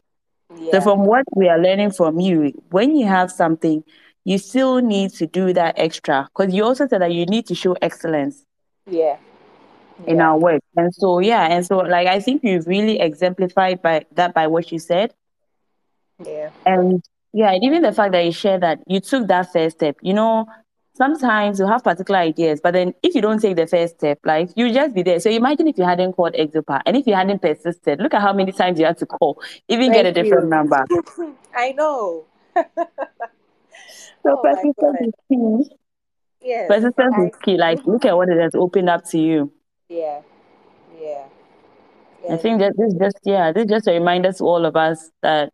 Yeah. 0.59 0.73
So 0.73 0.81
from 0.81 1.05
what 1.05 1.25
we 1.35 1.49
are 1.49 1.59
learning 1.59 1.93
from 1.93 2.21
you, 2.21 2.53
when 2.71 2.97
you 2.97 3.07
have 3.07 3.31
something, 3.31 3.85
you 4.25 4.38
still 4.38 4.79
need 4.79 5.12
to 5.14 5.27
do 5.27 5.53
that 5.53 5.75
extra 5.79 6.29
because 6.35 6.55
you 6.55 6.64
also 6.64 6.87
said 6.88 7.03
that 7.03 7.12
you 7.12 7.27
need 7.27 7.47
to 7.47 7.55
show 7.55 7.75
excellence. 7.83 8.45
Yeah. 8.87 9.17
In 10.07 10.17
yeah. 10.17 10.31
our 10.31 10.38
work, 10.38 10.61
and 10.77 10.93
so 10.93 11.21
yeah, 11.21 11.47
and 11.47 11.64
so 11.64 11.79
like 11.79 12.09
I 12.09 12.19
think 12.19 12.43
you've 12.43 12.67
really 12.67 12.99
exemplified 12.99 13.81
by 13.81 14.05
that 14.17 14.35
by 14.35 14.49
what 14.49 14.73
you 14.73 14.81
said. 14.81 15.14
Yeah. 16.25 16.51
And 16.67 17.01
yeah, 17.33 17.53
and 17.53 17.62
even 17.62 17.83
the 17.83 17.93
fact 17.93 18.11
that 18.11 18.25
you 18.25 18.33
share 18.33 18.59
that 18.59 18.81
you 18.88 18.99
took 18.99 19.29
that 19.29 19.53
first 19.53 19.77
step. 19.77 19.97
You 20.03 20.14
know, 20.14 20.47
sometimes 20.94 21.59
you 21.59 21.66
have 21.66 21.83
particular 21.83 22.20
ideas, 22.20 22.61
but 22.62 22.72
then 22.72 22.94
if 23.02 23.14
you 23.14 23.20
don't 23.20 23.40
take 23.40 23.57
the 23.57 23.66
first 23.66 23.96
step, 23.96 24.18
like 24.24 24.50
you 24.57 24.72
just 24.72 24.94
be 24.94 25.02
there. 25.02 25.20
So 25.20 25.30
imagine 25.30 25.68
if 25.68 25.76
you 25.76 25.85
hadn't 25.85 26.12
called 26.12 26.35
Exopa 26.35 26.80
and 26.87 26.96
if 26.96 27.07
you 27.07 27.14
hadn't 27.14 27.42
persisted, 27.42 28.00
look 28.00 28.14
at 28.14 28.22
how 28.22 28.33
many 28.33 28.52
times 28.52 28.78
you 28.78 28.87
had 28.87 28.98
to 28.98 29.07
call, 29.07 29.42
even 29.68 29.92
Thank 29.92 30.04
get 30.04 30.07
a 30.07 30.12
different 30.12 30.44
you. 30.44 30.50
number. 30.50 30.85
I 31.57 31.72
know. 31.72 32.24
so 32.57 32.64
oh 34.26 34.42
persistence 34.42 34.98
is 35.00 35.12
key. 35.28 35.76
Yes. 36.42 36.68
Persistence 36.68 37.14
I, 37.18 37.22
is 37.24 37.37
key. 37.42 37.57
Like 37.57 37.80
look 37.87 38.04
at 38.04 38.16
what 38.16 38.28
it 38.28 38.40
has 38.40 38.54
opened 38.54 38.88
up 38.88 39.04
to 39.11 39.18
you. 39.18 39.52
Yeah. 39.88 40.20
Yeah. 41.00 41.26
I 42.30 42.37
think 42.38 42.61
that 42.61 42.72
this 42.78 42.94
just 42.94 43.18
yeah, 43.24 43.52
this 43.52 43.64
is 43.64 43.70
just 43.70 43.87
a 43.87 43.92
reminder 43.92 44.33
to 44.33 44.44
all 44.44 44.64
of 44.64 44.76
us 44.76 45.11
that 45.22 45.52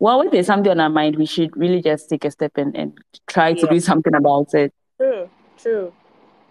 well, 0.00 0.22
if 0.22 0.32
there's 0.32 0.46
something 0.46 0.72
on 0.72 0.80
our 0.80 0.88
mind, 0.88 1.16
we 1.16 1.26
should 1.26 1.54
really 1.56 1.82
just 1.82 2.08
take 2.08 2.24
a 2.24 2.30
step 2.30 2.52
and, 2.56 2.74
and 2.74 2.98
try 3.26 3.50
yeah. 3.50 3.60
to 3.60 3.66
do 3.68 3.78
something 3.80 4.14
about 4.14 4.52
it. 4.54 4.72
True, 4.96 5.28
true. 5.58 5.92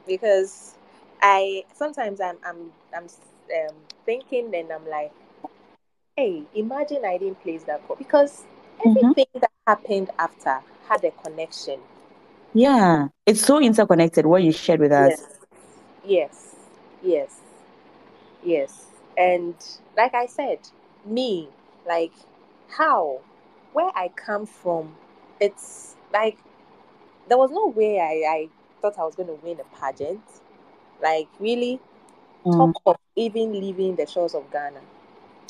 Because 0.07 0.75
I 1.21 1.63
sometimes 1.73 2.21
I'm 2.21 2.37
I'm 2.45 2.71
I'm 2.95 3.03
um, 3.05 3.75
thinking 4.05 4.53
and 4.53 4.71
I'm 4.71 4.87
like, 4.87 5.11
hey, 6.15 6.43
imagine 6.53 7.03
I 7.03 7.17
didn't 7.17 7.41
place 7.41 7.63
that 7.63 7.85
call 7.87 7.95
because 7.95 8.43
mm-hmm. 8.79 8.89
everything 8.89 9.25
mm-hmm. 9.33 9.39
that 9.39 9.51
happened 9.65 10.11
after 10.19 10.59
had 10.87 11.03
a 11.03 11.11
connection. 11.11 11.79
Yeah, 12.53 13.07
it's 13.25 13.41
so 13.41 13.59
interconnected. 13.59 14.27
What 14.27 14.43
you 14.43 14.51
shared 14.51 14.79
with 14.79 14.91
us. 14.91 15.09
Yes, 15.09 15.27
yes, 16.05 16.55
yes, 17.03 17.35
yes. 18.43 18.85
And 19.17 19.55
like 19.97 20.13
I 20.13 20.27
said, 20.27 20.59
me, 21.05 21.49
like 21.87 22.13
how 22.69 23.21
where 23.73 23.91
I 23.95 24.09
come 24.15 24.45
from, 24.45 24.95
it's 25.39 25.95
like 26.13 26.37
there 27.27 27.37
was 27.37 27.51
no 27.51 27.67
way 27.67 27.99
I, 27.99 28.29
I 28.29 28.49
thought 28.81 28.97
I 28.97 29.05
was 29.05 29.15
going 29.15 29.27
to 29.27 29.35
win 29.35 29.59
a 29.59 29.79
pageant. 29.79 30.23
Like, 31.01 31.27
really, 31.39 31.79
mm. 32.45 32.73
talk 32.73 32.81
of 32.85 32.97
even 33.15 33.53
leaving 33.53 33.95
the 33.95 34.05
shores 34.05 34.33
of 34.33 34.51
Ghana. 34.51 34.79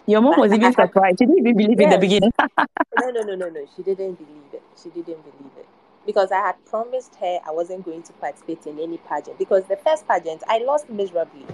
Your 0.06 0.22
mom 0.22 0.40
was 0.40 0.52
even 0.54 0.74
surprised. 0.74 1.20
She 1.20 1.26
didn't 1.26 1.40
even 1.40 1.58
believe 1.58 1.80
yes. 1.80 1.86
in 1.86 1.90
the 1.90 1.98
beginning. 2.00 2.32
no, 3.00 3.10
no, 3.12 3.22
no, 3.22 3.36
no, 3.36 3.50
no. 3.50 3.68
She 3.76 3.84
didn't 3.84 4.16
believe 4.16 4.54
it. 4.54 4.64
She 4.82 4.90
didn't 4.90 5.22
believe 5.22 5.52
it. 5.58 5.68
Because 6.06 6.32
I 6.32 6.38
had 6.38 6.66
promised 6.66 7.16
her 7.16 7.40
I 7.46 7.52
wasn't 7.52 7.86
going 7.86 8.02
to 8.04 8.14
participate 8.14 8.66
in 8.66 8.80
any 8.80 8.98
pageant. 8.98 9.38
Because 9.38 9.66
the 9.66 9.78
first 9.78 10.08
pageant, 10.08 10.44
I 10.48 10.60
lost 10.60 10.90
miserably. 10.90 11.46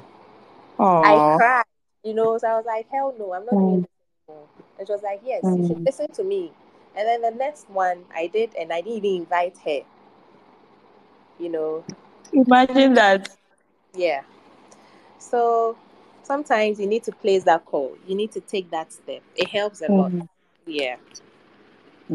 Aww. 0.80 1.04
I 1.04 1.38
cried, 1.38 1.64
you 2.04 2.14
know. 2.14 2.38
So 2.38 2.48
I 2.48 2.56
was 2.56 2.66
like, 2.66 2.88
hell 2.90 3.14
no, 3.20 3.34
I'm 3.34 3.46
not 3.46 3.54
mm. 3.54 3.60
doing 3.60 3.72
anymore. 3.74 3.90
And 4.28 4.88
she 4.88 4.92
was 4.92 5.04
like, 5.04 5.22
yes, 5.24 5.44
mm. 5.44 5.62
you 5.62 5.68
should 5.68 5.78
mm. 5.78 5.86
listen 5.86 6.12
to 6.14 6.24
me. 6.24 6.52
And 6.98 7.08
then 7.08 7.22
the 7.22 7.32
next 7.32 7.70
one 7.70 8.04
I 8.16 8.28
did, 8.28 8.56
and 8.56 8.72
I 8.72 8.82
didn't 8.82 9.06
even 9.06 9.22
invite 9.22 9.58
her. 9.66 9.82
You 11.40 11.50
know. 11.50 11.84
Imagine 12.34 12.94
that. 12.96 13.30
Yeah. 13.94 14.22
So 15.20 15.78
sometimes 16.24 16.80
you 16.80 16.88
need 16.88 17.04
to 17.04 17.12
place 17.12 17.44
that 17.44 17.66
call. 17.66 17.98
You 18.08 18.16
need 18.16 18.32
to 18.32 18.40
take 18.42 18.72
that 18.72 18.92
step. 18.92 19.22
It 19.36 19.50
helps 19.50 19.82
a 19.82 19.88
mm-hmm. 19.88 20.20
lot. 20.20 20.28
Yeah. 20.66 20.96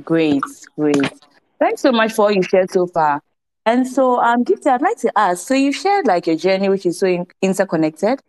Great, 0.04 0.42
great. 0.78 1.12
Thanks 1.58 1.82
so 1.82 1.92
much 1.92 2.12
for 2.12 2.26
all 2.26 2.32
you 2.32 2.42
shared 2.42 2.70
so 2.70 2.86
far. 2.86 3.22
And 3.66 3.86
so, 3.86 4.18
um, 4.20 4.44
Gifty, 4.44 4.66
I'd 4.66 4.82
like 4.82 4.98
to 4.98 5.12
ask. 5.16 5.46
So 5.46 5.54
you 5.54 5.72
shared 5.72 6.06
like 6.06 6.26
your 6.26 6.36
journey, 6.36 6.68
which 6.68 6.86
is 6.86 6.98
so 6.98 7.06
in- 7.06 7.26
interconnected. 7.42 8.20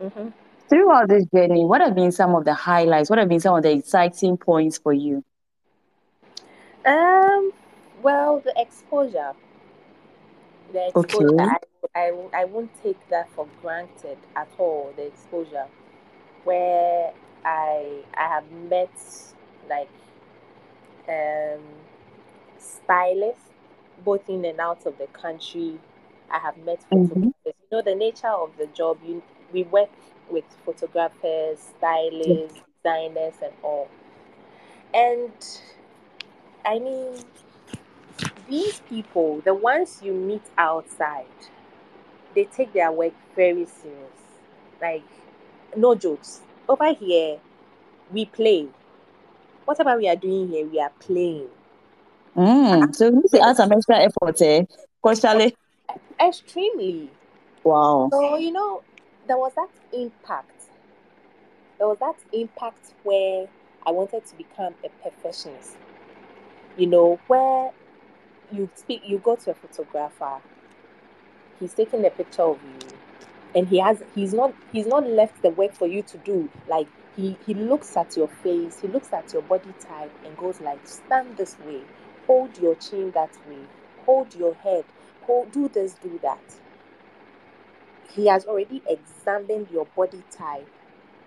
Mm-hmm. 0.00 0.28
Throughout 0.68 1.08
this 1.08 1.24
journey, 1.26 1.64
what 1.64 1.80
have 1.80 1.94
been 1.94 2.12
some 2.12 2.34
of 2.34 2.44
the 2.44 2.54
highlights? 2.54 3.08
What 3.08 3.18
have 3.18 3.28
been 3.28 3.40
some 3.40 3.56
of 3.56 3.62
the 3.62 3.72
exciting 3.72 4.36
points 4.36 4.76
for 4.76 4.92
you? 4.92 5.24
Um, 6.84 7.52
well, 8.02 8.40
the 8.40 8.52
exposure. 8.56 9.32
The 10.72 10.88
exposure, 10.88 11.34
okay. 11.34 11.56
I, 11.94 12.00
I, 12.00 12.12
I 12.34 12.44
won't 12.44 12.70
take 12.82 12.98
that 13.08 13.30
for 13.30 13.48
granted 13.62 14.18
at 14.36 14.48
all. 14.58 14.92
The 14.96 15.06
exposure, 15.06 15.66
where 16.44 17.12
I 17.44 18.02
I 18.14 18.28
have 18.28 18.50
met 18.68 18.90
like 19.68 19.88
um 21.08 21.62
stylists 22.58 23.44
both 24.04 24.28
in 24.28 24.44
and 24.44 24.60
out 24.60 24.84
of 24.86 24.98
the 24.98 25.06
country. 25.08 25.78
I 26.30 26.38
have 26.38 26.58
met 26.58 26.80
mm-hmm. 26.80 27.06
photographers. 27.06 27.32
Mm-hmm. 27.46 27.48
You 27.48 27.52
know 27.72 27.82
the 27.82 27.94
nature 27.94 28.28
of 28.28 28.50
the 28.58 28.66
job. 28.66 28.98
You 29.06 29.22
we 29.52 29.62
work 29.64 29.88
with 30.30 30.44
photographers, 30.64 31.58
stylists, 31.78 32.60
designers, 32.82 33.34
and 33.42 33.52
all. 33.62 33.88
And 34.94 35.32
I 36.64 36.78
mean, 36.78 37.14
these 38.48 38.80
people, 38.88 39.40
the 39.44 39.54
ones 39.54 40.00
you 40.02 40.12
meet 40.12 40.42
outside, 40.56 41.26
they 42.34 42.44
take 42.44 42.72
their 42.72 42.92
work 42.92 43.12
very 43.34 43.66
serious. 43.66 43.98
Like, 44.80 45.02
no 45.76 45.94
jokes. 45.94 46.40
Over 46.68 46.92
here, 46.92 47.38
we 48.12 48.26
play. 48.26 48.68
Whatever 49.64 49.96
we 49.96 50.08
are 50.08 50.16
doing 50.16 50.48
here, 50.48 50.66
we 50.66 50.80
are 50.80 50.92
playing. 51.00 51.48
Mm, 52.36 52.94
so 52.94 53.06
you 53.06 53.16
need 53.16 53.30
to 53.30 53.40
add 53.40 53.56
some 53.56 53.72
extra 53.72 53.96
effort, 53.98 54.40
eh? 54.42 54.64
Actually. 55.04 55.56
Extremely. 56.20 57.10
Wow. 57.64 58.08
So, 58.10 58.36
you 58.36 58.52
know, 58.52 58.82
there 59.26 59.36
was 59.36 59.52
that 59.54 59.68
impact. 59.92 60.70
There 61.78 61.88
was 61.88 61.98
that 61.98 62.16
impact 62.32 62.94
where 63.04 63.48
I 63.86 63.90
wanted 63.90 64.26
to 64.26 64.36
become 64.36 64.74
a 64.84 64.88
perfectionist 65.02 65.76
you 66.78 66.86
know, 66.86 67.18
where 67.26 67.72
you 68.52 68.70
speak, 68.74 69.02
you 69.04 69.18
go 69.18 69.36
to 69.36 69.50
a 69.50 69.54
photographer, 69.54 70.40
he's 71.58 71.74
taking 71.74 72.04
a 72.06 72.10
picture 72.10 72.42
of 72.42 72.58
you, 72.62 72.88
and 73.54 73.68
he 73.68 73.78
has 73.80 74.02
he's 74.14 74.32
not 74.32 74.54
he's 74.72 74.86
not 74.86 75.06
left 75.06 75.42
the 75.42 75.50
work 75.50 75.72
for 75.72 75.86
you 75.86 76.02
to 76.02 76.18
do. 76.18 76.48
Like 76.68 76.86
he 77.16 77.36
he 77.44 77.54
looks 77.54 77.96
at 77.96 78.16
your 78.16 78.28
face, 78.28 78.80
he 78.80 78.88
looks 78.88 79.12
at 79.12 79.32
your 79.32 79.42
body 79.42 79.74
type, 79.80 80.12
and 80.24 80.36
goes 80.36 80.60
like, 80.60 80.86
stand 80.86 81.36
this 81.36 81.56
way, 81.66 81.82
hold 82.26 82.56
your 82.58 82.76
chin 82.76 83.10
that 83.10 83.34
way, 83.48 83.58
hold 84.06 84.34
your 84.36 84.54
head, 84.54 84.84
hold 85.22 85.50
do 85.50 85.68
this, 85.68 85.94
do 85.94 86.18
that. 86.22 86.40
He 88.10 88.26
has 88.26 88.46
already 88.46 88.82
examined 88.88 89.68
your 89.70 89.86
body 89.86 90.22
type, 90.30 90.68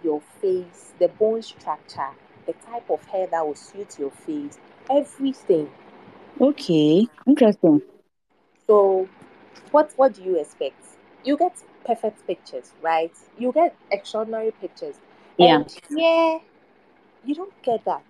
your 0.03 0.21
face, 0.41 0.93
the 0.99 1.07
bone 1.07 1.41
structure, 1.41 2.09
the 2.45 2.53
type 2.53 2.89
of 2.89 3.05
hair 3.05 3.27
that 3.27 3.45
will 3.45 3.55
suit 3.55 3.99
your 3.99 4.11
face, 4.11 4.57
everything. 4.89 5.69
Okay, 6.39 7.07
interesting. 7.27 7.81
So, 8.67 9.07
what 9.71 9.93
what 9.95 10.13
do 10.13 10.23
you 10.23 10.39
expect? 10.39 10.83
You 11.23 11.37
get 11.37 11.63
perfect 11.85 12.25
pictures, 12.25 12.71
right? 12.81 13.11
You 13.37 13.51
get 13.51 13.75
extraordinary 13.91 14.51
pictures. 14.51 14.95
Yeah. 15.37 15.57
And 15.57 15.77
yeah, 15.89 16.39
you 17.25 17.35
don't 17.35 17.53
get 17.63 17.85
that. 17.85 18.03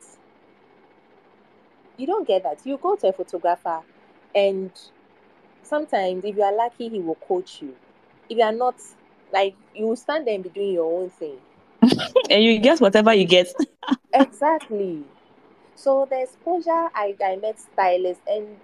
You 1.98 2.08
don't 2.08 2.28
get 2.28 2.44
that. 2.44 2.66
You 2.66 2.78
go 2.78 2.96
to 2.96 3.10
a 3.10 3.14
photographer, 3.14 3.82
and 4.34 4.72
sometimes, 5.64 6.24
if 6.24 6.36
you 6.36 6.44
are 6.44 6.56
lucky, 6.56 6.90
he 6.90 7.00
will 7.00 7.16
coach 7.16 7.62
you. 7.62 7.76
If 8.32 8.38
you 8.38 8.44
are 8.44 8.54
not, 8.54 8.76
like, 9.34 9.56
you 9.76 9.88
will 9.88 9.98
stand 9.98 10.26
there 10.26 10.36
and 10.36 10.42
be 10.42 10.48
doing 10.48 10.72
your 10.72 11.02
own 11.02 11.10
thing. 11.10 11.36
and 12.30 12.42
you 12.42 12.60
guess 12.60 12.80
whatever 12.80 13.14
you 13.14 13.26
get. 13.26 13.54
exactly. 14.14 15.04
So 15.76 16.08
the 16.10 16.22
exposure, 16.22 16.88
I, 16.96 17.14
I 17.22 17.36
met 17.36 17.60
stylists 17.60 18.24
and 18.26 18.56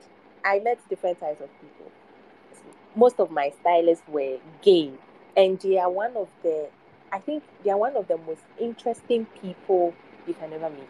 I 0.46 0.60
met 0.60 0.80
different 0.88 1.20
types 1.20 1.42
of 1.42 1.50
people. 1.60 1.92
Most 2.96 3.20
of 3.20 3.30
my 3.30 3.52
stylists 3.60 4.06
were 4.08 4.38
gay, 4.62 4.90
and 5.36 5.60
they 5.60 5.78
are 5.78 5.92
one 5.92 6.16
of 6.16 6.30
the, 6.44 6.70
I 7.12 7.20
think 7.20 7.44
they 7.66 7.70
are 7.70 7.78
one 7.78 7.98
of 7.98 8.08
the 8.08 8.18
most 8.20 8.44
interesting 8.58 9.26
people 9.42 9.94
you 10.26 10.34
can 10.34 10.54
ever 10.54 10.70
meet. 10.70 10.88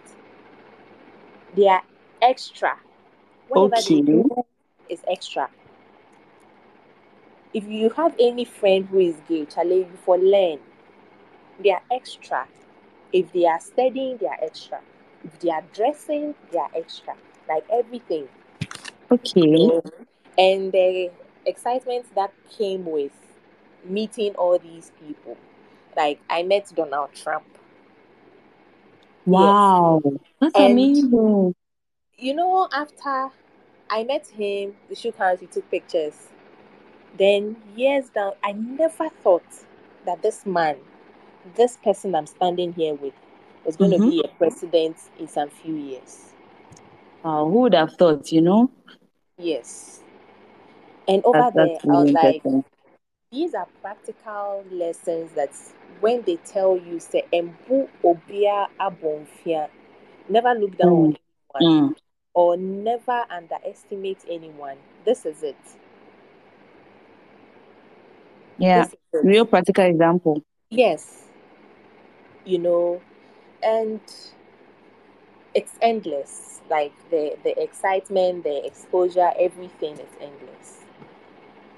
They 1.56 1.68
are 1.68 1.82
extra. 2.22 2.78
Whatever 3.48 3.82
okay. 3.82 3.96
they 3.96 4.02
do 4.02 4.46
is 4.88 5.02
extra. 5.10 5.50
If 7.54 7.66
you 7.66 7.90
have 7.92 8.14
any 8.20 8.46
friend 8.46 8.88
who 8.88 9.00
is 9.00 9.16
gay, 9.28 9.46
Charlie, 9.46 9.80
you 9.80 9.98
for 10.06 10.18
learn. 10.18 10.60
They 11.64 11.72
are 11.72 11.82
extra. 11.92 12.48
If 13.12 13.32
they 13.32 13.46
are 13.46 13.60
studying, 13.60 14.18
they 14.18 14.28
are 14.28 14.38
extra. 14.42 14.82
If 15.24 15.40
they 15.40 15.50
are 15.50 15.64
dressing, 15.74 16.36
they 16.52 16.60
are 16.60 16.70
extra. 16.76 17.16
Like 17.48 17.66
everything. 17.72 18.28
Okay. 19.12 19.70
and 20.38 20.72
the 20.72 21.10
excitement 21.46 22.14
that 22.16 22.34
came 22.50 22.86
with 22.86 23.14
meeting 23.86 24.36
all 24.36 24.60
these 24.60 24.92
people. 25.00 25.38
Like 25.96 26.20
I 26.30 26.44
met 26.44 26.72
Donald 26.76 27.10
Trump. 27.16 27.46
Wow. 29.26 30.02
Yes. 30.04 30.14
That's 30.40 30.56
and 30.56 30.72
amazing. 30.72 31.56
You 32.18 32.34
know, 32.34 32.68
after 32.74 33.32
I 33.90 34.04
met 34.04 34.28
him, 34.28 34.76
we 34.90 34.96
shook 34.96 35.16
hands, 35.18 35.42
we 35.42 35.48
took 35.48 35.70
pictures. 35.70 36.30
Then 37.18 37.56
years 37.76 38.10
down, 38.10 38.34
I 38.44 38.52
never 38.52 39.10
thought 39.10 39.46
that 40.06 40.22
this 40.22 40.46
man, 40.46 40.78
this 41.56 41.78
person 41.78 42.16
I'm 42.16 42.28
standing 42.28 42.74
here 42.74 42.94
with, 42.94 43.14
was 43.66 43.76
going 43.76 43.92
mm-hmm. 43.92 44.04
to 44.04 44.10
be 44.10 44.24
a 44.24 44.28
president 44.38 44.98
in 45.20 45.28
some 45.28 45.50
few 45.50 45.76
years. 45.76 46.34
Wow, 47.24 47.46
who 47.46 47.62
would 47.62 47.74
have 47.74 47.94
thought, 47.94 48.32
you 48.32 48.42
know? 48.42 48.72
Yes. 49.38 50.02
And 51.08 51.24
over 51.26 51.38
that's, 51.40 51.56
there, 51.56 51.78
really 51.84 52.16
I 52.16 52.32
was 52.32 52.44
like, 52.46 52.66
these 53.32 53.54
are 53.54 53.68
practical 53.82 54.64
lessons 54.72 55.32
that 55.34 55.52
when 56.00 56.22
they 56.22 56.38
tell 56.38 56.78
you, 56.78 57.00
say, 57.00 57.24
embu 57.34 57.90
obia 58.04 58.68
abonfia, 58.80 59.70
never 60.30 60.54
look 60.54 60.78
down 60.78 60.90
mm. 60.90 60.96
on 60.96 61.18
anyone 61.62 61.90
mm. 61.90 61.96
or 62.34 62.58
never 62.58 63.26
underestimate 63.30 64.24
anyone. 64.30 64.78
This 65.06 65.26
is 65.26 65.44
it. 65.44 65.58
Yeah, 68.58 68.88
real 69.22 69.46
practical 69.46 69.86
example. 69.86 70.42
Yes. 70.70 71.26
You 72.46 72.60
know, 72.60 73.02
and 73.64 74.00
it's 75.54 75.78
endless. 75.82 76.62
Like 76.70 76.94
the 77.10 77.38
the 77.44 77.60
excitement, 77.62 78.44
the 78.44 78.66
exposure, 78.66 79.32
everything 79.40 79.94
is 79.94 80.12
endless. 80.20 80.84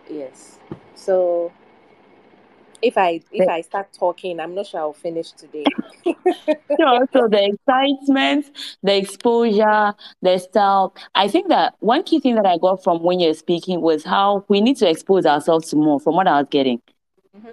Yes. 0.10 0.60
So 0.96 1.52
if 2.82 2.98
I 2.98 3.22
if 3.32 3.48
I 3.48 3.62
start 3.62 3.92
talking, 3.94 4.40
I'm 4.40 4.56
not 4.56 4.68
sure 4.68 4.80
I'll 4.80 4.94
finish 4.94 5.32
today. 5.32 5.66
sure. 6.06 7.08
So 7.14 7.28
the 7.28 7.54
excitement, 7.54 8.46
the 8.84 8.98
exposure, 8.98 9.94
the 10.22 10.38
style. 10.38 10.96
I 11.16 11.28
think 11.28 11.50
that 11.50 11.76
one 11.80 12.04
key 12.04 12.20
thing 12.20 12.36
that 12.36 12.46
I 12.46 12.58
got 12.58 12.84
from 12.84 13.04
when 13.04 13.20
you're 13.20 13.34
speaking 13.34 13.82
was 13.82 14.04
how 14.04 14.46
we 14.48 14.62
need 14.62 14.78
to 14.78 14.90
expose 14.90 15.26
ourselves 15.26 15.70
to 15.70 15.76
more. 15.76 16.00
From 16.00 16.16
what 16.16 16.28
I 16.28 16.40
was 16.40 16.48
getting. 16.50 16.82
Mm-hmm. 17.38 17.50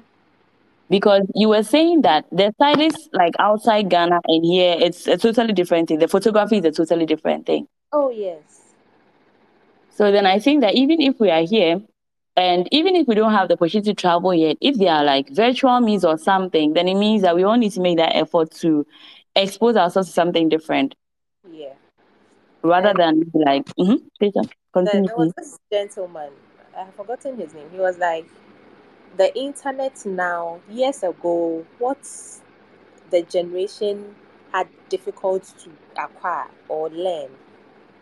Because 0.88 1.22
you 1.34 1.48
were 1.48 1.64
saying 1.64 2.02
that 2.02 2.26
the 2.30 2.52
stylist, 2.54 3.08
like 3.12 3.34
outside 3.38 3.90
Ghana 3.90 4.20
and 4.26 4.44
here, 4.44 4.76
it's 4.78 5.06
a 5.06 5.16
totally 5.16 5.52
different 5.52 5.88
thing. 5.88 5.98
The 5.98 6.08
photography 6.08 6.58
is 6.58 6.64
a 6.64 6.72
totally 6.72 7.06
different 7.06 7.46
thing. 7.46 7.66
Oh 7.92 8.10
yes. 8.10 8.62
So 9.90 10.12
then 10.12 10.26
I 10.26 10.38
think 10.38 10.60
that 10.60 10.74
even 10.74 11.00
if 11.00 11.18
we 11.18 11.30
are 11.30 11.42
here, 11.42 11.80
and 12.36 12.68
even 12.70 12.94
if 12.96 13.06
we 13.06 13.14
don't 13.14 13.32
have 13.32 13.48
the 13.48 13.54
opportunity 13.54 13.92
to 13.92 13.94
travel 13.94 14.34
yet, 14.34 14.58
if 14.60 14.76
there 14.76 14.92
are 14.92 15.04
like 15.04 15.30
virtual 15.30 15.80
means 15.80 16.04
or 16.04 16.18
something, 16.18 16.74
then 16.74 16.86
it 16.86 16.94
means 16.94 17.22
that 17.22 17.34
we 17.34 17.44
all 17.44 17.56
need 17.56 17.72
to 17.72 17.80
make 17.80 17.96
that 17.96 18.14
effort 18.14 18.50
to 18.56 18.86
expose 19.34 19.76
ourselves 19.76 20.08
to 20.08 20.14
something 20.14 20.48
different. 20.48 20.94
Yeah. 21.50 21.72
Rather 22.62 22.92
than 22.94 23.30
like, 23.32 23.64
mm-hmm, 23.76 23.96
continue. 24.72 25.06
There 25.06 25.16
was 25.16 25.32
this 25.36 25.58
gentleman, 25.72 26.30
I 26.76 26.84
have 26.84 26.94
forgotten 26.94 27.38
his 27.38 27.54
name. 27.54 27.68
He 27.70 27.78
was 27.78 27.96
like, 27.98 28.26
the 29.16 29.34
internet 29.38 30.04
now, 30.04 30.60
years 30.70 31.02
ago, 31.02 31.64
what's 31.78 32.42
the 33.10 33.22
generation 33.22 34.14
had 34.52 34.68
difficult 34.88 35.44
to 35.58 35.70
acquire 36.02 36.48
or 36.68 36.90
learn. 36.90 37.30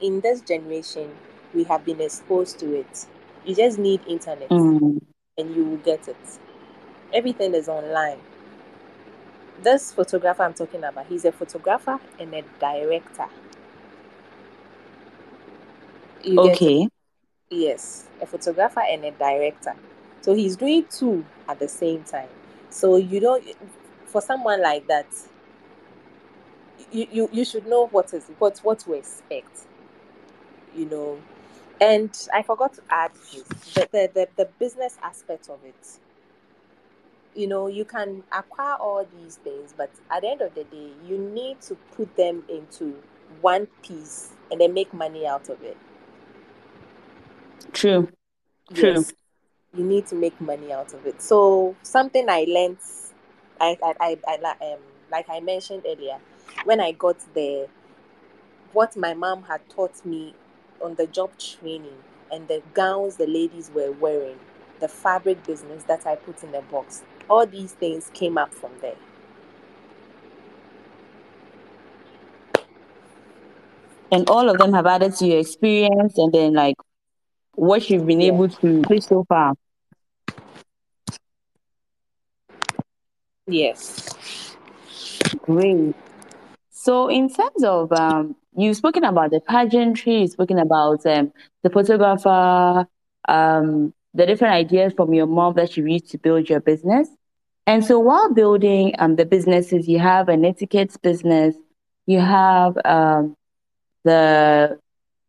In 0.00 0.20
this 0.20 0.40
generation, 0.40 1.10
we 1.54 1.64
have 1.64 1.84
been 1.84 2.00
exposed 2.00 2.58
to 2.60 2.74
it 2.74 3.06
you 3.44 3.54
just 3.54 3.78
need 3.78 4.00
internet 4.06 4.48
mm. 4.48 5.00
and 5.38 5.54
you 5.54 5.64
will 5.64 5.76
get 5.78 6.08
it. 6.08 6.16
Everything 7.12 7.54
is 7.54 7.68
online. 7.68 8.18
This 9.62 9.92
photographer 9.92 10.42
I'm 10.42 10.54
talking 10.54 10.84
about, 10.84 11.06
he's 11.06 11.24
a 11.24 11.32
photographer 11.32 11.98
and 12.18 12.34
a 12.34 12.42
director. 12.58 13.26
You 16.22 16.40
okay. 16.40 16.88
Yes, 17.50 18.08
a 18.20 18.26
photographer 18.26 18.80
and 18.80 19.04
a 19.04 19.10
director. 19.12 19.74
So 20.22 20.34
he's 20.34 20.56
doing 20.56 20.86
two 20.90 21.24
at 21.48 21.58
the 21.58 21.68
same 21.68 22.02
time. 22.04 22.28
So 22.70 22.96
you 22.96 23.20
don't 23.20 23.44
for 24.06 24.20
someone 24.20 24.62
like 24.62 24.86
that, 24.86 25.06
you, 26.90 27.06
you, 27.10 27.28
you 27.32 27.44
should 27.44 27.66
know 27.66 27.88
what 27.88 28.14
is 28.14 28.24
what 28.38 28.58
what 28.60 28.78
to 28.80 28.94
expect. 28.94 29.66
You 30.74 30.86
know, 30.86 31.18
and 31.80 32.10
I 32.32 32.42
forgot 32.42 32.74
to 32.74 32.82
add 32.90 33.12
this 33.14 33.42
the, 33.74 33.88
the, 33.92 34.10
the, 34.14 34.28
the 34.36 34.48
business 34.58 34.98
aspect 35.02 35.48
of 35.48 35.58
it. 35.64 35.98
You 37.34 37.48
know, 37.48 37.66
you 37.66 37.84
can 37.84 38.22
acquire 38.32 38.76
all 38.76 39.06
these 39.20 39.36
things, 39.36 39.74
but 39.76 39.90
at 40.10 40.22
the 40.22 40.28
end 40.28 40.40
of 40.40 40.54
the 40.54 40.64
day, 40.64 40.90
you 41.04 41.18
need 41.18 41.60
to 41.62 41.74
put 41.96 42.14
them 42.16 42.44
into 42.48 42.94
one 43.40 43.66
piece 43.82 44.30
and 44.50 44.60
then 44.60 44.72
make 44.72 44.94
money 44.94 45.26
out 45.26 45.48
of 45.48 45.60
it. 45.62 45.76
True. 47.72 48.08
True. 48.72 48.92
Yes, 48.94 49.12
you 49.76 49.84
need 49.84 50.06
to 50.06 50.14
make 50.14 50.40
money 50.40 50.72
out 50.72 50.94
of 50.94 51.04
it. 51.06 51.20
So 51.20 51.74
something 51.82 52.28
I 52.28 52.44
learned, 52.48 52.78
I, 53.60 53.76
I, 53.82 54.18
I, 54.28 54.38
I 54.44 54.72
um, 54.72 54.78
like 55.10 55.28
I 55.28 55.40
mentioned 55.40 55.82
earlier, 55.86 56.18
when 56.64 56.80
I 56.80 56.92
got 56.92 57.16
there, 57.34 57.66
what 58.72 58.96
my 58.96 59.14
mom 59.14 59.42
had 59.44 59.68
taught 59.68 60.04
me 60.06 60.34
on 60.84 60.94
the 60.96 61.06
job 61.06 61.30
training 61.38 61.96
and 62.30 62.46
the 62.46 62.62
gowns 62.74 63.16
the 63.16 63.26
ladies 63.26 63.70
were 63.74 63.90
wearing, 63.92 64.38
the 64.80 64.88
fabric 64.88 65.42
business 65.44 65.82
that 65.84 66.06
I 66.06 66.14
put 66.14 66.42
in 66.42 66.52
the 66.52 66.60
box, 66.60 67.02
all 67.28 67.46
these 67.46 67.72
things 67.72 68.10
came 68.12 68.36
up 68.36 68.52
from 68.52 68.72
there. 68.82 68.96
And 74.12 74.28
all 74.28 74.48
of 74.48 74.58
them 74.58 74.72
have 74.74 74.86
added 74.86 75.16
to 75.16 75.26
your 75.26 75.40
experience 75.40 76.18
and 76.18 76.32
then 76.32 76.52
like 76.52 76.76
what 77.54 77.88
you've 77.88 78.06
been 78.06 78.20
yeah. 78.20 78.32
able 78.32 78.48
to 78.48 78.82
do 78.82 79.00
so 79.00 79.24
far. 79.28 79.54
Yes. 83.46 84.56
Great. 85.42 85.94
So 86.70 87.08
in 87.08 87.32
terms 87.32 87.64
of 87.64 87.92
um, 87.92 88.36
you've 88.56 88.76
spoken 88.76 89.04
about 89.04 89.30
the 89.30 89.40
pageantry, 89.40 90.20
you've 90.20 90.30
spoken 90.30 90.58
about 90.58 91.04
um, 91.06 91.32
the 91.62 91.70
photographer, 91.70 92.86
um, 93.28 93.92
the 94.14 94.26
different 94.26 94.54
ideas 94.54 94.92
from 94.94 95.12
your 95.12 95.26
mom 95.26 95.54
that 95.54 95.76
you 95.76 95.86
used 95.86 96.10
to 96.10 96.18
build 96.18 96.48
your 96.48 96.60
business. 96.60 97.08
And 97.66 97.84
so 97.84 97.98
while 97.98 98.32
building 98.32 98.94
um, 98.98 99.16
the 99.16 99.24
businesses, 99.24 99.88
you 99.88 99.98
have 99.98 100.28
an 100.28 100.44
etiquette 100.44 100.94
business, 101.02 101.56
you 102.06 102.20
have 102.20 102.76
um, 102.84 103.34
the 104.04 104.78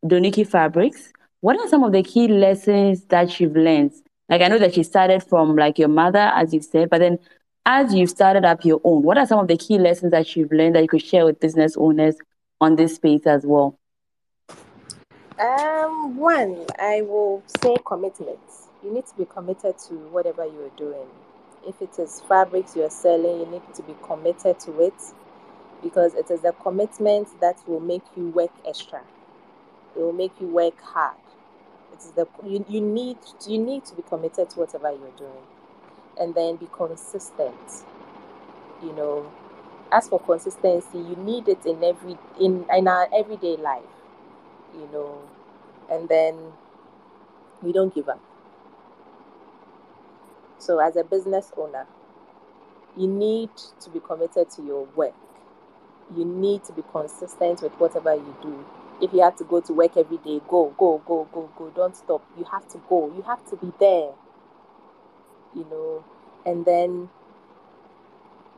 Donuki 0.03 0.45
Fabrics. 0.45 1.11
What 1.39 1.57
are 1.59 1.67
some 1.67 1.84
of 1.84 1.93
the 1.93 2.03
key 2.03 2.28
lessons 2.28 3.05
that 3.05 3.39
you've 3.39 3.55
learned? 3.55 3.93
Like 4.30 4.41
I 4.41 4.47
know 4.47 4.59
that 4.59 4.76
you 4.76 4.84
started 4.84 5.23
from 5.23 5.55
like 5.55 5.80
your 5.80 5.88
mother, 5.88 6.32
as 6.36 6.53
you 6.53 6.61
said, 6.61 6.89
but 6.89 6.99
then 6.99 7.19
as 7.65 7.93
you've 7.93 8.09
started 8.09 8.45
up 8.45 8.65
your 8.65 8.82
own, 8.84 9.03
what 9.03 9.17
are 9.17 9.26
some 9.26 9.39
of 9.39 9.47
the 9.47 9.57
key 9.57 9.80
lessons 9.80 10.11
that 10.11 10.36
you've 10.36 10.51
learned 10.51 10.76
that 10.76 10.82
you 10.82 10.88
could 10.88 11.01
share 11.01 11.26
with 11.26 11.39
business 11.39 11.76
owners 11.78 12.15
on 12.61 12.75
this 12.75 12.95
space 12.95 13.25
as 13.25 13.45
well? 13.45 13.79
Um, 15.39 16.17
one, 16.17 16.65
I 16.79 17.01
will 17.01 17.43
say 17.61 17.75
commitment. 17.85 18.39
You 18.83 18.93
need 18.93 19.05
to 19.07 19.15
be 19.15 19.25
committed 19.25 19.77
to 19.87 19.93
whatever 19.93 20.45
you're 20.45 20.69
doing. 20.77 21.07
If 21.67 21.81
it 21.81 21.99
is 21.99 22.21
fabrics 22.29 22.75
you're 22.75 22.89
selling, 22.89 23.39
you 23.39 23.45
need 23.47 23.61
to 23.73 23.83
be 23.83 23.95
committed 24.03 24.59
to 24.61 24.79
it 24.81 24.93
because 25.83 26.13
it 26.13 26.31
is 26.31 26.41
the 26.41 26.53
commitment 26.53 27.27
that 27.41 27.57
will 27.67 27.79
make 27.79 28.03
you 28.15 28.29
work 28.29 28.51
extra. 28.65 29.01
It 29.95 29.99
will 29.99 30.13
make 30.13 30.31
you 30.39 30.47
work 30.47 30.79
hard. 30.81 31.17
It 31.93 31.99
is 31.99 32.11
the 32.11 32.27
you, 32.45 32.65
you 32.69 32.81
need 32.81 33.17
you 33.47 33.57
need 33.57 33.85
to 33.85 33.95
be 33.95 34.03
committed 34.03 34.49
to 34.51 34.59
whatever 34.59 34.91
you're 34.91 35.17
doing 35.17 35.43
and 36.19 36.33
then 36.35 36.55
be 36.55 36.67
consistent. 36.71 37.83
You 38.83 38.93
know, 38.93 39.31
as 39.91 40.07
for 40.07 40.19
consistency, 40.19 40.97
you 40.97 41.15
need 41.17 41.47
it 41.47 41.65
in 41.65 41.83
every 41.83 42.17
in 42.39 42.65
in 42.73 42.88
our 42.88 43.07
everyday 43.13 43.57
life. 43.57 43.83
You 44.73 44.88
know, 44.91 45.21
and 45.89 46.09
then 46.09 46.36
we 47.61 47.71
don't 47.71 47.93
give 47.93 48.09
up. 48.09 48.19
So, 50.57 50.79
as 50.79 50.95
a 50.95 51.03
business 51.03 51.51
owner, 51.57 51.88
you 52.97 53.07
need 53.07 53.49
to 53.81 53.89
be 53.89 53.99
committed 53.99 54.49
to 54.51 54.63
your 54.63 54.86
work. 54.95 55.13
You 56.15 56.25
need 56.25 56.63
to 56.65 56.73
be 56.73 56.83
consistent 56.91 57.61
with 57.61 57.73
whatever 57.73 58.15
you 58.15 58.36
do. 58.41 58.65
If 59.01 59.13
you 59.13 59.21
have 59.21 59.36
to 59.38 59.43
go 59.43 59.61
to 59.61 59.73
work 59.73 59.97
every 59.97 60.17
day, 60.17 60.41
go, 60.47 60.73
go, 60.77 61.01
go, 61.05 61.27
go, 61.33 61.49
go. 61.57 61.69
Don't 61.75 61.95
stop. 61.95 62.23
You 62.38 62.45
have 62.45 62.67
to 62.69 62.81
go. 62.89 63.11
You 63.15 63.23
have 63.23 63.45
to 63.49 63.55
be 63.57 63.71
there 63.79 64.11
you 65.55 65.65
know, 65.69 66.03
and 66.45 66.65
then 66.65 67.09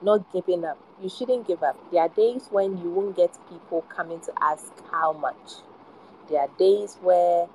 not 0.01 0.31
giving 0.31 0.65
up. 0.65 0.77
You 1.01 1.09
shouldn't 1.09 1.47
give 1.47 1.63
up. 1.63 1.77
There 1.91 2.01
are 2.01 2.09
days 2.09 2.47
when 2.49 2.77
you 2.77 2.89
won't 2.89 3.15
get 3.15 3.37
people 3.49 3.83
coming 3.83 4.19
to 4.21 4.31
ask 4.41 4.71
how 4.91 5.13
much. 5.13 5.61
There 6.29 6.39
are 6.39 6.49
days 6.57 6.97
where 7.01 7.47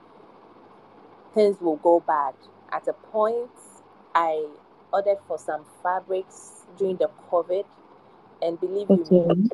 things 1.35 1.61
will 1.61 1.77
go 1.77 2.01
bad. 2.01 2.35
At 2.73 2.89
a 2.89 2.93
point, 2.93 3.51
I 4.15 4.47
ordered 4.93 5.19
for 5.27 5.39
some 5.39 5.65
fabrics 5.83 6.65
during 6.79 6.97
the 6.97 7.11
COVID, 7.31 7.65
and 8.41 8.59
believe 8.61 8.91
okay. 8.91 9.03
you 9.11 9.27
me, 9.27 9.51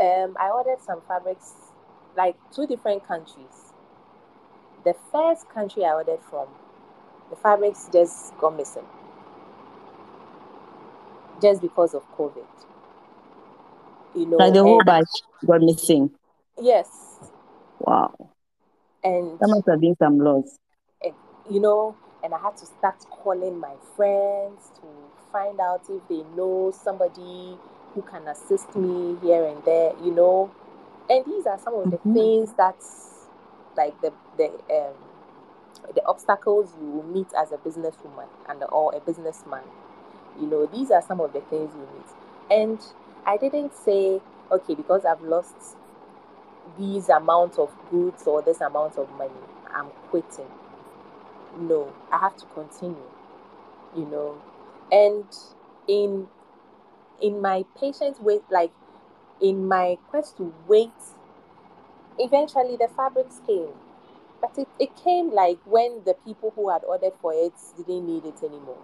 um, 0.00 0.36
I 0.38 0.50
ordered 0.50 0.80
some 0.84 1.00
fabrics 1.08 1.52
like 2.16 2.36
two 2.52 2.66
different 2.66 3.06
countries 3.06 3.66
the 4.86 4.94
first 5.10 5.48
country 5.48 5.84
I 5.84 5.94
ordered 5.94 6.20
from, 6.30 6.46
the 7.30 7.36
fabrics 7.36 7.88
just 7.92 8.36
got 8.38 8.56
missing. 8.56 8.84
Just 11.40 11.60
because 11.60 11.94
of 11.94 12.02
COVID. 12.16 12.44
You 14.14 14.26
know, 14.26 14.36
like 14.38 14.54
the 14.54 14.62
whole 14.62 14.82
batch 14.84 15.08
got 15.44 15.60
missing. 15.60 16.10
Yes. 16.60 16.88
Wow. 17.80 18.30
And 19.04 19.38
that 19.38 19.48
must 19.48 19.68
have 19.68 19.80
been 19.80 19.96
some 19.96 20.18
loss. 20.18 20.58
You 21.48 21.60
know, 21.60 21.94
and 22.24 22.34
I 22.34 22.38
had 22.40 22.56
to 22.56 22.66
start 22.66 23.04
calling 23.10 23.58
my 23.58 23.74
friends 23.94 24.70
to 24.80 24.86
find 25.30 25.60
out 25.60 25.82
if 25.88 26.02
they 26.08 26.24
know 26.34 26.72
somebody 26.74 27.56
who 27.94 28.02
can 28.02 28.26
assist 28.26 28.74
me 28.74 29.16
here 29.22 29.44
and 29.44 29.62
there, 29.64 29.92
you 30.02 30.10
know. 30.10 30.50
And 31.08 31.24
these 31.24 31.46
are 31.46 31.58
some 31.58 31.74
of 31.74 31.86
mm-hmm. 31.86 32.12
the 32.12 32.20
things 32.20 32.52
that 32.54 32.76
like 33.76 34.00
the 34.00 34.12
the 34.36 34.46
um 34.70 34.94
the 35.94 36.04
obstacles 36.06 36.72
you 36.80 36.86
will 36.88 37.02
meet 37.04 37.28
as 37.36 37.52
a 37.52 37.56
businesswoman 37.56 38.28
and 38.48 38.62
or 38.70 38.94
a 38.94 39.00
businessman. 39.00 39.62
You 40.40 40.46
know, 40.46 40.66
these 40.66 40.90
are 40.90 41.02
some 41.02 41.20
of 41.20 41.32
the 41.32 41.40
things 41.42 41.72
you 41.74 41.88
meet. 41.94 42.58
And 42.58 42.78
I 43.26 43.36
didn't 43.36 43.74
say, 43.74 44.20
okay, 44.52 44.74
because 44.74 45.04
I've 45.04 45.22
lost 45.22 45.76
these 46.78 47.08
amount 47.08 47.58
of 47.58 47.72
goods 47.90 48.24
or 48.26 48.42
this 48.42 48.60
amount 48.60 48.98
of 48.98 49.10
money, 49.12 49.32
I'm 49.74 49.86
quitting. 50.10 50.48
No, 51.58 51.92
I 52.12 52.18
have 52.18 52.36
to 52.36 52.46
continue. 52.46 53.10
You 53.96 54.06
know, 54.06 54.42
and 54.92 55.24
in 55.88 56.28
in 57.20 57.40
my 57.40 57.64
patience 57.80 58.18
wait, 58.20 58.42
like 58.50 58.72
in 59.40 59.66
my 59.68 59.98
quest 60.10 60.36
to 60.38 60.52
wait 60.68 60.92
eventually 62.18 62.76
the 62.76 62.88
fabrics 62.88 63.40
came 63.46 63.68
but 64.46 64.62
it, 64.62 64.68
it 64.78 64.96
came 64.96 65.32
like 65.32 65.58
when 65.64 66.02
the 66.04 66.14
people 66.24 66.52
who 66.54 66.70
had 66.70 66.84
ordered 66.84 67.12
for 67.20 67.32
it 67.34 67.52
didn't 67.76 68.06
need 68.06 68.24
it 68.24 68.42
anymore. 68.42 68.78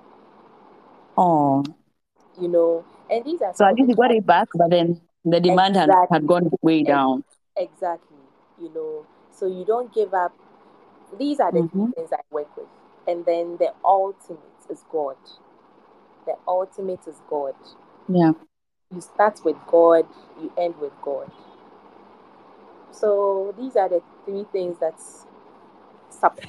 Oh. 1.16 1.64
You 2.40 2.48
know? 2.48 2.84
And 3.10 3.24
these 3.24 3.42
are 3.42 3.52
so 3.54 3.66
at 3.66 3.74
least 3.74 3.90
you 3.90 3.96
got 3.96 4.10
it 4.10 4.24
back 4.24 4.48
but 4.54 4.70
then 4.70 5.00
the 5.24 5.40
demand 5.40 5.76
exactly. 5.76 5.94
had, 6.10 6.14
had 6.14 6.26
gone 6.26 6.50
way 6.62 6.82
down. 6.82 7.24
exactly 7.56 8.16
you 8.62 8.72
know? 8.74 9.06
So 9.30 9.46
you 9.46 9.64
don't 9.64 9.92
give 9.92 10.14
up. 10.14 10.32
These 11.18 11.40
are 11.40 11.52
the 11.52 11.60
mm-hmm. 11.60 11.90
things 11.90 12.10
i 12.12 12.20
work 12.30 12.56
with. 12.56 12.68
And 13.06 13.24
then 13.26 13.56
the 13.58 13.72
ultimate 13.84 14.40
is 14.70 14.84
god. 14.90 15.16
The 16.26 16.34
ultimate 16.46 17.06
is 17.06 17.16
god. 17.28 17.54
Yeah. 18.08 18.32
You 18.94 19.00
start 19.00 19.40
with 19.44 19.56
god 19.66 20.06
you 20.40 20.52
end 20.56 20.74
with 20.80 20.92
god. 21.02 21.30
So 22.92 23.54
these 23.58 23.76
are 23.76 23.88
the 23.88 24.02
three 24.24 24.44
things 24.52 24.78
that 24.78 25.00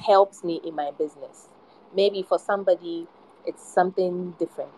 helps 0.06 0.44
me 0.44 0.60
in 0.64 0.74
my 0.74 0.90
business. 0.98 1.48
Maybe 1.94 2.22
for 2.22 2.38
somebody, 2.38 3.06
it's 3.46 3.66
something 3.66 4.32
different. 4.38 4.70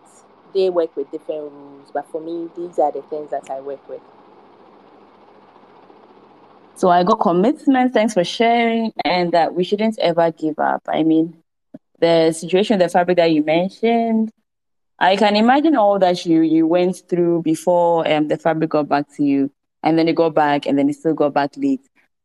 They 0.53 0.69
work 0.69 0.95
with 0.95 1.11
different 1.11 1.51
rules, 1.51 1.91
but 1.93 2.09
for 2.11 2.21
me, 2.21 2.49
these 2.55 2.79
are 2.79 2.91
the 2.91 3.01
things 3.03 3.31
that 3.31 3.49
I 3.49 3.59
work 3.59 3.87
with. 3.89 4.01
So 6.75 6.89
I 6.89 7.03
got 7.03 7.19
commitment. 7.19 7.93
Thanks 7.93 8.13
for 8.13 8.23
sharing, 8.23 8.91
and 9.03 9.31
that 9.31 9.55
we 9.55 9.63
shouldn't 9.63 9.97
ever 9.99 10.31
give 10.31 10.59
up. 10.59 10.83
I 10.87 11.03
mean, 11.03 11.41
the 11.99 12.31
situation, 12.31 12.79
the 12.79 12.87
fabric 12.87 13.17
that 13.17 13.31
you 13.31 13.43
mentioned, 13.43 14.31
I 14.99 15.15
can 15.15 15.35
imagine 15.35 15.75
all 15.75 15.99
that 15.99 16.25
you 16.25 16.41
you 16.41 16.65
went 16.65 17.03
through 17.07 17.43
before 17.43 18.07
um, 18.11 18.27
the 18.27 18.37
fabric 18.37 18.71
got 18.71 18.87
back 18.87 19.05
to 19.15 19.23
you 19.23 19.51
and 19.83 19.97
then 19.97 20.07
it 20.07 20.15
got 20.15 20.33
back 20.33 20.65
and 20.65 20.77
then 20.77 20.89
it 20.89 20.95
still 20.95 21.13
got 21.13 21.33
back 21.33 21.51
late. 21.55 21.81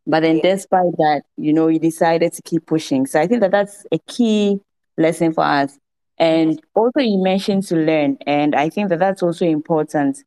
But 0.06 0.20
then, 0.20 0.36
yeah. 0.36 0.54
despite 0.54 0.92
that, 0.98 1.22
you 1.36 1.52
know, 1.52 1.68
you 1.68 1.78
decided 1.78 2.32
to 2.32 2.42
keep 2.42 2.66
pushing. 2.66 3.06
So 3.06 3.20
I 3.20 3.26
think 3.26 3.40
that 3.40 3.52
that's 3.52 3.86
a 3.92 3.98
key 3.98 4.60
lesson 4.98 5.32
for 5.32 5.44
us. 5.44 5.78
And 6.18 6.60
also, 6.74 7.00
you 7.00 7.22
mentioned 7.22 7.64
to 7.68 7.76
learn, 7.76 8.18
and 8.26 8.54
I 8.54 8.68
think 8.68 8.88
that 8.90 8.98
that's 8.98 9.22
also 9.22 9.46
important. 9.46 10.18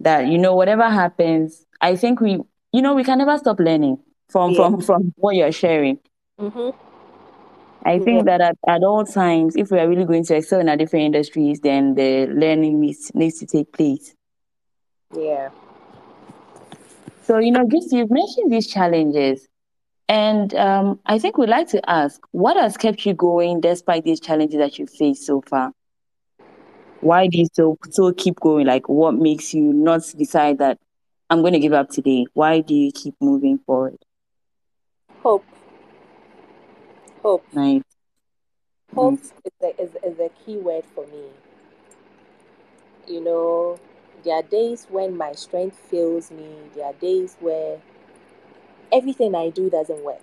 That 0.00 0.28
you 0.28 0.38
know, 0.38 0.54
whatever 0.54 0.88
happens, 0.88 1.64
I 1.80 1.96
think 1.96 2.20
we, 2.20 2.40
you 2.72 2.82
know, 2.82 2.94
we 2.94 3.04
can 3.04 3.18
never 3.18 3.36
stop 3.38 3.60
learning 3.60 3.98
from 4.28 4.52
yeah. 4.52 4.56
from 4.56 4.80
from 4.80 5.14
what 5.16 5.36
you're 5.36 5.52
sharing. 5.52 5.98
Mm-hmm. 6.38 6.70
I 7.84 7.98
think 7.98 8.26
yeah. 8.26 8.36
that 8.36 8.40
at, 8.40 8.58
at 8.68 8.82
all 8.82 9.04
times, 9.04 9.56
if 9.56 9.70
we 9.70 9.78
are 9.78 9.88
really 9.88 10.04
going 10.04 10.24
to 10.26 10.36
excel 10.36 10.60
in 10.60 10.68
our 10.68 10.76
different 10.76 11.06
industries, 11.06 11.60
then 11.60 11.94
the 11.94 12.26
learning 12.26 12.80
needs 12.80 13.10
needs 13.14 13.38
to 13.38 13.46
take 13.46 13.72
place. 13.72 14.14
Yeah. 15.16 15.50
So, 17.22 17.38
you 17.38 17.50
know, 17.50 17.66
just 17.68 17.92
you've 17.92 18.10
mentioned 18.10 18.50
these 18.50 18.66
challenges. 18.66 19.46
And 20.08 20.52
um, 20.54 20.98
I 21.06 21.18
think 21.18 21.38
we'd 21.38 21.48
like 21.48 21.68
to 21.68 21.88
ask 21.88 22.20
what 22.32 22.56
has 22.56 22.76
kept 22.76 23.06
you 23.06 23.14
going 23.14 23.60
despite 23.60 24.04
these 24.04 24.18
challenges 24.18 24.58
that 24.58 24.78
you've 24.78 24.90
faced 24.90 25.24
so 25.24 25.40
far? 25.40 25.72
Why 27.00 27.28
do 27.28 27.38
you 27.38 27.46
still, 27.46 27.78
still 27.88 28.12
keep 28.12 28.40
going? 28.40 28.66
Like, 28.66 28.88
what 28.88 29.14
makes 29.14 29.54
you 29.54 29.72
not 29.72 30.02
decide 30.18 30.58
that 30.58 30.78
I'm 31.30 31.40
going 31.40 31.52
to 31.52 31.60
give 31.60 31.72
up 31.72 31.90
today? 31.90 32.26
Why 32.34 32.60
do 32.60 32.74
you 32.74 32.90
keep 32.92 33.14
moving 33.20 33.58
forward? 33.58 33.98
Hope. 35.22 35.44
Hope. 37.22 37.46
Nice. 37.52 37.82
Hope 38.94 39.20
nice. 39.20 39.32
Is, 39.44 39.52
a, 39.62 39.82
is, 39.82 40.12
is 40.12 40.18
a 40.18 40.30
key 40.44 40.56
word 40.56 40.84
for 40.94 41.06
me. 41.06 41.24
You 43.06 43.20
know, 43.20 43.78
there 44.24 44.36
are 44.36 44.42
days 44.42 44.86
when 44.90 45.16
my 45.16 45.32
strength 45.32 45.76
fails 45.78 46.30
me. 46.30 46.48
There 46.74 46.86
are 46.86 46.92
days 46.94 47.36
where 47.40 47.80
everything 48.92 49.34
I 49.34 49.50
do 49.50 49.70
doesn't 49.70 50.04
work. 50.04 50.22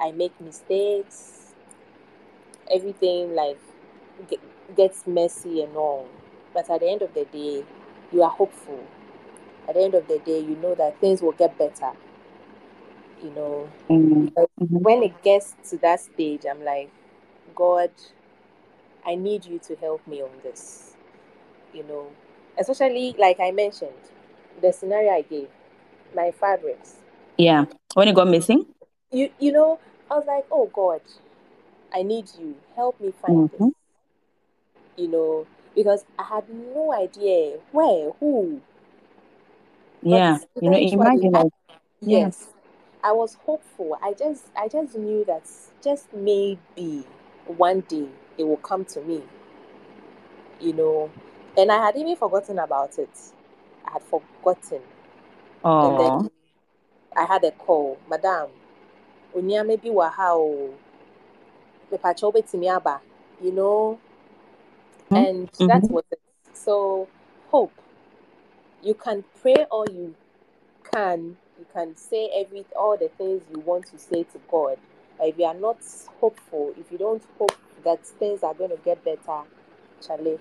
I 0.00 0.10
make 0.12 0.38
mistakes. 0.40 1.54
Everything 2.70 3.34
like 3.34 3.58
gets 4.76 5.06
messy 5.06 5.62
and 5.62 5.76
all. 5.76 6.08
But 6.54 6.70
at 6.70 6.80
the 6.80 6.88
end 6.90 7.02
of 7.02 7.14
the 7.14 7.24
day, 7.26 7.64
you 8.12 8.22
are 8.22 8.30
hopeful. 8.30 8.80
at 9.68 9.74
the 9.74 9.82
end 9.82 9.94
of 9.94 10.08
the 10.08 10.18
day, 10.20 10.40
you 10.40 10.56
know 10.56 10.74
that 10.74 11.00
things 11.00 11.22
will 11.22 11.32
get 11.32 11.56
better. 11.58 11.92
You 13.22 13.30
know, 13.30 13.68
Mm-hmm. 13.90 14.26
when 14.82 15.02
it 15.02 15.22
gets 15.22 15.54
to 15.70 15.76
that 15.78 16.00
stage, 16.00 16.44
I'm 16.50 16.64
like, 16.64 16.90
God, 17.54 17.90
I 19.06 19.14
need 19.14 19.44
you 19.46 19.58
to 19.60 19.76
help 19.76 20.06
me 20.06 20.22
on 20.22 20.30
this. 20.42 20.94
You 21.72 21.84
know, 21.84 22.08
especially 22.68 23.14
like 23.18 23.40
I 23.40 23.50
mentioned, 23.50 23.92
the 24.60 24.72
scenario 24.72 25.10
I 25.12 25.22
gave, 25.22 25.48
my 26.14 26.30
fabrics. 26.30 26.96
Yeah. 27.36 27.64
When 27.94 28.08
it 28.08 28.14
got 28.14 28.28
missing? 28.28 28.66
You 29.10 29.30
you 29.38 29.52
know, 29.52 29.78
I 30.10 30.16
was 30.16 30.26
like, 30.26 30.46
oh 30.50 30.70
God, 30.72 31.00
I 31.94 32.02
need 32.02 32.30
you. 32.38 32.54
Help 32.76 33.00
me 33.00 33.12
find 33.12 33.50
Mm-hmm. 33.50 33.64
this. 33.64 33.74
You 34.96 35.08
know, 35.08 35.46
because 35.74 36.04
I 36.18 36.24
had 36.24 36.44
no 36.48 36.92
idea 36.92 37.58
where, 37.72 38.12
who. 38.20 38.60
Yeah. 40.02 40.38
You 40.60 40.70
know, 40.70 40.76
imagine 40.76 41.34
I, 41.36 41.44
yeah. 42.00 42.18
yes, 42.18 42.48
I 43.02 43.12
was 43.12 43.34
hopeful. 43.34 43.98
I 44.02 44.12
just 44.12 44.44
I 44.56 44.68
just 44.68 44.96
knew 44.96 45.24
that 45.24 45.42
just 45.82 46.12
maybe 46.12 47.04
one 47.46 47.80
day 47.80 48.08
it 48.38 48.44
will 48.44 48.56
come 48.58 48.84
to 48.86 49.00
me. 49.00 49.22
You 50.60 50.72
know, 50.74 51.10
and 51.58 51.70
I 51.72 51.84
had 51.86 51.96
even 51.96 52.16
forgotten 52.16 52.58
about 52.58 52.98
it. 52.98 53.10
I 53.86 53.92
had 53.92 54.02
forgotten, 54.02 54.82
and 55.80 55.98
then 55.98 56.10
I 57.16 57.24
had 57.24 57.44
a 57.44 57.50
call, 57.52 57.98
Madam. 58.08 58.50
Unia 59.36 59.66
maybe 59.66 59.90
wahao. 59.90 60.72
You 63.42 63.52
know, 63.52 63.98
and 65.14 65.48
Mm-hmm. 65.60 65.68
that 65.68 65.90
was 65.90 66.04
it. 66.10 66.20
So 66.54 67.08
hope. 67.50 67.72
You 68.82 68.94
can 68.94 69.24
pray 69.40 69.64
all 69.70 69.86
you 69.90 70.14
can. 70.92 71.36
You 71.58 71.66
can 71.72 71.96
say 71.96 72.30
every 72.34 72.64
all 72.76 72.96
the 72.96 73.08
things 73.08 73.42
you 73.54 73.60
want 73.60 73.86
to 73.88 73.98
say 73.98 74.24
to 74.24 74.40
God. 74.50 74.78
But 75.18 75.28
if 75.28 75.38
you 75.38 75.44
are 75.44 75.54
not 75.54 75.78
hopeful, 76.20 76.74
if 76.78 76.90
you 76.90 76.98
don't 76.98 77.22
hope 77.38 77.56
that 77.84 78.04
things 78.06 78.42
are 78.42 78.54
going 78.54 78.70
to 78.70 78.78
get 78.84 79.04
better, 79.04 79.42
Charlie, 80.06 80.38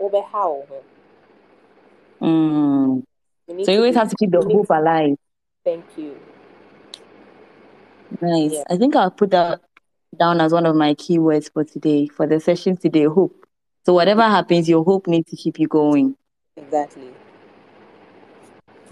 over 0.00 0.22
how? 0.22 0.66
Mm. 2.20 3.02
You 3.48 3.64
So 3.64 3.72
you 3.72 3.78
always 3.78 3.96
have 3.96 4.08
to 4.10 4.16
keep 4.16 4.30
the 4.30 4.40
hope 4.40 4.70
alive. 4.70 5.16
Thank 5.64 5.84
you. 5.96 6.16
Nice. 8.20 8.52
Yeah. 8.52 8.64
I 8.68 8.76
think 8.76 8.96
I'll 8.96 9.10
put 9.10 9.30
that 9.30 9.60
down 10.18 10.40
as 10.40 10.52
one 10.52 10.66
of 10.66 10.74
my 10.76 10.94
keywords 10.94 11.52
for 11.52 11.64
today, 11.64 12.06
for 12.08 12.26
the 12.26 12.40
session 12.40 12.76
today, 12.76 13.04
hope. 13.04 13.46
So 13.86 13.94
whatever 13.94 14.22
happens, 14.22 14.68
your 14.68 14.84
hope 14.84 15.06
needs 15.06 15.30
to 15.30 15.36
keep 15.36 15.58
you 15.58 15.68
going. 15.68 16.16
Exactly. 16.56 17.10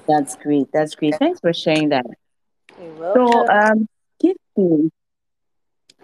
That's 0.07 0.37
great. 0.37 0.67
That's 0.73 0.95
great. 0.95 1.17
Thanks 1.19 1.41
for 1.41 1.53
sharing 1.53 1.91
that. 1.91 2.07
You're 2.81 3.15
So 3.15 3.47
um 3.49 3.87
Kiki, 4.21 4.91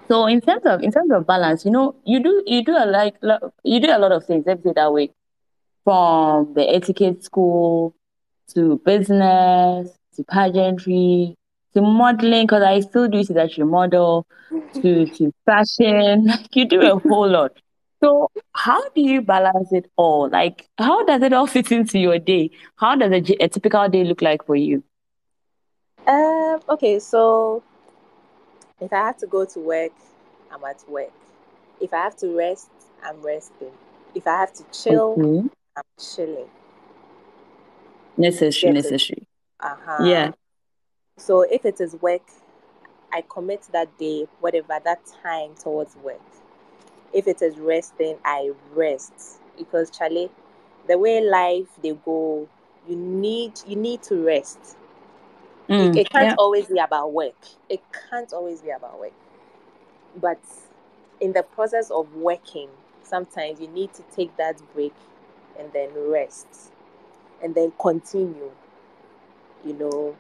so 0.09 0.27
in 0.27 0.41
terms 0.41 0.63
of 0.67 0.83
in 0.83 0.93
terms 0.93 1.11
of 1.13 1.27
balance, 1.27 1.65
you 1.65 1.71
know, 1.71 1.95
you 2.05 2.23
do 2.23 2.43
you 2.47 2.63
do 2.65 2.73
a 2.73 2.87
like 2.87 3.15
you 3.63 3.81
do 3.81 3.91
a 3.91 3.99
lot 3.99 4.13
of 4.13 4.25
things, 4.25 4.45
let's 4.47 4.63
say 4.63 4.73
that 4.75 4.93
way. 4.93 5.11
From 5.85 6.55
the 6.55 6.67
etiquette 6.75 7.23
school 7.23 7.95
to 8.55 8.81
business 8.85 9.91
to 10.17 10.25
pageantry 10.25 11.37
to 11.75 11.83
modeling, 11.83 12.47
because 12.47 12.63
I 12.63 12.81
still 12.81 13.09
do 13.09 13.23
see 13.23 13.35
that 13.35 13.57
you 13.59 13.67
model 13.67 14.27
to 14.75 15.07
to 15.07 15.33
fashion. 15.47 16.31
You 16.53 16.67
do 16.67 16.81
a 16.81 16.99
whole 16.99 17.29
lot. 17.29 17.53
So 18.03 18.31
how 18.53 18.87
do 18.91 19.01
you 19.01 19.23
balance 19.23 19.73
it 19.73 19.91
all? 19.97 20.29
Like 20.29 20.69
how 20.79 21.05
does 21.05 21.23
it 21.23 21.33
all 21.33 21.47
fit 21.47 21.73
into 21.73 21.99
your 21.99 22.19
day? 22.19 22.51
How 22.77 22.95
does 22.97 23.11
a, 23.13 23.45
a 23.45 23.49
typical 23.49 23.89
day 23.89 24.05
look 24.05 24.23
like 24.23 24.45
for 24.45 24.57
you? 24.57 24.83
Um. 26.07 26.61
Okay. 26.69 26.99
So 26.99 27.63
if 28.85 28.93
I 28.93 28.99
have 28.99 29.17
to 29.19 29.27
go 29.27 29.45
to 29.45 29.61
work, 29.61 29.93
I'm 30.53 30.65
at 30.65 30.85
work. 30.89 31.13
If 31.81 31.93
I 31.93 32.03
have 32.03 32.17
to 32.19 32.37
rest, 32.37 32.71
I'm 33.03 33.21
resting. 33.23 33.73
If 34.15 34.27
I 34.27 34.39
have 34.39 34.53
to 34.55 34.65
chill, 34.73 35.21
Okay. 35.21 35.49
I'm 35.77 35.83
chilling. 35.99 36.49
Necessary, 38.17 38.73
necessary. 38.73 39.27
Uh 39.61 39.77
huh. 39.85 40.07
Yeah. 40.07 40.33
So 41.17 41.43
if 41.43 41.65
it 41.65 41.81
is 41.81 41.95
work, 42.01 42.23
I 43.13 43.23
commit 43.29 43.63
that 43.73 43.97
day, 43.99 44.27
whatever 44.41 44.79
that 44.85 45.01
time 45.23 45.55
towards 45.55 45.97
work. 45.97 46.21
If 47.13 47.29
it 47.29 47.43
is 47.43 47.59
resting, 47.59 48.19
I 48.25 48.53
rest 48.73 49.41
because 49.57 49.91
Charlie, 49.91 50.31
the 50.89 50.99
way 50.99 51.21
life 51.21 51.69
they 51.83 51.93
go, 51.93 52.49
you 52.89 52.97
need 52.97 53.53
you 53.67 53.77
need 53.77 54.03
to 54.05 54.25
rest. 54.25 54.77
It, 55.79 55.91
Mm, 55.91 55.95
it 55.95 56.11
can't 56.11 56.33
yeah. 56.33 56.37
always 56.39 56.69
be 56.69 56.79
about 56.79 57.13
work. 57.13 57.35
It 57.69 57.83
can't 58.11 58.33
always 58.33 58.63
be 58.63 58.71
about 58.71 58.99
work. 59.01 59.13
But 60.17 60.41
in 61.21 61.33
the 61.33 61.43
process 61.43 61.91
of 61.91 62.15
working, 62.15 62.71
sometimes 63.03 63.61
you 63.61 63.69
need 63.69 63.93
to 63.95 64.03
take 64.15 64.37
that 64.37 64.61
break 64.75 64.95
and 65.59 65.73
then 65.73 65.91
rest 65.95 66.73
and 67.43 67.55
then 67.55 67.73
continue. 67.81 68.53
You 69.65 69.75
know, 69.75 70.17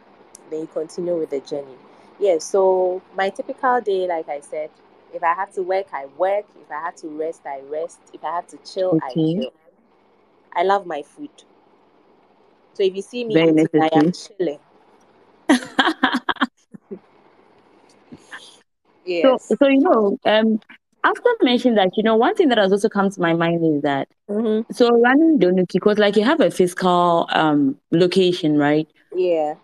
then 0.51 0.61
you 0.62 0.66
continue 0.66 1.16
with 1.18 1.30
the 1.30 1.40
journey. 1.40 1.76
Yeah, 2.18 2.38
so 2.38 3.03
my 3.16 3.30
typical 3.30 3.80
day, 3.80 4.07
like 4.07 4.28
I 4.28 4.40
said, 4.40 4.70
if 5.12 5.22
I 5.22 5.34
have 5.34 5.53
to 5.55 5.62
work, 5.62 5.86
I 5.92 6.07
work. 6.07 6.47
If 6.62 6.70
I 6.70 6.80
have 6.80 6.97
to 6.97 7.09
rest, 7.09 7.42
I 7.47 7.61
rest. 7.61 8.01
If 8.12 8.24
I 8.24 8.34
have 8.34 8.47
to 8.49 8.59
chill, 8.59 8.97
I 9.03 9.16
chill. 9.34 9.53
I 10.53 10.62
love 10.62 10.86
my 10.86 11.03
food. 11.03 11.30
So 12.74 12.82
if 12.82 12.95
you 12.95 13.03
see 13.03 13.24
me 13.24 13.40
I 13.78 13.88
am 13.92 14.11
chilling. 14.12 14.61
So, 19.22 19.39
so 19.59 19.68
you 19.68 19.80
know, 19.80 20.18
um, 20.26 20.61
after 21.05 21.30
mentioning 21.43 21.76
that, 21.76 21.91
you 21.97 22.03
know, 22.03 22.16
one 22.16 22.35
thing 22.35 22.49
that 22.49 22.59
has 22.59 22.72
also 22.72 22.89
come 22.89 23.11
to 23.11 23.20
my 23.20 23.32
mind 23.35 23.64
is 23.64 23.82
that 23.82 24.09
Mm-hmm. 24.30 24.72
so 24.72 24.89
running 25.03 25.39
Donuki, 25.39 25.74
because 25.74 25.99
like 25.99 26.16
you 26.16 26.24
have 26.24 26.41
a 26.41 26.51
physical 26.51 27.28
um 27.32 27.76
location, 27.91 28.57
right? 28.57 28.89
Yeah. 29.14 29.55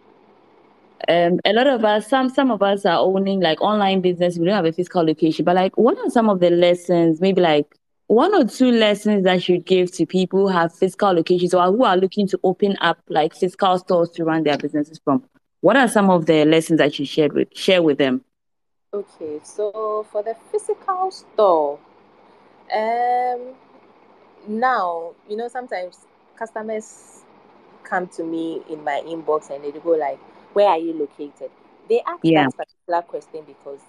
Um, 1.09 1.41
a 1.47 1.55
lot 1.55 1.67
of 1.67 1.83
us, 1.85 2.09
some 2.09 2.29
some 2.29 2.51
of 2.51 2.63
us 2.63 2.85
are 2.85 2.99
owning 2.99 3.41
like 3.41 3.61
online 3.63 4.03
business. 4.03 4.39
We 4.39 4.45
don't 4.45 4.55
have 4.55 4.67
a 4.67 4.73
physical 4.73 5.03
location, 5.05 5.47
but 5.47 5.57
like, 5.57 5.77
what 5.79 5.97
are 5.99 6.11
some 6.11 6.29
of 6.29 6.41
the 6.41 6.51
lessons? 6.51 7.21
Maybe 7.23 7.41
like 7.41 7.75
one 8.09 8.35
or 8.35 8.45
two 8.45 8.71
lessons 8.71 9.25
that 9.25 9.49
you 9.49 9.59
give 9.59 9.91
to 9.93 10.05
people 10.05 10.41
who 10.41 10.49
have 10.49 10.75
physical 10.75 11.13
locations 11.13 11.55
or 11.55 11.65
who 11.69 11.85
are 11.85 11.97
looking 11.97 12.29
to 12.29 12.41
open 12.45 12.77
up 12.83 12.99
like 13.09 13.35
physical 13.35 13.79
stores 13.79 14.11
to 14.11 14.25
run 14.25 14.43
their 14.43 14.59
businesses 14.59 15.01
from. 15.03 15.25
What 15.63 15.77
are 15.77 15.89
some 15.89 16.11
of 16.11 16.27
the 16.27 16.45
lessons 16.45 16.79
that 16.79 16.99
you 16.99 17.07
shared 17.07 17.33
with 17.33 17.49
share 17.57 17.83
with 17.83 17.99
them? 17.99 18.25
Okay. 18.93 19.41
So 19.43 20.07
for 20.11 20.23
the 20.23 20.35
physical 20.51 21.11
store, 21.11 21.79
um, 22.75 23.55
now 24.49 25.13
you 25.29 25.37
know 25.37 25.49
sometimes 25.49 26.07
customers 26.37 27.25
come 27.85 28.09
to 28.09 28.25
me 28.25 28.63
in 28.71 28.85
my 28.85 29.03
inbox 29.07 29.51
and 29.51 29.65
they 29.65 29.73
go 29.73 29.91
like, 29.93 30.19
"Where 30.55 30.69
are 30.69 30.79
you 30.79 30.93
located?" 30.95 31.51
They 31.89 32.01
ask 32.07 32.23
Yeah. 32.23 32.35
that 32.35 32.57
particular 32.57 33.03
question 33.03 33.45
because 33.47 33.81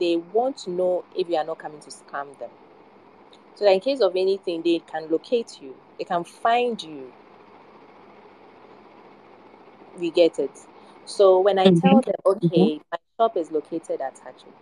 they 0.00 0.16
want 0.16 0.58
to 0.58 0.70
know 0.70 1.04
if 1.16 1.28
you 1.28 1.36
are 1.36 1.44
not 1.44 1.58
coming 1.58 1.80
to 1.80 1.90
scam 1.90 2.38
them. 2.38 2.50
So 3.54 3.64
that 3.64 3.72
in 3.74 3.80
case 3.80 4.00
of 4.00 4.16
anything, 4.16 4.62
they 4.62 4.80
can 4.80 5.08
locate 5.10 5.60
you. 5.62 5.76
They 5.98 6.04
can 6.04 6.24
find 6.24 6.82
you. 6.82 7.12
We 9.98 10.10
get 10.10 10.38
it. 10.38 10.50
So 11.10 11.40
when 11.40 11.58
I 11.58 11.68
Mhm. 11.68 11.82
tell 11.82 12.02
them, 12.02 12.14
okay, 12.24 12.80
my 12.92 12.98
shop 13.18 13.36
is 13.36 13.50
located 13.50 14.00
at 14.00 14.14
Hachu, 14.16 14.52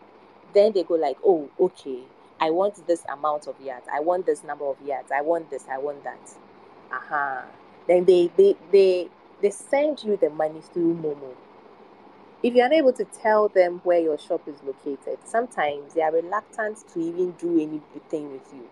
then 0.54 0.72
they 0.72 0.82
go 0.82 0.94
like, 0.94 1.18
oh, 1.24 1.50
okay, 1.60 2.00
I 2.40 2.50
want 2.50 2.86
this 2.86 3.04
amount 3.10 3.46
of 3.46 3.60
yards. 3.60 3.86
I 3.92 4.00
want 4.00 4.26
this 4.26 4.44
number 4.44 4.64
of 4.66 4.80
yards. 4.84 5.10
I 5.12 5.22
want 5.22 5.50
this. 5.50 5.66
I 5.70 5.78
want 5.78 6.04
that. 6.04 6.34
Uh-huh. 6.92 7.42
Then 7.86 8.04
they 8.04 8.30
they 8.36 8.56
they 8.72 9.08
they 9.42 9.50
send 9.50 10.04
you 10.04 10.16
the 10.16 10.30
money 10.30 10.60
through 10.60 10.94
Momo. 10.94 11.34
If 12.42 12.54
you're 12.54 12.66
unable 12.66 12.92
to 12.94 13.04
tell 13.04 13.48
them 13.48 13.80
where 13.84 14.00
your 14.00 14.18
shop 14.18 14.48
is 14.48 14.62
located, 14.64 15.18
sometimes 15.24 15.94
they 15.94 16.02
are 16.02 16.12
reluctant 16.12 16.84
to 16.92 17.00
even 17.00 17.32
do 17.32 17.60
anything 17.60 18.32
with 18.32 18.52
you. 18.52 18.68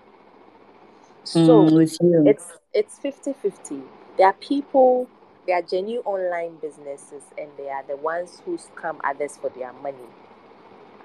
So 1.24 1.68
Mm, 1.68 1.74
with 1.74 1.96
you. 2.00 2.24
it's 2.24 2.58
it's 2.72 2.98
50-50 2.98 3.82
there 4.16 4.26
are 4.28 4.32
people 4.34 5.08
they 5.46 5.52
are 5.52 5.62
genuine 5.62 6.04
online 6.06 6.56
businesses 6.56 7.22
and 7.38 7.48
they 7.56 7.68
are 7.70 7.82
the 7.84 7.96
ones 7.96 8.42
who 8.44 8.56
scam 8.58 8.98
others 9.04 9.36
for 9.36 9.50
their 9.50 9.72
money 9.72 10.08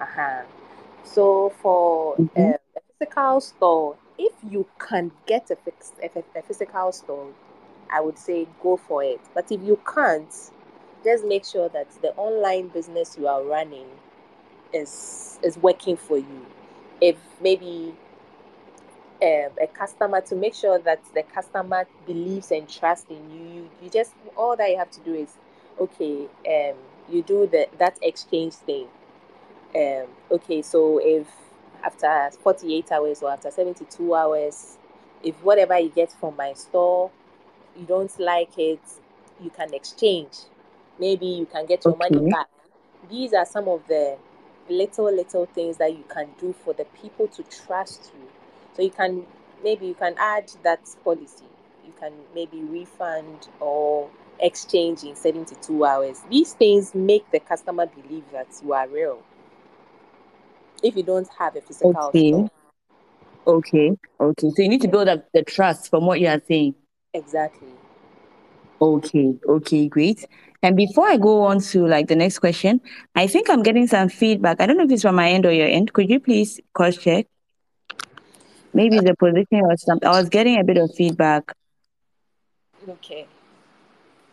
uh-huh. 0.00 0.42
so 1.04 1.50
for 1.62 2.18
Mhm. 2.18 2.36
um, 2.36 2.54
a 2.76 2.80
physical 2.98 3.40
store 3.40 3.96
if 4.18 4.32
you 4.50 4.66
can 4.78 5.10
get 5.26 5.50
a, 5.50 5.56
fix, 5.56 5.92
a, 6.02 6.10
a 6.38 6.42
physical 6.42 6.92
store 6.92 7.28
i 7.90 8.00
would 8.00 8.18
say 8.18 8.46
go 8.62 8.76
for 8.76 9.02
it 9.02 9.20
but 9.34 9.50
if 9.50 9.60
you 9.62 9.78
can't 9.94 10.50
just 11.04 11.24
make 11.26 11.44
sure 11.44 11.68
that 11.68 11.90
the 12.02 12.14
online 12.16 12.68
business 12.68 13.16
you 13.18 13.26
are 13.26 13.42
running 13.42 13.86
is 14.72 15.38
is 15.42 15.58
working 15.58 15.96
for 15.96 16.18
you 16.18 16.46
if 17.00 17.16
maybe 17.40 17.94
um, 19.22 19.50
a 19.62 19.66
customer 19.72 20.20
to 20.22 20.34
make 20.34 20.54
sure 20.54 20.78
that 20.80 21.00
the 21.14 21.22
customer 21.22 21.86
believes 22.06 22.50
and 22.50 22.68
trusts 22.68 23.06
in 23.10 23.30
you, 23.30 23.54
you, 23.54 23.70
you 23.82 23.90
just 23.90 24.12
all 24.36 24.56
that 24.56 24.70
you 24.70 24.76
have 24.78 24.90
to 24.90 25.00
do 25.00 25.14
is 25.14 25.36
okay, 25.80 26.26
um, 26.48 26.76
you 27.08 27.22
do 27.22 27.46
the 27.46 27.68
that 27.78 27.98
exchange 28.02 28.54
thing. 28.54 28.88
Um, 29.74 30.08
okay, 30.30 30.62
so 30.62 31.00
if 31.02 31.26
after 31.82 32.30
48 32.42 32.92
hours 32.92 33.22
or 33.22 33.30
after 33.30 33.50
72 33.50 34.14
hours, 34.14 34.78
if 35.22 35.34
whatever 35.42 35.78
you 35.78 35.88
get 35.88 36.12
from 36.12 36.36
my 36.36 36.52
store, 36.54 37.10
you 37.78 37.86
don't 37.86 38.18
like 38.20 38.58
it, 38.58 38.80
you 39.42 39.50
can 39.50 39.72
exchange. 39.74 40.36
Maybe 40.98 41.26
you 41.26 41.46
can 41.46 41.66
get 41.66 41.86
your 41.86 41.96
Okay. 41.96 41.96
money 41.96 42.22
back. 42.30 42.48
These 43.10 43.32
are 43.34 43.46
some 43.46 43.68
of 43.68 43.86
the 43.88 44.18
little 44.68 45.14
little 45.14 45.46
things 45.46 45.78
that 45.78 45.96
you 45.96 46.04
can 46.08 46.28
do 46.38 46.52
for 46.52 46.72
the 46.74 46.84
people 47.00 47.28
to 47.28 47.42
trust 47.44 48.12
you. 48.14 48.28
So 48.76 48.82
you 48.82 48.90
can 48.90 49.26
maybe 49.62 49.86
you 49.86 49.94
can 49.94 50.14
add 50.18 50.50
that 50.62 50.80
policy. 51.04 51.44
You 51.86 51.92
can 51.98 52.12
maybe 52.34 52.62
refund 52.62 53.48
or 53.60 54.10
exchange 54.40 55.04
in 55.04 55.14
72 55.16 55.84
hours. 55.84 56.20
These 56.30 56.54
things 56.54 56.94
make 56.94 57.30
the 57.30 57.40
customer 57.40 57.86
believe 57.86 58.24
that 58.32 58.48
you 58.64 58.72
are 58.72 58.88
real. 58.88 59.22
If 60.82 60.96
you 60.96 61.02
don't 61.02 61.28
have 61.38 61.56
a 61.56 61.60
physical 61.60 62.12
Okay. 62.12 62.12
store. 62.12 62.50
Okay. 63.46 63.92
Okay. 64.20 64.50
So 64.50 64.62
you 64.62 64.68
need 64.68 64.82
to 64.82 64.88
build 64.88 65.08
up 65.08 65.26
the 65.32 65.42
trust 65.42 65.90
from 65.90 66.06
what 66.06 66.20
you 66.20 66.28
are 66.28 66.40
saying. 66.46 66.74
Exactly. 67.14 67.72
Okay. 68.80 69.34
Okay. 69.48 69.88
Great. 69.88 70.26
And 70.62 70.76
before 70.76 71.06
I 71.08 71.16
go 71.16 71.42
on 71.42 71.60
to 71.60 71.86
like 71.86 72.08
the 72.08 72.16
next 72.16 72.38
question, 72.38 72.80
I 73.14 73.26
think 73.26 73.48
I'm 73.50 73.62
getting 73.62 73.86
some 73.86 74.08
feedback. 74.08 74.60
I 74.60 74.66
don't 74.66 74.76
know 74.76 74.84
if 74.84 74.90
it's 74.92 75.02
from 75.02 75.16
my 75.16 75.30
end 75.30 75.46
or 75.46 75.52
your 75.52 75.68
end. 75.68 75.92
Could 75.92 76.10
you 76.10 76.20
please 76.20 76.60
cross 76.74 76.96
check? 76.96 77.26
Maybe 78.74 78.98
the 78.98 79.14
position 79.14 79.62
or 79.62 79.76
something. 79.76 80.08
I 80.08 80.18
was 80.18 80.28
getting 80.28 80.58
a 80.58 80.64
bit 80.64 80.78
of 80.78 80.94
feedback. 80.94 81.52
Okay. 82.88 83.26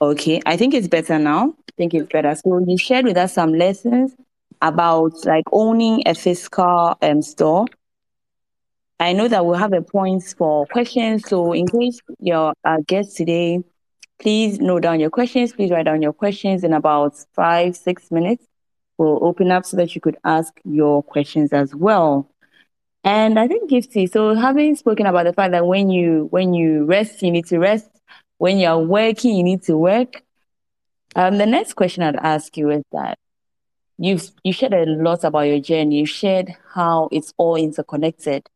Okay. 0.01 0.41
I 0.45 0.57
think 0.57 0.73
it's 0.73 0.87
better 0.87 1.19
now. 1.19 1.55
I 1.69 1.71
think 1.77 1.93
it's 1.93 2.07
better. 2.07 2.33
So 2.35 2.63
you 2.65 2.77
shared 2.77 3.05
with 3.05 3.17
us 3.17 3.33
some 3.33 3.53
lessons 3.53 4.15
about 4.61 5.25
like 5.25 5.45
owning 5.51 6.03
a 6.05 6.13
physical 6.13 6.97
um, 7.01 7.21
store. 7.21 7.65
I 8.99 9.13
know 9.13 9.27
that 9.27 9.45
we'll 9.45 9.57
have 9.57 9.73
a 9.73 9.81
points 9.81 10.33
for 10.33 10.65
questions. 10.67 11.27
So 11.27 11.53
in 11.53 11.67
case 11.67 11.99
your 12.19 12.53
uh, 12.65 12.77
guest 12.85 13.15
today, 13.15 13.63
please 14.19 14.59
note 14.59 14.81
down 14.83 14.99
your 14.99 15.09
questions. 15.09 15.53
Please 15.53 15.71
write 15.71 15.85
down 15.85 16.01
your 16.01 16.11
questions 16.11 16.63
in 16.63 16.73
about 16.73 17.15
five, 17.33 17.77
six 17.77 18.11
minutes. 18.11 18.45
We'll 18.97 19.23
open 19.23 19.51
up 19.51 19.65
so 19.65 19.77
that 19.77 19.95
you 19.95 20.01
could 20.01 20.17
ask 20.25 20.59
your 20.65 21.01
questions 21.01 21.53
as 21.53 21.73
well. 21.73 22.29
And 23.03 23.39
I 23.39 23.47
think 23.47 23.69
Gifty, 23.69 24.09
so 24.11 24.35
having 24.35 24.75
spoken 24.75 25.05
about 25.05 25.25
the 25.25 25.33
fact 25.33 25.51
that 25.53 25.65
when 25.65 25.89
you 25.89 26.27
when 26.31 26.53
you 26.53 26.85
rest, 26.85 27.21
you 27.21 27.31
need 27.31 27.45
to 27.47 27.59
rest. 27.59 27.89
When 28.37 28.57
you're 28.57 28.79
working, 28.79 29.35
you 29.35 29.43
need 29.43 29.63
to 29.63 29.77
work. 29.77 30.23
Um, 31.15 31.37
the 31.37 31.45
next 31.45 31.73
question 31.73 32.03
I'd 32.03 32.15
ask 32.17 32.55
you 32.57 32.69
is 32.71 32.83
that 32.91 33.17
you've 33.97 34.29
you 34.43 34.53
shared 34.53 34.73
a 34.73 34.85
lot 34.85 35.23
about 35.23 35.41
your 35.41 35.59
journey. 35.59 35.99
You 35.99 36.05
shared 36.05 36.55
how 36.73 37.09
it's 37.11 37.33
all 37.37 37.55
interconnected. 37.55 38.47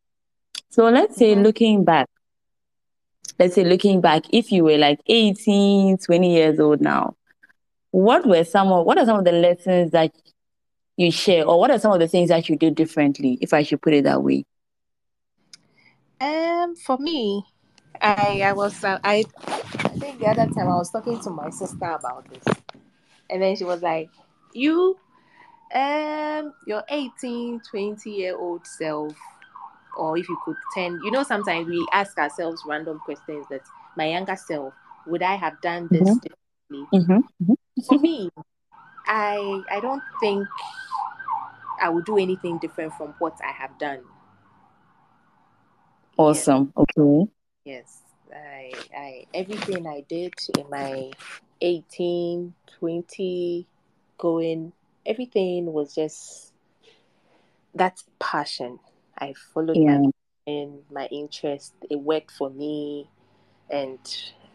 So 0.69 0.89
let's 0.89 1.17
say 1.17 1.35
Mhm. 1.35 1.43
looking 1.43 1.83
back, 1.85 2.07
let's 3.39 3.55
say 3.55 3.63
looking 3.63 4.01
back, 4.01 4.23
if 4.31 4.51
you 4.51 4.63
were 4.63 4.77
like 4.77 4.99
18, 5.07 5.97
20 5.97 6.33
years 6.33 6.59
old 6.59 6.81
now, 6.81 7.15
what 7.91 8.25
were 8.27 8.43
some 8.43 8.71
of 8.71 8.85
what 8.85 8.97
are 8.97 9.05
some 9.05 9.19
of 9.19 9.25
the 9.25 9.31
lessons 9.31 9.91
that 9.91 10.11
you 10.97 11.11
share, 11.11 11.45
or 11.45 11.59
what 11.59 11.71
are 11.71 11.79
some 11.79 11.91
of 11.91 11.99
the 11.99 12.07
things 12.07 12.29
that 12.29 12.49
you 12.49 12.55
do 12.55 12.69
differently, 12.71 13.37
if 13.41 13.53
I 13.53 13.63
should 13.63 13.81
put 13.81 13.93
it 13.93 14.03
that 14.03 14.23
way? 14.23 14.45
Um, 16.21 16.75
for 16.75 16.97
me, 16.97 17.43
I 18.01 18.41
I 18.41 18.53
was 18.53 18.83
uh, 18.83 18.99
I 19.03 19.25
I 19.47 19.89
think 19.99 20.19
the 20.19 20.27
other 20.27 20.45
time 20.53 20.67
I 20.69 20.75
was 20.75 20.91
talking 20.91 21.19
to 21.21 21.29
my 21.29 21.49
sister 21.49 21.85
about 21.85 22.25
this, 22.29 22.43
and 23.29 23.41
then 23.41 23.55
she 23.55 23.63
was 23.65 23.81
like, 23.81 24.09
"You, 24.53 24.97
um, 25.73 26.53
your 26.65 26.83
18, 26.89 27.59
20 27.69 28.11
year 28.11 28.37
old 28.37 28.65
self, 28.65 29.15
or 29.97 30.17
if 30.17 30.29
you 30.29 30.37
could 30.45 30.55
tell, 30.73 30.91
you 31.03 31.11
know, 31.11 31.23
sometimes 31.23 31.67
we 31.67 31.85
ask 31.91 32.17
ourselves 32.17 32.61
random 32.65 32.99
questions 32.99 33.45
that 33.49 33.61
my 33.97 34.09
younger 34.09 34.35
self 34.35 34.73
would 35.07 35.21
I 35.23 35.35
have 35.35 35.59
done 35.61 35.89
this 35.91 36.07
Mhm. 36.07 36.21
differently? 36.21 36.99
Mm-hmm. 36.99 37.53
For 37.87 37.99
me, 37.99 38.29
I 39.07 39.61
I 39.69 39.79
don't 39.81 40.03
think 40.19 40.47
I 41.81 41.89
would 41.89 42.05
do 42.05 42.17
anything 42.17 42.57
different 42.59 42.93
from 42.93 43.13
what 43.19 43.37
I 43.43 43.51
have 43.51 43.77
done. 43.77 44.01
Awesome. 46.17 46.71
Okay. 46.77 47.31
Yes, 47.65 48.01
I, 48.33 48.73
I, 48.95 49.25
everything 49.33 49.87
I 49.87 50.01
did 50.01 50.33
in 50.57 50.69
my 50.69 51.11
18, 51.61 52.53
20 52.79 53.67
going, 54.17 54.73
everything 55.05 55.71
was 55.71 55.95
just 55.95 56.51
that 57.75 58.01
passion. 58.19 58.79
I 59.17 59.33
followed 59.53 59.77
Yeah. 59.77 59.99
my 60.45 60.67
my 60.91 61.05
interest. 61.07 61.73
It 61.89 61.99
worked 61.99 62.31
for 62.31 62.49
me, 62.49 63.09
and 63.69 63.99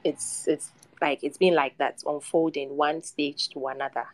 it's 0.04 0.46
it's 0.46 0.70
like 1.00 1.24
it's 1.24 1.38
been 1.38 1.54
like 1.54 1.78
that, 1.78 2.02
unfolding 2.06 2.76
one 2.76 3.02
stage 3.02 3.48
to 3.50 3.66
another. 3.68 4.06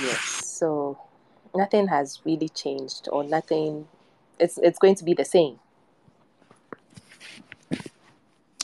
Yes, 0.00 0.20
so 0.20 0.98
nothing 1.54 1.88
has 1.88 2.20
really 2.24 2.48
changed, 2.48 3.08
or 3.10 3.24
nothing. 3.24 3.86
It's 4.38 4.58
it's 4.58 4.78
going 4.78 4.94
to 4.96 5.04
be 5.04 5.14
the 5.14 5.24
same. 5.24 5.58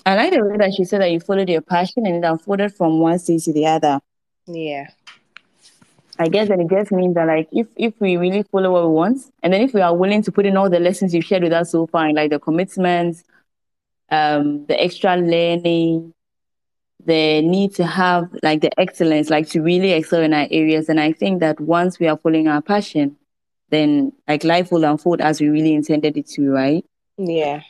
I 0.04 0.14
like 0.14 0.32
the 0.32 0.44
way 0.44 0.56
that 0.56 0.72
she 0.74 0.84
said 0.84 1.00
that 1.00 1.10
you 1.10 1.18
followed 1.18 1.48
your 1.48 1.62
passion 1.62 2.06
and 2.06 2.24
it 2.24 2.26
unfolded 2.26 2.74
from 2.74 3.00
one 3.00 3.18
stage 3.18 3.44
to 3.46 3.52
the 3.52 3.66
other. 3.66 4.00
Yeah. 4.46 4.86
I 6.18 6.28
guess 6.28 6.48
that 6.48 6.60
it 6.60 6.70
just 6.70 6.92
means 6.92 7.14
that 7.16 7.26
like 7.26 7.48
if 7.52 7.66
if 7.76 8.00
we 8.00 8.16
really 8.16 8.42
follow 8.44 8.72
what 8.72 8.88
we 8.88 8.94
want, 8.94 9.18
and 9.42 9.52
then 9.52 9.62
if 9.62 9.74
we 9.74 9.80
are 9.80 9.94
willing 9.94 10.22
to 10.22 10.32
put 10.32 10.46
in 10.46 10.56
all 10.56 10.70
the 10.70 10.80
lessons 10.80 11.12
you've 11.12 11.24
shared 11.24 11.42
with 11.42 11.52
us 11.52 11.72
so 11.72 11.86
far, 11.86 12.06
and 12.06 12.14
like 12.14 12.30
the 12.30 12.38
commitments, 12.38 13.24
um, 14.10 14.64
the 14.66 14.80
extra 14.82 15.16
learning, 15.16 16.14
the 17.04 17.42
need 17.42 17.74
to 17.74 17.86
have 17.86 18.28
like 18.42 18.60
the 18.60 18.80
excellence, 18.80 19.30
like 19.30 19.48
to 19.50 19.62
really 19.62 19.92
excel 19.92 20.20
in 20.20 20.32
our 20.32 20.46
areas. 20.50 20.88
And 20.88 20.98
I 20.98 21.12
think 21.12 21.40
that 21.40 21.60
once 21.60 21.98
we 21.98 22.08
are 22.08 22.16
following 22.16 22.48
our 22.48 22.62
passion, 22.62 23.16
then 23.70 24.12
like 24.26 24.44
life 24.44 24.72
will 24.72 24.84
unfold 24.84 25.20
as 25.20 25.40
we 25.40 25.48
really 25.48 25.74
intended 25.74 26.16
it 26.16 26.28
to, 26.30 26.50
right? 26.50 26.84
Yeah. 27.18 27.62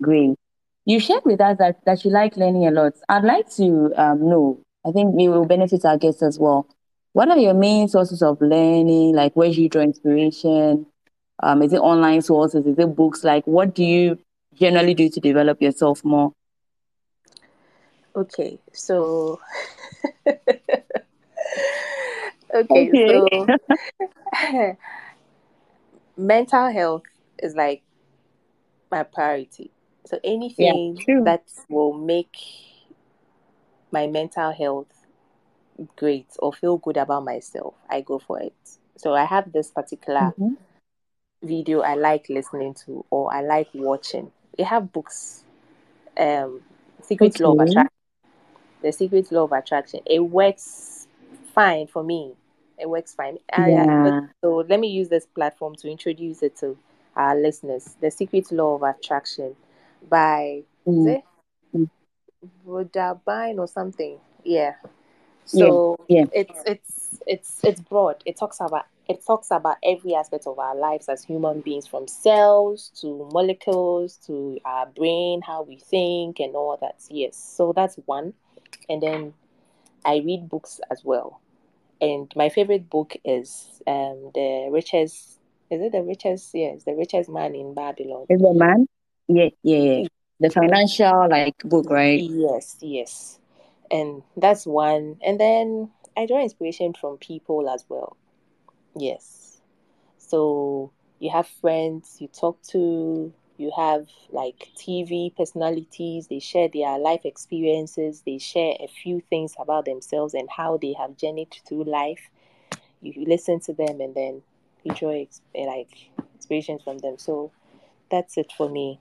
Great. 0.00 0.36
You 0.84 0.98
shared 0.98 1.24
with 1.24 1.40
us 1.40 1.58
that, 1.58 1.84
that 1.84 2.04
you 2.04 2.10
like 2.10 2.36
learning 2.36 2.66
a 2.66 2.70
lot. 2.70 2.94
I'd 3.08 3.24
like 3.24 3.50
to 3.56 3.92
um, 3.96 4.28
know, 4.28 4.60
I 4.84 4.90
think 4.90 5.14
it 5.20 5.28
will 5.28 5.46
benefit 5.46 5.84
our 5.84 5.96
guests 5.96 6.22
as 6.22 6.38
well. 6.38 6.66
What 7.12 7.28
are 7.28 7.38
your 7.38 7.54
main 7.54 7.88
sources 7.88 8.22
of 8.22 8.40
learning? 8.40 9.14
Like, 9.14 9.36
where 9.36 9.52
do 9.52 9.62
you 9.62 9.68
draw 9.68 9.82
inspiration? 9.82 10.86
Um, 11.42 11.62
is 11.62 11.72
it 11.72 11.78
online 11.78 12.22
sources? 12.22 12.66
Is 12.66 12.78
it 12.78 12.96
books? 12.96 13.22
Like, 13.22 13.46
what 13.46 13.74
do 13.74 13.84
you 13.84 14.18
generally 14.54 14.94
do 14.94 15.08
to 15.10 15.20
develop 15.20 15.60
yourself 15.60 16.04
more? 16.04 16.32
Okay, 18.14 18.58
so 18.72 19.40
okay, 22.54 22.90
Okay. 22.92 23.06
so 23.06 23.46
mental 26.16 26.70
health 26.70 27.02
is 27.42 27.54
like 27.54 27.82
my 28.90 29.02
priority. 29.02 29.70
So 30.06 30.18
anything 30.24 30.98
true. 31.04 31.24
that 31.24 31.44
will 31.68 31.92
make 31.92 32.36
my 33.90 34.06
mental 34.06 34.52
health 34.52 35.06
great 35.96 36.26
or 36.38 36.52
feel 36.52 36.76
good 36.78 36.96
about 36.96 37.24
myself, 37.24 37.74
I 37.88 38.00
go 38.00 38.18
for 38.18 38.40
it. 38.40 38.54
So 38.96 39.14
I 39.14 39.24
have 39.24 39.52
this 39.52 39.70
particular 39.70 40.34
Mhm. 40.38 40.56
video 41.42 41.80
I 41.80 41.94
like 41.94 42.28
listening 42.28 42.74
to 42.86 43.04
or 43.10 43.32
I 43.32 43.42
like 43.42 43.68
watching. 43.74 44.32
They 44.56 44.64
have 44.64 44.92
books, 44.92 45.44
um, 46.18 46.62
Secret 47.02 47.40
Law 47.40 47.52
of 47.52 47.60
Attraction. 47.60 47.90
The 48.82 48.92
Secret 48.92 49.30
Law 49.32 49.44
of 49.44 49.52
Attraction. 49.52 50.00
It 50.06 50.20
works 50.20 51.06
fine 51.54 51.86
for 51.86 52.02
me. 52.02 52.34
It 52.78 52.88
works 52.88 53.14
fine. 53.14 53.38
I, 53.52 53.62
I- 53.62 53.68
Yeah. 53.68 54.20
so 54.42 54.56
let 54.68 54.80
me 54.80 54.88
use 54.88 55.08
this 55.08 55.26
platform 55.26 55.74
to 55.76 55.90
introduce 55.90 56.42
it 56.42 56.56
to 56.56 56.76
our 57.16 57.36
listeners. 57.36 57.96
The 58.00 58.10
Secret 58.10 58.50
Law 58.52 58.74
of 58.76 58.82
Attraction 58.82 59.56
by 60.08 60.64
Mm, 60.86 61.22
mm. 61.74 61.88
Rhonda 62.66 63.20
Byrne 63.24 63.58
or 63.58 63.68
something? 63.68 64.18
Yeah. 64.44 64.74
Yeah. 65.52 65.66
So 65.68 65.96
Yeah. 66.08 66.24
it's 66.32 66.62
it's 66.66 67.20
it's 67.26 67.60
it's 67.64 67.80
broad. 67.80 68.22
It 68.26 68.36
talks 68.36 68.60
about 68.60 68.86
it 69.08 69.24
talks 69.24 69.50
about 69.50 69.76
every 69.82 70.14
aspect 70.14 70.46
of 70.46 70.58
our 70.58 70.74
lives 70.76 71.08
as 71.08 71.24
human 71.24 71.60
beings, 71.60 71.86
from 71.86 72.06
cells 72.08 72.90
to 73.00 73.28
molecules 73.32 74.16
to 74.26 74.58
our 74.64 74.86
brain, 74.86 75.42
how 75.42 75.62
we 75.62 75.76
think, 75.76 76.40
and 76.40 76.54
all 76.54 76.76
that. 76.80 76.96
Yes. 77.10 77.36
So 77.36 77.72
that's 77.72 77.96
one. 78.06 78.34
And 78.88 79.02
then 79.02 79.34
I 80.04 80.16
read 80.24 80.48
books 80.48 80.80
as 80.90 81.04
well. 81.04 81.40
And 82.00 82.32
my 82.34 82.48
favorite 82.48 82.90
book 82.90 83.14
is 83.24 83.80
um, 83.86 84.30
the 84.34 84.68
richest 84.72 85.38
Is 85.70 85.80
it 85.80 85.92
the 85.92 86.02
richest? 86.02 86.50
Yes, 86.52 86.84
the 86.84 86.94
richest 86.94 87.30
man 87.30 87.54
in 87.54 87.72
Babylon. 87.74 88.26
Is 88.28 88.42
the 88.42 88.52
man? 88.52 88.86
Yeah, 89.28 89.48
yeah, 89.62 89.78
yeah. 89.78 90.06
The 90.40 90.50
financial 90.50 91.28
like 91.30 91.56
book, 91.64 91.88
right? 91.88 92.20
Yes, 92.20 92.76
yes. 92.80 93.38
And 93.90 94.22
that's 94.36 94.66
one. 94.66 95.16
And 95.24 95.40
then 95.40 95.90
I 96.16 96.26
draw 96.26 96.42
inspiration 96.42 96.92
from 96.92 97.16
people 97.16 97.70
as 97.70 97.84
well. 97.88 98.16
Yes. 98.94 99.60
So 100.18 100.92
you 101.20 101.30
have 101.30 101.46
friends 101.46 102.16
you 102.20 102.28
talk 102.28 102.60
to, 102.72 103.32
you 103.62 103.70
have 103.76 104.08
like 104.30 104.68
TV 104.76 105.34
personalities, 105.34 106.26
they 106.26 106.40
share 106.40 106.68
their 106.68 106.98
life 106.98 107.24
experiences, 107.24 108.22
they 108.26 108.38
share 108.38 108.74
a 108.80 108.88
few 108.88 109.22
things 109.30 109.54
about 109.58 109.84
themselves 109.84 110.34
and 110.34 110.48
how 110.50 110.76
they 110.76 110.92
have 110.94 111.16
journeyed 111.16 111.54
through 111.66 111.84
life. 111.84 112.28
You, 113.00 113.24
listen 113.24 113.60
to 113.60 113.72
them 113.72 114.00
and 114.00 114.14
then 114.14 114.42
you 114.82 114.94
draw 114.94 115.10
ex- 115.10 115.40
like 115.54 116.10
inspirations 116.34 116.82
from 116.82 116.98
them. 116.98 117.18
So 117.18 117.52
that's 118.10 118.36
it 118.36 118.52
for 118.56 118.68
me. 118.68 119.00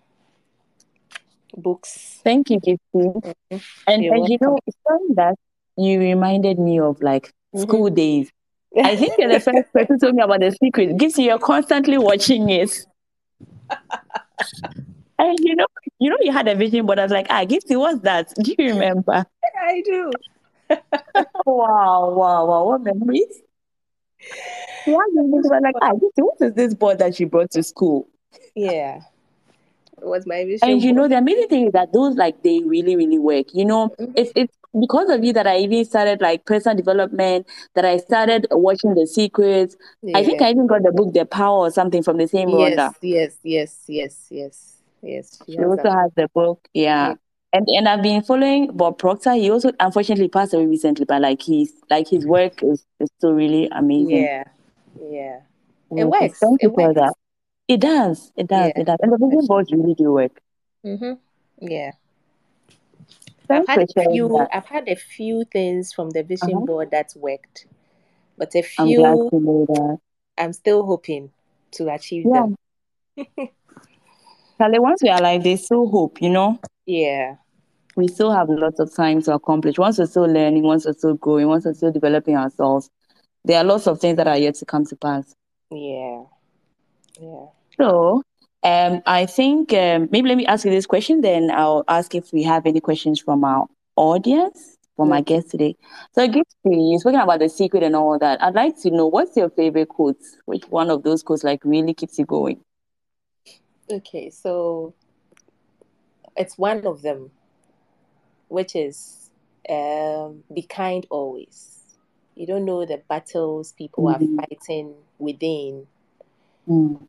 Books. 1.58 2.22
Thank 2.24 2.52
you, 2.52 2.60
Gifty. 2.60 2.80
Mm-hmm. 2.94 3.58
And, 3.88 4.06
and 4.06 4.30
you 4.30 4.38
know, 4.40 4.60
saying 4.68 5.16
that 5.16 5.36
you 5.76 6.00
reminded 6.00 6.60
me 6.60 6.80
of 6.80 7.02
like 7.02 7.28
mm-hmm. 7.28 7.62
school 7.62 7.90
days. 7.90 8.32
I 8.78 8.96
think 8.96 9.16
you're 9.18 9.28
the 9.28 9.40
first 9.40 9.74
person 9.74 10.00
to 10.00 10.06
tell 10.06 10.14
me 10.14 10.22
about 10.22 10.40
the 10.40 10.56
secret. 10.64 10.98
Gifty, 10.98 11.26
you're 11.26 11.40
constantly 11.40 11.98
watching 11.98 12.50
it. 12.50 12.86
and 15.20 15.38
you 15.40 15.56
know, 15.56 15.68
you 16.00 16.10
know, 16.10 16.18
you 16.22 16.32
had 16.32 16.48
a 16.48 16.56
vision 16.56 16.86
board. 16.86 17.00
I 17.00 17.04
was 17.04 17.12
like, 17.12 17.28
ah, 17.30 17.46
Gifty, 17.46 17.78
what's 17.78 18.00
that? 18.02 18.34
Do 18.42 18.56
you 18.58 18.74
remember? 18.74 19.26
I 19.62 19.82
do. 19.86 20.12
wow, 21.46 22.14
wow, 22.16 22.46
wow, 22.46 22.66
what 22.66 22.82
memories? 22.82 23.42
Yeah, 24.86 24.96
like, 25.62 25.76
ah, 25.82 25.92
Gifty, 25.94 26.18
what 26.18 26.38
is 26.42 26.54
this 26.54 26.74
board 26.74 27.00
that 27.00 27.20
you 27.20 27.28
brought 27.28 27.52
to 27.52 27.64
school? 27.64 28.08
Yeah 28.56 29.02
It 30.02 30.08
was 30.08 30.26
my 30.26 30.46
vision. 30.46 30.70
And 30.70 30.84
you 30.84 30.94
know, 30.94 31.08
the 31.08 31.18
amazing 31.18 31.48
thing 31.48 31.68
is 31.68 31.74
that 31.74 31.94
those 31.94 32.16
like 32.16 32.42
they 32.44 32.62
really, 32.62 32.96
really 32.96 33.20
work. 33.20 33.48
You 33.54 33.66
know, 33.66 33.90
mm-hmm. 33.90 34.14
it's 34.16 34.32
it's 34.36 34.56
because 34.80 35.10
of 35.10 35.24
you 35.24 35.34
that 35.34 35.48
I 35.48 35.58
even 35.58 35.84
started 35.86 36.22
like 36.22 36.46
personal 36.46 36.78
development, 36.78 37.46
that 37.76 37.86
I 37.86 37.98
started 37.98 38.48
watching 38.52 38.94
The 38.94 39.08
Secrets. 39.08 39.76
Yeah. 40.02 40.18
I 40.18 40.24
think 40.24 40.42
I 40.42 40.52
even 40.52 40.68
got 40.68 40.84
the 40.84 40.92
book 40.92 41.14
The 41.14 41.26
Power 41.26 41.68
or 41.68 41.72
something 41.72 42.04
from 42.04 42.18
the 42.18 42.28
same 42.28 42.50
yes, 42.50 42.78
Rhonda. 42.78 42.96
Yes, 43.02 43.36
yes, 43.44 43.84
yes, 43.88 44.28
yes, 44.30 44.78
yes. 45.02 45.40
She, 45.46 45.54
she 45.54 45.60
also 45.60 45.84
that. 45.84 45.94
has 45.94 46.12
the 46.16 46.28
book, 46.34 46.68
yeah. 46.74 47.10
yeah. 47.10 47.16
And 47.54 47.68
and 47.68 47.90
I've 47.90 48.02
been 48.02 48.22
following 48.24 48.72
Bob 48.72 48.98
Proctor. 48.98 49.34
He 49.34 49.52
also 49.52 49.74
unfortunately 49.80 50.30
passed 50.30 50.54
away 50.54 50.68
recently, 50.68 51.04
but 51.04 51.22
like 51.22 51.42
he's 51.42 51.74
like 51.90 52.08
his 52.08 52.26
work 52.26 52.64
is, 52.64 52.86
is 53.00 53.10
still 53.18 53.34
really 53.34 53.68
amazing. 53.74 54.24
Yeah, 54.24 54.44
yeah. 55.02 55.40
It 55.92 56.06
works. 56.06 56.40
Thank 56.40 56.62
you 56.62 56.70
it 56.70 56.76
for 56.76 56.94
that. 56.94 57.14
It 57.68 57.82
does. 57.82 58.32
It 58.38 58.48
does. 58.48 58.72
It 58.76 58.86
does. 58.86 58.98
And 59.02 59.12
the 59.12 59.18
vision 59.18 59.46
boards 59.48 59.72
really 59.72 59.96
do 59.96 60.14
work. 60.14 60.40
Mm-hmm. 60.86 61.14
Yeah. 61.68 61.92
I've 63.52 63.68
had 63.68 63.90
a 63.96 64.10
few. 64.12 64.28
That. 64.30 64.50
I've 64.54 64.66
had 64.66 64.88
a 64.88 64.96
few 64.96 65.46
things 65.52 65.94
from 65.94 66.10
the 66.12 66.24
vision 66.24 66.56
uh-huh. 66.56 66.66
board 66.66 66.90
that's 66.92 67.16
worked, 67.16 67.66
but 68.38 68.54
a 68.56 68.62
few. 68.62 69.06
I'm, 69.06 69.16
glad 69.16 69.30
to 69.30 69.40
know 69.40 69.66
that. 69.70 69.98
I'm 70.38 70.54
still 70.54 70.86
hoping 70.86 71.32
to 71.72 71.90
achieve 71.94 72.26
yeah. 72.28 72.48
them. 73.18 73.48
Charlie, 74.58 74.80
once 74.80 75.02
we 75.02 75.10
are 75.10 75.22
like 75.22 75.44
this, 75.44 75.66
still 75.66 75.90
hope, 75.90 76.22
you 76.22 76.30
know. 76.30 76.60
Yeah. 76.86 77.36
We 77.96 78.08
still 78.08 78.32
have 78.32 78.48
lots 78.48 78.80
of 78.80 78.94
time 78.94 79.22
to 79.24 79.34
accomplish. 79.34 79.78
Once 79.78 79.98
we're 79.98 80.06
still 80.06 80.28
learning, 80.28 80.64
once 80.64 80.86
we're 80.86 80.94
still 80.94 81.16
growing, 81.16 81.48
once 81.48 81.66
we're 81.66 81.74
still 81.74 81.92
developing 81.92 82.36
ourselves, 82.36 82.90
there 83.44 83.58
are 83.58 83.64
lots 83.64 83.88
of 83.88 84.00
things 84.00 84.18
that 84.18 84.28
are 84.28 84.38
yet 84.38 84.56
to 84.56 84.66
come 84.66 84.86
to 84.86 84.96
pass. 84.96 85.34
Yeah. 85.72 86.24
Yeah. 87.20 87.46
So, 87.78 88.22
um, 88.64 89.02
I 89.08 89.26
think 89.26 89.74
um, 89.74 90.08
maybe 90.12 90.30
let 90.30 90.38
me 90.38 90.46
ask 90.46 90.66
you 90.66 90.72
this 90.72 90.86
question, 90.86 91.22
then 91.22 91.50
I'll 91.52 91.84
ask 91.88 92.14
if 92.14 92.32
we 92.32 92.44
have 92.44 92.66
any 92.66 92.80
questions 92.80 93.20
from 93.20 93.44
our 93.44 93.68
audience, 93.96 94.78
from 94.96 95.10
my 95.10 95.22
guest 95.22 95.50
today. 95.50 95.76
So, 96.14 96.28
Gifty, 96.28 97.00
speaking 97.00 97.20
about 97.20 97.40
the 97.40 97.50
secret 97.50 97.82
and 97.82 97.96
all 97.96 98.20
that, 98.20 98.42
I'd 98.44 98.54
like 98.54 98.80
to 98.82 98.92
know 98.92 99.08
what's 99.08 99.36
your 99.36 99.50
favorite 99.50 99.90
quote? 99.90 100.22
Which 100.46 100.66
one 100.66 100.92
of 100.92 101.02
those 101.02 101.24
quotes 101.24 101.44
like 101.44 101.66
really 101.66 101.96
keeps 101.96 102.20
you 102.20 102.26
going? 102.26 102.62
Okay, 103.90 104.30
so 104.30 104.94
it's 106.38 106.56
one 106.58 106.86
of 106.86 107.02
them, 107.02 107.32
which 108.48 108.76
is 108.76 109.32
um, 109.70 110.44
be 110.54 110.62
kind 110.62 111.08
always. 111.10 111.80
You 112.36 112.46
don't 112.46 112.66
know 112.66 112.86
the 112.86 113.02
battles 113.10 113.72
people 113.74 114.04
mm-hmm. 114.04 114.40
are 114.40 114.46
fighting 114.46 114.94
within. 115.18 115.88
Mm 116.70 117.08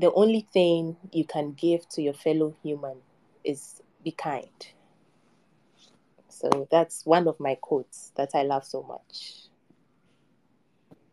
the 0.00 0.12
only 0.12 0.46
thing 0.52 0.96
you 1.12 1.24
can 1.24 1.52
give 1.52 1.88
to 1.90 2.02
your 2.02 2.14
fellow 2.14 2.54
human 2.62 2.96
is 3.44 3.82
be 4.02 4.12
kind. 4.12 4.48
So 6.28 6.66
that's 6.70 7.04
one 7.04 7.28
of 7.28 7.38
my 7.38 7.56
quotes 7.60 8.12
that 8.16 8.30
I 8.34 8.42
love 8.42 8.64
so 8.64 8.82
much. 8.82 9.48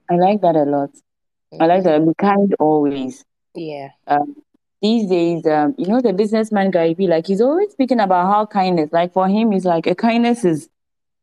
I 0.09 0.15
like 0.15 0.41
that 0.41 0.55
a 0.55 0.63
lot. 0.63 0.91
Mm-hmm. 0.91 1.61
I 1.61 1.65
like 1.65 1.83
that. 1.83 2.05
Be 2.05 2.13
kind 2.17 2.55
always. 2.59 3.25
Yeah. 3.53 3.89
Um, 4.07 4.35
these 4.81 5.09
days, 5.09 5.45
um, 5.47 5.75
you 5.77 5.87
know, 5.87 5.99
the 5.99 6.13
businessman 6.13 6.71
guy, 6.71 6.93
be 6.93 7.07
like, 7.07 7.27
he's 7.27 7.41
always 7.41 7.71
speaking 7.71 7.99
about 7.99 8.31
how 8.31 8.45
kindness, 8.45 8.91
like 8.93 9.11
for 9.11 9.27
him, 9.27 9.51
he's 9.51 9.65
like, 9.65 9.85
a 9.87 9.95
kindness 9.95 10.45
is 10.45 10.69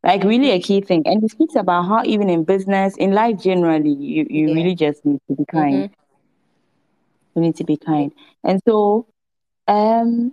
like 0.02 0.22
really 0.22 0.50
a 0.50 0.60
key 0.60 0.82
thing. 0.82 1.02
And 1.06 1.22
he 1.22 1.28
speaks 1.28 1.54
about 1.54 1.84
how 1.84 2.02
even 2.04 2.28
in 2.28 2.44
business, 2.44 2.96
in 2.98 3.12
life 3.12 3.40
generally, 3.40 3.92
you, 3.92 4.26
you 4.28 4.48
yeah. 4.48 4.54
really 4.54 4.74
just 4.74 5.06
need 5.06 5.20
to 5.28 5.36
be 5.36 5.44
kind. 5.46 5.84
Mm-hmm. 5.84 6.03
You 7.34 7.42
need 7.42 7.56
to 7.56 7.64
be 7.64 7.76
kind. 7.76 8.12
And 8.42 8.60
so, 8.66 9.06
um, 9.66 10.32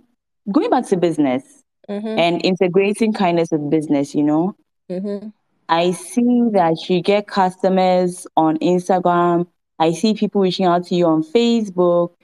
going 0.50 0.70
back 0.70 0.86
to 0.88 0.96
business 0.96 1.42
mm-hmm. 1.88 2.18
and 2.18 2.44
integrating 2.44 3.12
kindness 3.12 3.48
with 3.50 3.70
business, 3.70 4.14
you 4.14 4.22
know, 4.22 4.56
mm-hmm. 4.90 5.28
I 5.68 5.92
see 5.92 6.48
that 6.52 6.88
you 6.88 7.00
get 7.00 7.26
customers 7.26 8.26
on 8.36 8.58
Instagram. 8.58 9.46
I 9.78 9.92
see 9.92 10.14
people 10.14 10.42
reaching 10.42 10.66
out 10.66 10.86
to 10.86 10.94
you 10.94 11.06
on 11.06 11.22
Facebook. 11.22 12.14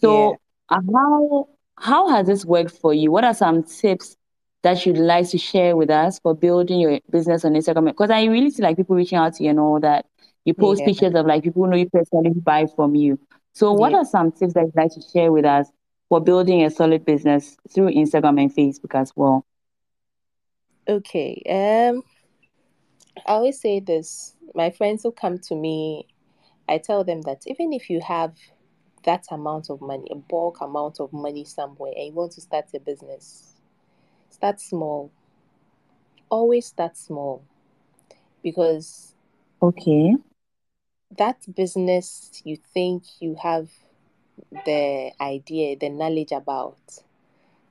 So, 0.00 0.36
yeah. 0.70 0.78
how 0.92 1.48
how 1.80 2.08
has 2.08 2.26
this 2.26 2.44
worked 2.44 2.72
for 2.72 2.92
you? 2.92 3.10
What 3.10 3.24
are 3.24 3.34
some 3.34 3.62
tips 3.62 4.16
that 4.62 4.84
you'd 4.84 4.98
like 4.98 5.28
to 5.30 5.38
share 5.38 5.76
with 5.76 5.90
us 5.90 6.18
for 6.18 6.34
building 6.34 6.80
your 6.80 6.98
business 7.10 7.44
on 7.44 7.54
Instagram? 7.54 7.86
Because 7.86 8.10
I 8.10 8.24
really 8.24 8.50
see 8.50 8.62
like 8.62 8.76
people 8.76 8.96
reaching 8.96 9.18
out 9.18 9.34
to 9.34 9.44
you 9.44 9.50
and 9.50 9.60
all 9.60 9.80
that. 9.80 10.06
You 10.44 10.54
post 10.54 10.80
yeah. 10.80 10.86
pictures 10.86 11.14
of 11.14 11.26
like 11.26 11.42
people 11.42 11.64
who 11.64 11.70
know 11.70 11.76
you 11.76 11.88
personally 11.90 12.30
who 12.30 12.40
buy 12.40 12.66
from 12.74 12.94
you. 12.94 13.18
So, 13.52 13.72
what 13.72 13.92
yeah. 13.92 13.98
are 13.98 14.04
some 14.04 14.32
tips 14.32 14.54
that 14.54 14.64
you'd 14.64 14.76
like 14.76 14.92
to 14.94 15.02
share 15.12 15.32
with 15.32 15.44
us 15.44 15.68
for 16.08 16.20
building 16.20 16.64
a 16.64 16.70
solid 16.70 17.04
business 17.04 17.56
through 17.72 17.90
Instagram 17.90 18.40
and 18.40 18.54
Facebook 18.54 18.94
as 18.94 19.12
well? 19.16 19.44
Okay. 20.88 21.42
Um, 21.48 22.02
I 23.26 23.32
always 23.32 23.60
say 23.60 23.80
this. 23.80 24.34
My 24.54 24.70
friends 24.70 25.02
who 25.02 25.12
come 25.12 25.38
to 25.40 25.54
me, 25.54 26.06
I 26.68 26.78
tell 26.78 27.04
them 27.04 27.22
that 27.22 27.42
even 27.46 27.72
if 27.72 27.90
you 27.90 28.00
have 28.00 28.34
that 29.04 29.26
amount 29.30 29.70
of 29.70 29.80
money, 29.80 30.08
a 30.10 30.14
bulk 30.14 30.60
amount 30.60 31.00
of 31.00 31.12
money 31.12 31.44
somewhere, 31.44 31.92
and 31.96 32.06
you 32.06 32.12
want 32.12 32.32
to 32.32 32.40
start 32.40 32.66
a 32.74 32.80
business, 32.80 33.54
start 34.30 34.60
small. 34.60 35.10
Always 36.30 36.66
start 36.66 36.96
small 36.96 37.42
because 38.42 39.14
okay 39.62 40.14
that 41.16 41.54
business 41.54 42.42
you 42.44 42.56
think 42.74 43.04
you 43.20 43.36
have 43.42 43.68
the 44.64 45.12
idea, 45.20 45.76
the 45.76 45.88
knowledge 45.88 46.32
about, 46.32 46.78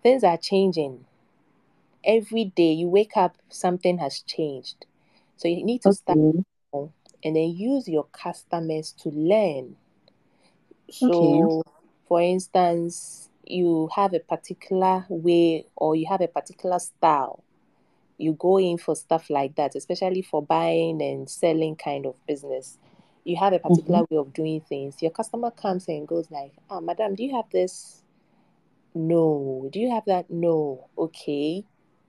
things 0.04 0.24
are 0.24 0.38
changing. 0.38 1.06
Every 2.04 2.46
day 2.46 2.74
you 2.74 2.88
wake 2.88 3.18
up, 3.18 3.36
something 3.50 3.98
has 4.00 4.22
changed. 4.22 4.86
So 5.36 5.48
you 5.48 5.64
need 5.64 5.82
to 5.84 5.90
okay. 5.90 5.96
start 5.96 6.18
and 7.24 7.36
then 7.36 7.56
use 7.56 7.88
your 7.88 8.06
customers 8.06 8.94
to 9.04 9.10
learn. 9.10 9.76
So, 10.90 11.60
okay. 11.60 11.70
for 12.08 12.22
instance, 12.22 13.30
you 13.46 13.90
have 13.96 14.14
a 14.14 14.20
particular 14.20 15.06
way 15.10 15.66
or 15.76 15.96
you 15.96 16.06
have 16.10 16.22
a 16.22 16.28
particular 16.28 16.80
style. 16.80 17.44
You 18.18 18.34
go 18.34 18.58
in 18.58 18.78
for 18.78 18.96
stuff 18.96 19.30
like 19.30 19.56
that, 19.56 19.76
especially 19.76 20.22
for 20.22 20.42
buying 20.42 21.02
and 21.02 21.30
selling 21.30 21.76
kind 21.76 22.06
of 22.06 22.16
business 22.26 22.78
you 23.28 23.36
have 23.36 23.52
a 23.52 23.60
particular 23.60 24.00
mm-hmm. 24.00 24.16
way 24.16 24.20
of 24.20 24.34
doing 24.34 24.62
things. 24.62 25.02
Your 25.02 25.12
customer 25.12 25.52
comes 25.52 25.88
and 25.90 26.08
goes 26.08 26.32
like, 26.32 26.54
"Ah, 26.70 26.80
madam, 26.80 27.14
do 27.14 27.24
you 27.24 27.36
have 27.36 27.50
this? 27.52 28.02
No. 28.96 29.70
Do 29.72 29.80
you 29.80 29.92
have 29.92 30.06
that? 30.06 30.30
No. 30.30 30.88
Okay." 30.98 31.66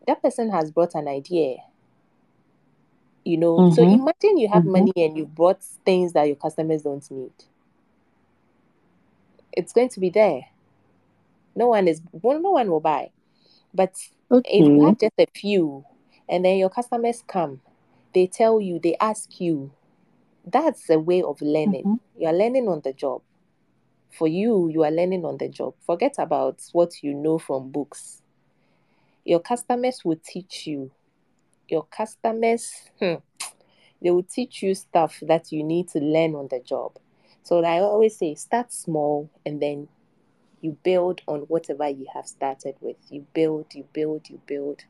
That 0.06 0.22
person 0.22 0.48
has 0.50 0.70
brought 0.70 0.94
an 0.94 1.08
idea. 1.08 1.56
You 3.24 3.36
know, 3.36 3.56
mm-hmm. 3.58 3.74
so 3.74 3.82
imagine 3.82 4.38
you 4.38 4.48
have 4.48 4.62
mm-hmm. 4.62 4.72
money 4.72 4.92
and 4.96 5.16
you 5.16 5.26
brought 5.26 5.62
things 5.84 6.12
that 6.12 6.28
your 6.28 6.36
customers 6.36 6.82
don't 6.82 7.08
need. 7.10 7.32
It's 9.52 9.72
going 9.72 9.88
to 9.90 10.00
be 10.00 10.10
there. 10.10 10.42
No 11.56 11.68
one 11.68 11.88
is 11.88 12.00
well, 12.12 12.40
no 12.40 12.52
one 12.52 12.70
will 12.70 12.80
buy. 12.80 13.10
But 13.74 13.96
okay. 14.30 14.58
if 14.58 14.66
you 14.66 14.86
have 14.86 14.98
just 15.00 15.14
a 15.18 15.26
few 15.34 15.84
and 16.28 16.44
then 16.44 16.58
your 16.58 16.70
customers 16.70 17.24
come, 17.26 17.60
they 18.14 18.28
tell 18.28 18.60
you, 18.60 18.78
they 18.78 18.96
ask 19.00 19.40
you, 19.40 19.72
that's 20.50 20.88
a 20.90 20.98
way 20.98 21.22
of 21.22 21.40
learning. 21.40 21.84
Mm-hmm. 21.84 22.22
You're 22.22 22.32
learning 22.32 22.68
on 22.68 22.80
the 22.82 22.92
job. 22.92 23.22
For 24.10 24.26
you, 24.26 24.68
you 24.68 24.84
are 24.84 24.90
learning 24.90 25.24
on 25.24 25.36
the 25.38 25.48
job. 25.48 25.74
Forget 25.84 26.14
about 26.18 26.62
what 26.72 27.02
you 27.02 27.14
know 27.14 27.38
from 27.38 27.70
books. 27.70 28.22
Your 29.24 29.40
customers 29.40 30.04
will 30.04 30.18
teach 30.24 30.66
you. 30.66 30.90
Your 31.68 31.84
customers, 31.84 32.72
hmm, 32.98 33.16
they 34.00 34.10
will 34.10 34.22
teach 34.22 34.62
you 34.62 34.74
stuff 34.74 35.18
that 35.22 35.52
you 35.52 35.62
need 35.62 35.88
to 35.88 36.00
learn 36.00 36.34
on 36.34 36.48
the 36.48 36.60
job. 36.60 36.98
So 37.42 37.62
I 37.62 37.80
always 37.80 38.16
say 38.16 38.34
start 38.34 38.72
small 38.72 39.30
and 39.44 39.60
then 39.60 39.88
you 40.60 40.76
build 40.82 41.22
on 41.26 41.40
whatever 41.42 41.88
you 41.88 42.06
have 42.14 42.26
started 42.26 42.74
with. 42.80 42.96
You 43.10 43.26
build, 43.32 43.66
you 43.74 43.84
build, 43.92 44.28
you 44.28 44.40
build. 44.46 44.84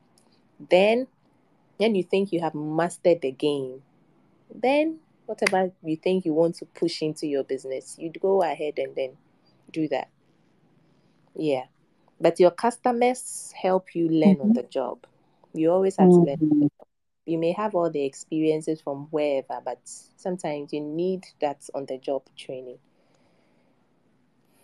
Then 0.69 1.07
when 1.77 1.95
you 1.95 2.03
think 2.03 2.31
you 2.31 2.41
have 2.41 2.55
mastered 2.55 3.21
the 3.21 3.31
game, 3.31 3.81
then 4.53 4.99
whatever 5.29 5.71
you 5.83 5.95
think 5.95 6.25
you 6.25 6.33
want 6.33 6.55
to 6.55 6.65
push 6.65 7.03
into 7.03 7.27
your 7.27 7.43
business, 7.43 7.95
you 7.99 8.11
go 8.19 8.41
ahead 8.41 8.73
and 8.79 8.95
then 8.95 9.11
do 9.71 9.87
that. 9.87 10.09
Yeah. 11.35 11.65
But 12.19 12.39
your 12.39 12.49
customers 12.49 13.53
help 13.55 13.93
you 13.93 14.09
learn 14.09 14.37
mm-hmm. 14.37 14.41
on 14.41 14.53
the 14.53 14.63
job. 14.63 15.05
You 15.53 15.71
always 15.71 15.97
have 15.97 16.09
mm-hmm. 16.09 16.47
to 16.47 16.55
learn. 16.55 16.69
You 17.27 17.37
may 17.37 17.51
have 17.51 17.75
all 17.75 17.91
the 17.91 18.03
experiences 18.03 18.81
from 18.81 19.07
wherever, 19.11 19.61
but 19.63 19.77
sometimes 19.83 20.73
you 20.73 20.81
need 20.81 21.25
that 21.41 21.69
on 21.75 21.85
the 21.85 21.99
job 21.99 22.23
training. 22.35 22.79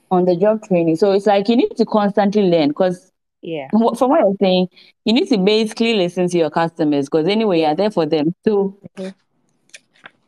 On 0.09 0.25
the 0.25 0.35
job 0.35 0.63
training. 0.63 0.95
So 0.95 1.11
it's 1.11 1.27
like 1.27 1.47
you 1.47 1.57
need 1.57 1.77
to 1.77 1.85
constantly 1.85 2.41
learn 2.41 2.69
because 2.69 3.11
yeah. 3.43 3.67
From 3.69 4.09
what 4.09 4.21
you're 4.21 4.35
saying, 4.41 4.69
you 5.03 5.13
need 5.13 5.29
to 5.29 5.37
basically 5.37 5.93
listen 5.93 6.27
to 6.29 6.37
your 6.39 6.49
customers 6.49 7.05
because 7.05 7.27
anyway, 7.27 7.61
you're 7.61 7.75
there 7.75 7.91
for 7.91 8.07
them. 8.07 8.33
So 8.43 8.79
mm-hmm. 8.97 9.09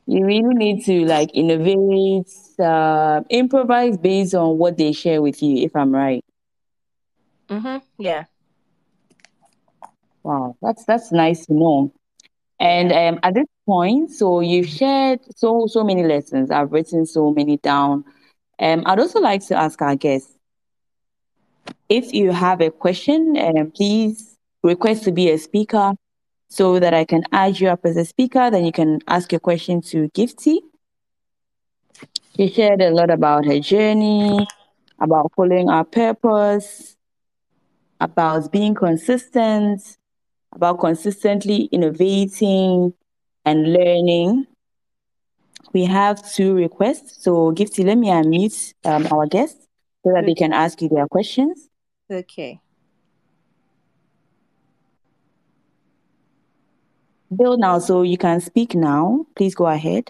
You 0.08 0.26
really 0.26 0.56
need 0.56 0.86
to 0.86 1.06
like 1.06 1.30
innovate, 1.34 2.32
uh, 2.60 3.22
improvise 3.30 3.98
based 3.98 4.34
on 4.34 4.58
what 4.58 4.78
they 4.78 4.94
share 4.94 5.22
with 5.22 5.44
you, 5.44 5.64
if 5.64 5.76
I'm 5.76 5.94
right. 5.94 6.24
Mm-hmm. 7.50 7.78
Yeah. 7.98 8.26
Wow, 10.24 10.58
that's 10.62 10.86
that's 10.86 11.12
nice 11.12 11.46
to 11.46 11.54
know. 11.54 11.94
And 12.60 12.92
um, 12.92 13.20
at 13.22 13.36
this 13.36 13.48
point, 13.66 14.12
so 14.12 14.40
you've 14.40 14.68
shared 14.68 15.20
so 15.36 15.68
so 15.68 15.84
many 15.84 16.04
lessons. 16.04 16.52
I've 16.52 16.72
written 16.72 17.06
so 17.06 17.32
many 17.32 17.58
down. 17.58 18.04
Um, 18.60 18.84
I'd 18.86 19.00
also 19.00 19.20
like 19.20 19.46
to 19.48 19.56
ask 19.56 19.82
our 19.82 19.96
guests 19.96 20.34
if 21.90 22.14
you 22.14 22.32
have 22.32 22.62
a 22.62 22.72
question, 22.72 23.38
um, 23.38 23.72
please 23.72 24.36
request 24.64 25.04
to 25.04 25.12
be 25.12 25.30
a 25.30 25.38
speaker 25.38 25.94
so 26.50 26.80
that 26.80 26.94
I 26.94 27.06
can 27.06 27.24
add 27.32 27.60
you 27.60 27.70
up 27.70 27.86
as 27.86 27.98
a 27.98 28.06
speaker. 28.06 28.50
Then 28.50 28.66
you 28.66 28.72
can 28.72 29.00
ask 29.08 29.32
your 29.32 29.40
question 29.40 29.82
to 29.82 30.10
Gifty. 30.10 30.60
She 32.36 32.50
shared 32.50 32.82
a 32.82 32.92
lot 32.92 33.10
about 33.10 33.46
her 33.46 33.60
journey, 33.60 34.48
about 35.00 35.32
following 35.36 35.70
our 35.70 35.84
purpose, 35.84 36.96
about 38.00 38.52
being 38.52 38.76
consistent, 38.76 39.98
about 40.54 40.80
consistently 40.80 41.64
innovating 41.72 42.94
and 43.46 43.74
learning. 43.74 44.46
We 45.74 45.86
have 45.86 46.32
two 46.32 46.54
requests. 46.54 47.24
So, 47.24 47.52
Gifty, 47.52 47.86
let 47.86 47.98
me 47.98 48.08
unmute 48.08 48.74
um, 48.86 49.08
our 49.12 49.26
guests 49.26 49.68
so 50.04 50.14
that 50.14 50.26
they 50.26 50.36
can 50.36 50.54
ask 50.54 50.82
you 50.82 50.90
their 50.90 51.08
questions. 51.08 51.70
Okay. 52.10 52.62
Bill 57.36 57.58
now, 57.58 57.80
so 57.80 58.04
you 58.04 58.18
can 58.18 58.40
speak 58.42 58.76
now. 58.76 59.26
Please 59.36 59.54
go 59.54 59.68
ahead. 59.68 60.10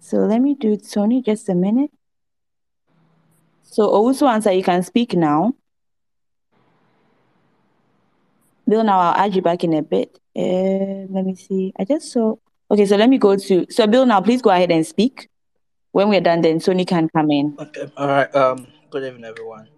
So 0.00 0.18
let 0.18 0.40
me 0.40 0.54
do 0.54 0.76
Tony 0.76 1.22
just 1.22 1.48
a 1.48 1.54
minute. 1.54 1.90
So 3.62 3.88
also 3.88 4.26
answer, 4.26 4.50
you 4.50 4.64
can 4.64 4.82
speak 4.82 5.14
now. 5.14 5.54
Bill, 8.68 8.82
now 8.82 8.98
I'll 8.98 9.14
add 9.26 9.34
you 9.34 9.42
back 9.42 9.62
in 9.62 9.74
a 9.74 9.82
bit. 9.82 10.18
Uh, 10.36 11.06
let 11.10 11.24
me 11.24 11.36
see. 11.36 11.72
I 11.78 11.84
just 11.84 12.12
saw. 12.12 12.36
Okay, 12.70 12.86
so 12.86 12.96
let 12.96 13.08
me 13.08 13.18
go 13.18 13.36
to. 13.36 13.66
So 13.70 13.86
Bill, 13.86 14.06
now 14.06 14.20
please 14.20 14.42
go 14.42 14.50
ahead 14.50 14.70
and 14.70 14.84
speak. 14.86 15.28
When 15.92 16.08
we're 16.08 16.20
done, 16.20 16.40
then 16.40 16.58
Sony 16.58 16.86
can 16.86 17.08
come 17.08 17.30
in. 17.30 17.56
Okay. 17.58 17.90
All 17.96 18.08
right. 18.08 18.34
Um. 18.34 18.66
Good 18.90 19.04
evening, 19.04 19.24
everyone, 19.24 19.68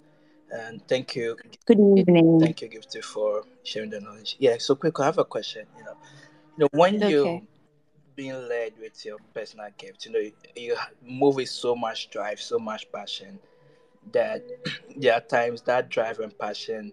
and 0.53 0.87
thank 0.87 1.17
you. 1.17 1.37
Good 1.67 1.81
evening. 1.81 2.41
Thank 2.41 2.63
you, 2.63 2.69
Gifty, 2.69 3.03
for 3.03 3.45
sharing 3.65 3.91
the 3.91 4.01
knowledge. 4.01 4.37
Yeah. 4.39 4.57
So 4.59 4.75
quick, 4.75 4.99
I 5.01 5.07
have 5.07 5.19
a 5.19 5.25
question. 5.25 5.67
You 5.79 5.85
know, 5.85 5.97
you 6.57 6.65
know, 6.65 6.69
when 6.73 6.97
okay. 6.97 7.11
you 7.11 7.47
being 8.15 8.49
led 8.49 8.75
with 8.79 9.05
your 9.05 9.17
personal 9.35 9.69
gift, 9.79 10.07
you 10.07 10.13
know, 10.13 10.31
you 10.55 10.77
move 11.03 11.37
with 11.37 11.49
so 11.49 11.75
much 11.75 12.11
drive, 12.11 12.41
so 12.41 12.59
much 12.59 12.91
passion 12.93 13.39
that 14.13 14.43
there 14.97 15.15
are 15.15 15.21
times 15.21 15.63
that 15.63 15.89
drive 15.89 16.19
and 16.21 16.39
passion 16.39 16.93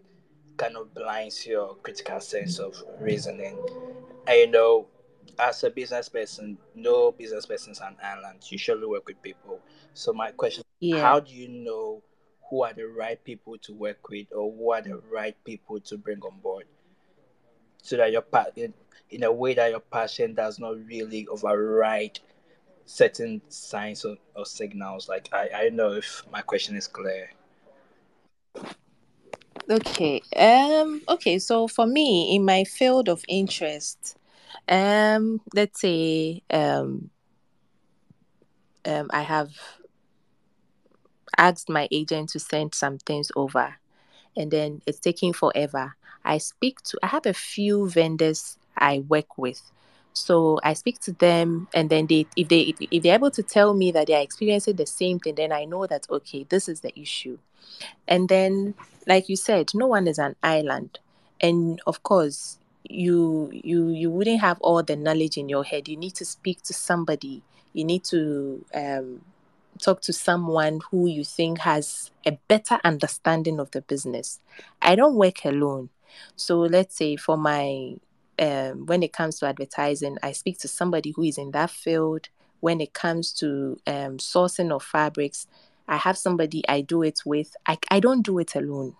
kind 0.57 0.75
of 0.75 0.93
blinds 0.93 1.45
your 1.45 1.75
critical 1.75 2.19
sense 2.19 2.59
of 2.59 2.81
reasoning. 2.99 3.57
And 4.27 4.37
you 4.37 4.47
know, 4.51 4.87
as 5.37 5.63
a 5.63 5.69
business 5.69 6.07
person, 6.07 6.57
no 6.75 7.11
business 7.11 7.45
person 7.45 7.71
is 7.73 7.79
an 7.81 7.95
island. 8.03 8.39
You 8.49 8.57
surely 8.57 8.87
work 8.87 9.07
with 9.07 9.21
people. 9.21 9.59
So 9.93 10.13
my 10.13 10.31
question: 10.31 10.63
yeah. 10.79 11.01
How 11.01 11.19
do 11.19 11.33
you 11.33 11.49
know 11.49 12.01
who 12.49 12.63
are 12.63 12.73
the 12.73 12.87
right 12.87 13.23
people 13.23 13.57
to 13.59 13.73
work 13.73 14.09
with, 14.09 14.27
or 14.33 14.51
who 14.51 14.71
are 14.71 14.81
the 14.81 15.01
right 15.11 15.35
people 15.43 15.79
to 15.81 15.97
bring 15.97 16.21
on 16.21 16.39
board, 16.39 16.65
so 17.81 17.97
that 17.97 18.11
your 18.11 18.21
part 18.21 18.57
in, 18.57 18.73
in 19.09 19.23
a 19.23 19.31
way 19.31 19.53
that 19.53 19.71
your 19.71 19.79
passion 19.79 20.33
does 20.33 20.59
not 20.59 20.75
really 20.85 21.27
override 21.27 22.19
certain 22.85 23.41
signs 23.49 24.03
or, 24.03 24.17
or 24.35 24.45
signals? 24.45 25.07
Like 25.07 25.29
I, 25.31 25.49
I 25.55 25.63
don't 25.63 25.75
know 25.75 25.93
if 25.93 26.23
my 26.31 26.41
question 26.41 26.75
is 26.75 26.87
clear. 26.87 27.29
Okay. 29.69 30.21
Um. 30.35 31.01
Okay. 31.07 31.37
So 31.37 31.67
for 31.67 31.85
me, 31.85 32.35
in 32.35 32.43
my 32.43 32.63
field 32.63 33.07
of 33.07 33.23
interest, 33.27 34.17
um, 34.67 35.41
let's 35.53 35.81
say 35.81 36.41
um, 36.49 37.11
um, 38.85 39.09
I 39.11 39.21
have 39.21 39.51
asked 41.37 41.69
my 41.69 41.87
agent 41.91 42.29
to 42.29 42.39
send 42.39 42.75
some 42.75 42.97
things 42.99 43.31
over, 43.35 43.75
and 44.35 44.51
then 44.51 44.81
it's 44.85 44.99
taking 44.99 45.33
forever. 45.33 45.95
I 46.23 46.37
speak 46.37 46.81
to. 46.83 46.99
I 47.03 47.07
have 47.07 47.25
a 47.25 47.33
few 47.33 47.89
vendors 47.89 48.57
I 48.77 48.99
work 49.07 49.37
with, 49.37 49.61
so 50.13 50.59
I 50.63 50.73
speak 50.73 50.99
to 51.01 51.11
them, 51.13 51.67
and 51.73 51.89
then 51.89 52.07
they, 52.07 52.27
if 52.35 52.47
they, 52.47 52.73
if 52.91 53.03
they're 53.03 53.15
able 53.15 53.31
to 53.31 53.43
tell 53.43 53.73
me 53.73 53.91
that 53.91 54.07
they 54.07 54.15
are 54.15 54.21
experiencing 54.21 54.75
the 54.75 54.85
same 54.85 55.19
thing, 55.19 55.35
then 55.35 55.51
I 55.51 55.65
know 55.65 55.87
that 55.87 56.07
okay, 56.09 56.45
this 56.49 56.67
is 56.67 56.81
the 56.81 56.97
issue. 56.99 57.37
And 58.07 58.27
then, 58.27 58.75
like 59.07 59.29
you 59.29 59.35
said, 59.35 59.71
no 59.73 59.87
one 59.87 60.07
is 60.07 60.19
an 60.19 60.35
island, 60.43 60.99
and 61.41 61.81
of 61.87 62.03
course, 62.03 62.59
you 62.83 63.49
you 63.51 63.89
you 63.89 64.09
wouldn't 64.09 64.41
have 64.41 64.59
all 64.61 64.81
the 64.83 64.95
knowledge 64.95 65.37
in 65.37 65.49
your 65.49 65.63
head 65.63 65.87
you 65.87 65.97
need 65.97 66.15
to 66.15 66.25
speak 66.25 66.61
to 66.63 66.73
somebody 66.73 67.43
you 67.73 67.83
need 67.83 68.03
to 68.03 68.63
um, 68.73 69.21
talk 69.79 70.01
to 70.01 70.13
someone 70.13 70.81
who 70.91 71.07
you 71.07 71.23
think 71.23 71.59
has 71.59 72.11
a 72.25 72.37
better 72.47 72.79
understanding 72.83 73.59
of 73.59 73.71
the 73.71 73.81
business. 73.81 74.39
I 74.81 74.95
don't 74.95 75.15
work 75.15 75.45
alone. 75.45 75.89
So 76.35 76.59
let's 76.59 76.95
say 76.95 77.15
for 77.15 77.37
my 77.37 77.95
um, 78.39 78.85
when 78.85 79.03
it 79.03 79.11
comes 79.11 79.37
to 79.39 79.47
advertising 79.47 80.17
i 80.23 80.31
speak 80.31 80.57
to 80.59 80.67
somebody 80.69 81.11
who 81.11 81.23
is 81.23 81.37
in 81.37 81.51
that 81.51 81.69
field. 81.69 82.29
When 82.61 82.81
it 82.81 82.93
comes 82.93 83.31
to 83.33 83.79
um, 83.87 84.17
sourcing 84.17 84.71
of 84.71 84.83
fabrics 84.83 85.47
i 85.87 85.97
have 85.97 86.17
somebody 86.17 86.63
i 86.67 86.81
do 86.81 87.03
it 87.03 87.21
with. 87.25 87.55
I, 87.65 87.77
I 87.89 87.99
don't 87.99 88.21
do 88.21 88.39
it 88.39 88.55
alone. 88.55 88.95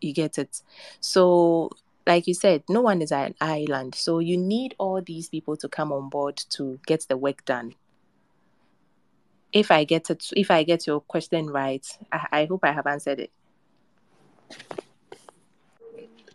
You 0.00 0.12
get 0.12 0.38
it? 0.38 0.62
So 1.00 1.70
like 2.06 2.26
you 2.26 2.34
said, 2.34 2.62
no 2.68 2.80
one 2.80 3.02
is 3.02 3.12
an 3.12 3.34
island. 3.40 3.94
So 3.94 4.18
you 4.18 4.36
need 4.38 4.74
all 4.78 5.02
these 5.02 5.28
people 5.28 5.56
to 5.58 5.68
come 5.68 5.92
on 5.92 6.08
board 6.08 6.36
to 6.50 6.80
get 6.86 7.06
the 7.08 7.18
work 7.18 7.44
done. 7.44 7.74
If 9.52 9.70
I 9.70 9.84
get 9.84 10.10
it, 10.10 10.24
if 10.36 10.50
I 10.50 10.62
get 10.62 10.86
your 10.86 11.00
question 11.00 11.48
right, 11.48 11.86
I, 12.12 12.26
I 12.32 12.44
hope 12.46 12.60
I 12.64 12.72
have 12.72 12.86
answered 12.86 13.20
it. 13.20 13.30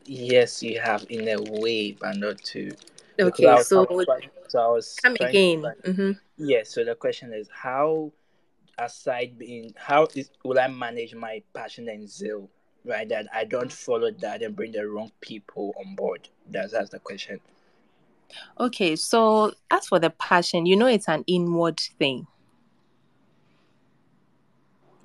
Yes, 0.06 0.62
you 0.62 0.80
have 0.80 1.06
in 1.10 1.28
a 1.28 1.42
way, 1.60 1.94
but 1.94 2.18
not 2.18 2.40
to. 2.46 2.72
Okay, 3.20 3.62
so, 3.62 3.86
trying, 3.86 4.30
so 4.48 4.60
I 4.60 4.68
was 4.68 4.98
come 5.02 5.16
again. 5.20 5.62
Mm-hmm. 5.62 6.12
Yes. 6.38 6.74
So 6.74 6.84
the 6.84 6.96
question 6.96 7.32
is, 7.32 7.48
how, 7.54 8.12
aside 8.78 9.38
being, 9.38 9.74
how 9.78 10.08
is 10.16 10.32
will 10.44 10.60
I 10.60 10.68
manage 10.68 11.14
my 11.14 11.42
passion 11.54 11.88
and 11.90 12.10
zeal 12.10 12.50
right? 12.86 13.08
That 13.10 13.28
I 13.34 13.46
don't 13.46 13.72
follow 13.72 14.12
that 14.12 14.42
and 14.42 14.56
bring 14.56 14.72
the 14.72 14.88
wrong 14.88 15.12
people 15.22 15.74
on 15.78 15.96
board. 15.96 16.28
That's 16.50 16.74
that's 16.74 16.90
the 16.90 17.00
question. 17.00 17.40
Okay, 18.60 18.96
so 18.96 19.54
as 19.70 19.88
for 19.88 20.00
the 20.00 20.10
passion, 20.10 20.66
you 20.66 20.76
know 20.76 20.88
it's 20.88 21.08
an 21.08 21.24
inward 21.28 21.80
thing. 22.00 22.28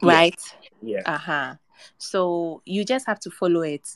Right? 0.03 0.41
Yeah. 0.83 1.03
Uh-huh. 1.05 1.55
So 1.97 2.63
you 2.65 2.85
just 2.85 3.07
have 3.07 3.21
to 3.21 3.31
follow 3.31 3.63
it. 3.63 3.89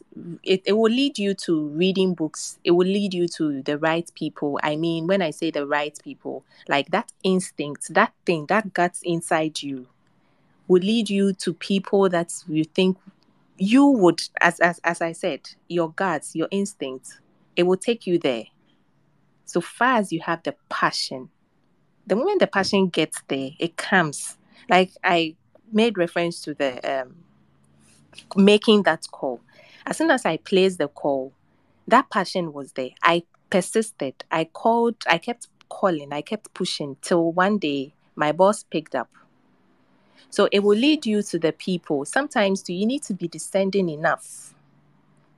it. 0.42 0.62
It 0.64 0.72
will 0.72 0.90
lead 0.90 1.18
you 1.18 1.34
to 1.34 1.68
reading 1.68 2.14
books. 2.14 2.58
It 2.64 2.72
will 2.72 2.86
lead 2.86 3.12
you 3.12 3.26
to 3.36 3.62
the 3.62 3.78
right 3.78 4.10
people. 4.14 4.58
I 4.62 4.76
mean, 4.76 5.06
when 5.06 5.20
I 5.20 5.30
say 5.30 5.50
the 5.50 5.66
right 5.66 5.96
people, 6.02 6.44
like 6.68 6.90
that 6.90 7.12
instinct, 7.22 7.92
that 7.94 8.12
thing, 8.24 8.46
that 8.46 8.72
guts 8.72 9.00
inside 9.04 9.62
you 9.62 9.88
will 10.68 10.82
lead 10.82 11.10
you 11.10 11.32
to 11.34 11.52
people 11.52 12.08
that 12.08 12.32
you 12.48 12.64
think 12.64 12.96
you 13.58 13.86
would, 13.86 14.20
as 14.40 14.58
as 14.60 14.80
as 14.84 15.00
I 15.00 15.12
said, 15.12 15.40
your 15.68 15.90
guts, 15.90 16.34
your 16.34 16.48
instinct, 16.50 17.20
it 17.56 17.64
will 17.64 17.76
take 17.76 18.06
you 18.06 18.18
there. 18.18 18.44
So 19.44 19.60
far 19.60 19.98
as 19.98 20.12
you 20.12 20.20
have 20.20 20.42
the 20.42 20.54
passion, 20.68 21.28
the 22.06 22.16
moment 22.16 22.40
the 22.40 22.46
passion 22.46 22.88
gets 22.88 23.20
there, 23.28 23.50
it 23.58 23.76
comes. 23.76 24.38
Like 24.70 24.92
I 25.04 25.36
made 25.72 25.98
reference 25.98 26.40
to 26.42 26.54
the 26.54 27.02
um, 27.02 27.16
making 28.36 28.82
that 28.84 29.06
call. 29.10 29.40
As 29.86 29.96
soon 29.96 30.10
as 30.10 30.24
I 30.24 30.36
placed 30.36 30.78
the 30.78 30.88
call, 30.88 31.32
that 31.88 32.10
passion 32.10 32.52
was 32.52 32.72
there. 32.72 32.90
I 33.02 33.24
persisted. 33.50 34.24
I 34.30 34.44
called, 34.44 34.96
I 35.08 35.18
kept 35.18 35.48
calling, 35.68 36.12
I 36.12 36.22
kept 36.22 36.54
pushing 36.54 36.96
till 37.02 37.32
one 37.32 37.58
day 37.58 37.94
my 38.14 38.32
boss 38.32 38.62
picked 38.62 38.94
up. 38.94 39.10
So 40.30 40.48
it 40.50 40.60
will 40.60 40.76
lead 40.76 41.04
you 41.04 41.22
to 41.22 41.38
the 41.38 41.52
people. 41.52 42.04
Sometimes 42.04 42.62
do 42.62 42.72
you 42.72 42.86
need 42.86 43.02
to 43.04 43.14
be 43.14 43.28
descending 43.28 43.88
enough? 43.88 44.54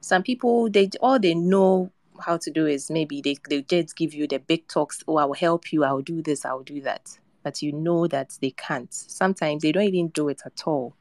Some 0.00 0.22
people 0.22 0.68
they 0.70 0.90
all 1.00 1.18
they 1.18 1.34
know 1.34 1.90
how 2.20 2.36
to 2.36 2.50
do 2.50 2.66
is 2.66 2.90
maybe 2.90 3.20
they, 3.20 3.36
they 3.48 3.62
just 3.62 3.96
give 3.96 4.14
you 4.14 4.28
the 4.28 4.38
big 4.38 4.68
talks, 4.68 5.02
oh, 5.08 5.16
I'll 5.16 5.32
help 5.32 5.72
you, 5.72 5.82
I'll 5.82 6.00
do 6.00 6.22
this, 6.22 6.44
I'll 6.44 6.62
do 6.62 6.80
that. 6.82 7.18
But 7.44 7.62
you 7.62 7.72
know 7.72 8.08
that 8.08 8.36
they 8.40 8.50
can't. 8.50 8.92
Sometimes 8.92 9.62
they 9.62 9.72
don't 9.72 9.84
even 9.84 10.08
do 10.08 10.28
it 10.28 10.42
at 10.44 10.64
all 10.66 10.94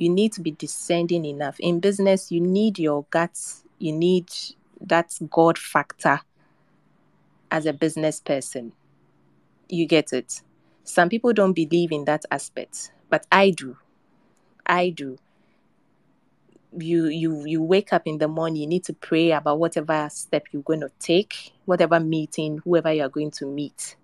you 0.00 0.08
need 0.08 0.32
to 0.32 0.40
be 0.40 0.52
descending 0.52 1.26
enough. 1.26 1.60
In 1.60 1.78
business, 1.80 2.32
you 2.32 2.40
need 2.40 2.78
your 2.78 3.04
guts, 3.10 3.64
you 3.78 3.92
need 3.92 4.30
that 4.80 5.12
God 5.30 5.58
factor 5.58 6.20
as 7.50 7.66
a 7.66 7.74
business 7.74 8.20
person. 8.20 8.72
You 9.68 9.86
get 9.86 10.12
it. 10.14 10.42
Some 10.84 11.10
people 11.10 11.34
don't 11.34 11.52
believe 11.52 11.92
in 11.92 12.06
that 12.06 12.24
aspect, 12.30 12.92
but 13.10 13.26
I 13.30 13.50
do. 13.50 13.76
I 14.66 14.90
do. 14.90 15.18
You 16.78 17.08
you 17.08 17.44
you 17.44 17.62
wake 17.62 17.92
up 17.92 18.06
in 18.06 18.18
the 18.18 18.28
morning, 18.28 18.62
you 18.62 18.66
need 18.68 18.84
to 18.84 18.94
pray 18.94 19.32
about 19.32 19.58
whatever 19.58 20.08
step 20.10 20.46
you're 20.52 20.62
going 20.62 20.80
to 20.80 20.90
take, 20.98 21.52
whatever 21.66 22.00
meeting, 22.00 22.60
whoever 22.64 22.92
you 22.92 23.02
are 23.02 23.08
going 23.08 23.32
to 23.32 23.46
meet. 23.46 23.96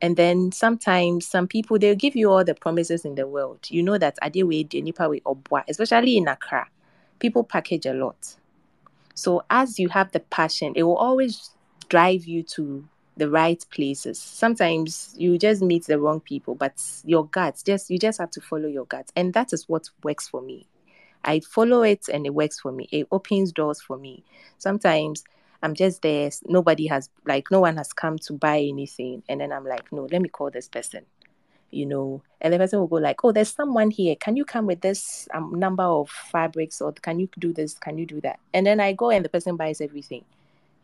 And 0.00 0.16
then 0.16 0.52
sometimes 0.52 1.26
some 1.26 1.48
people 1.48 1.78
they'll 1.78 1.94
give 1.94 2.14
you 2.14 2.30
all 2.30 2.44
the 2.44 2.54
promises 2.54 3.04
in 3.04 3.14
the 3.16 3.26
world. 3.26 3.66
You 3.68 3.82
know 3.82 3.98
that 3.98 4.16
Adewe 4.22 4.82
Nipa 4.82 5.08
Obwa, 5.26 5.64
especially 5.68 6.16
in 6.16 6.28
Accra, 6.28 6.68
people 7.18 7.44
package 7.44 7.86
a 7.86 7.94
lot. 7.94 8.36
So 9.14 9.42
as 9.50 9.78
you 9.78 9.88
have 9.88 10.12
the 10.12 10.20
passion, 10.20 10.72
it 10.76 10.84
will 10.84 10.96
always 10.96 11.50
drive 11.88 12.24
you 12.26 12.42
to 12.44 12.86
the 13.16 13.28
right 13.28 13.64
places. 13.70 14.20
Sometimes 14.20 15.14
you 15.18 15.36
just 15.38 15.60
meet 15.60 15.86
the 15.86 15.98
wrong 15.98 16.20
people, 16.20 16.54
but 16.54 16.80
your 17.04 17.26
guts 17.26 17.64
just 17.64 17.90
you 17.90 17.98
just 17.98 18.18
have 18.18 18.30
to 18.30 18.40
follow 18.40 18.68
your 18.68 18.86
guts. 18.86 19.12
And 19.16 19.34
that 19.34 19.52
is 19.52 19.68
what 19.68 19.90
works 20.04 20.28
for 20.28 20.40
me. 20.40 20.68
I 21.24 21.40
follow 21.40 21.82
it 21.82 22.08
and 22.08 22.24
it 22.26 22.34
works 22.34 22.60
for 22.60 22.70
me. 22.70 22.88
It 22.92 23.08
opens 23.10 23.50
doors 23.50 23.80
for 23.82 23.96
me. 23.98 24.22
Sometimes 24.58 25.24
I'm 25.62 25.74
just 25.74 26.02
there. 26.02 26.30
Nobody 26.46 26.86
has 26.86 27.10
like 27.26 27.50
no 27.50 27.60
one 27.60 27.76
has 27.76 27.92
come 27.92 28.18
to 28.20 28.32
buy 28.32 28.58
anything. 28.58 29.22
And 29.28 29.40
then 29.40 29.52
I'm 29.52 29.64
like, 29.64 29.90
no, 29.92 30.08
let 30.10 30.22
me 30.22 30.28
call 30.28 30.50
this 30.50 30.68
person. 30.68 31.04
You 31.70 31.84
know, 31.84 32.22
and 32.40 32.54
the 32.54 32.58
person 32.58 32.78
will 32.80 32.86
go 32.86 32.96
like, 32.96 33.22
"Oh, 33.22 33.30
there's 33.30 33.52
someone 33.52 33.90
here. 33.90 34.16
Can 34.16 34.36
you 34.36 34.46
come 34.46 34.64
with 34.64 34.80
this 34.80 35.28
um, 35.34 35.52
number 35.54 35.82
of 35.82 36.08
fabrics, 36.08 36.80
or 36.80 36.92
can 36.92 37.18
you 37.20 37.28
do 37.38 37.52
this? 37.52 37.74
Can 37.74 37.98
you 37.98 38.06
do 38.06 38.22
that?" 38.22 38.38
And 38.54 38.66
then 38.66 38.80
I 38.80 38.94
go, 38.94 39.10
and 39.10 39.22
the 39.22 39.28
person 39.28 39.56
buys 39.56 39.82
everything. 39.82 40.24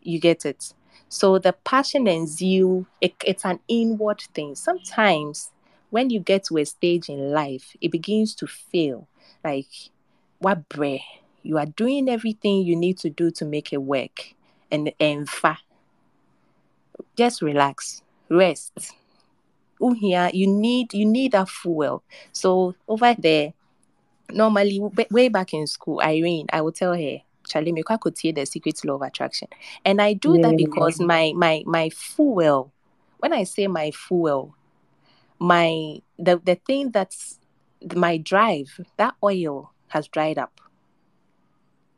You 0.03 0.19
get 0.19 0.45
it. 0.45 0.75
So 1.09 1.39
the 1.39 1.53
passion 1.53 2.07
and 2.07 2.27
zeal, 2.27 2.85
it, 3.01 3.15
it's 3.25 3.45
an 3.45 3.61
inward 3.67 4.21
thing. 4.35 4.53
Sometimes 4.53 5.51
when 5.89 6.11
you 6.11 6.19
get 6.19 6.43
to 6.45 6.57
a 6.57 6.65
stage 6.65 7.09
in 7.09 7.31
life, 7.31 7.75
it 7.81 7.91
begins 7.91 8.35
to 8.35 8.45
feel 8.45 9.07
like 9.43 9.89
what 10.37 10.69
bread 10.69 10.99
you 11.41 11.57
are 11.57 11.65
doing 11.65 12.09
everything 12.09 12.61
you 12.61 12.75
need 12.75 12.97
to 12.99 13.09
do 13.09 13.31
to 13.31 13.45
make 13.45 13.73
it 13.73 13.81
work 13.81 14.34
and 14.71 14.91
enfa. 14.99 15.57
Just 17.17 17.41
relax, 17.41 18.01
rest. 18.29 18.93
Oh, 19.81 19.93
Here, 19.93 20.29
you 20.33 20.47
need 20.47 20.93
you 20.93 21.05
need 21.05 21.33
that 21.33 21.49
fuel. 21.49 22.03
So 22.31 22.75
over 22.87 23.13
there, 23.17 23.53
normally 24.31 24.79
way 25.11 25.29
back 25.29 25.53
in 25.53 25.67
school, 25.67 26.01
Irene, 26.01 26.47
I 26.51 26.61
would 26.61 26.75
tell 26.75 26.93
her, 26.93 27.17
Charlie, 27.47 27.71
me 27.71 27.83
could 27.83 28.17
hear 28.17 28.33
the 28.33 28.45
secret 28.45 28.83
law 28.85 28.95
of 28.95 29.01
attraction, 29.01 29.47
and 29.83 30.01
I 30.01 30.13
do 30.13 30.35
yeah. 30.35 30.49
that 30.49 30.57
because 30.57 30.99
my 30.99 31.33
my 31.35 31.63
my 31.65 31.89
fuel. 31.89 32.71
When 33.19 33.33
I 33.33 33.43
say 33.43 33.67
my 33.67 33.91
fuel, 33.91 34.55
my 35.39 35.99
the 36.17 36.41
the 36.43 36.55
thing 36.55 36.91
that's 36.91 37.39
my 37.95 38.17
drive, 38.17 38.79
that 38.97 39.15
oil 39.23 39.71
has 39.87 40.07
dried 40.07 40.37
up, 40.37 40.61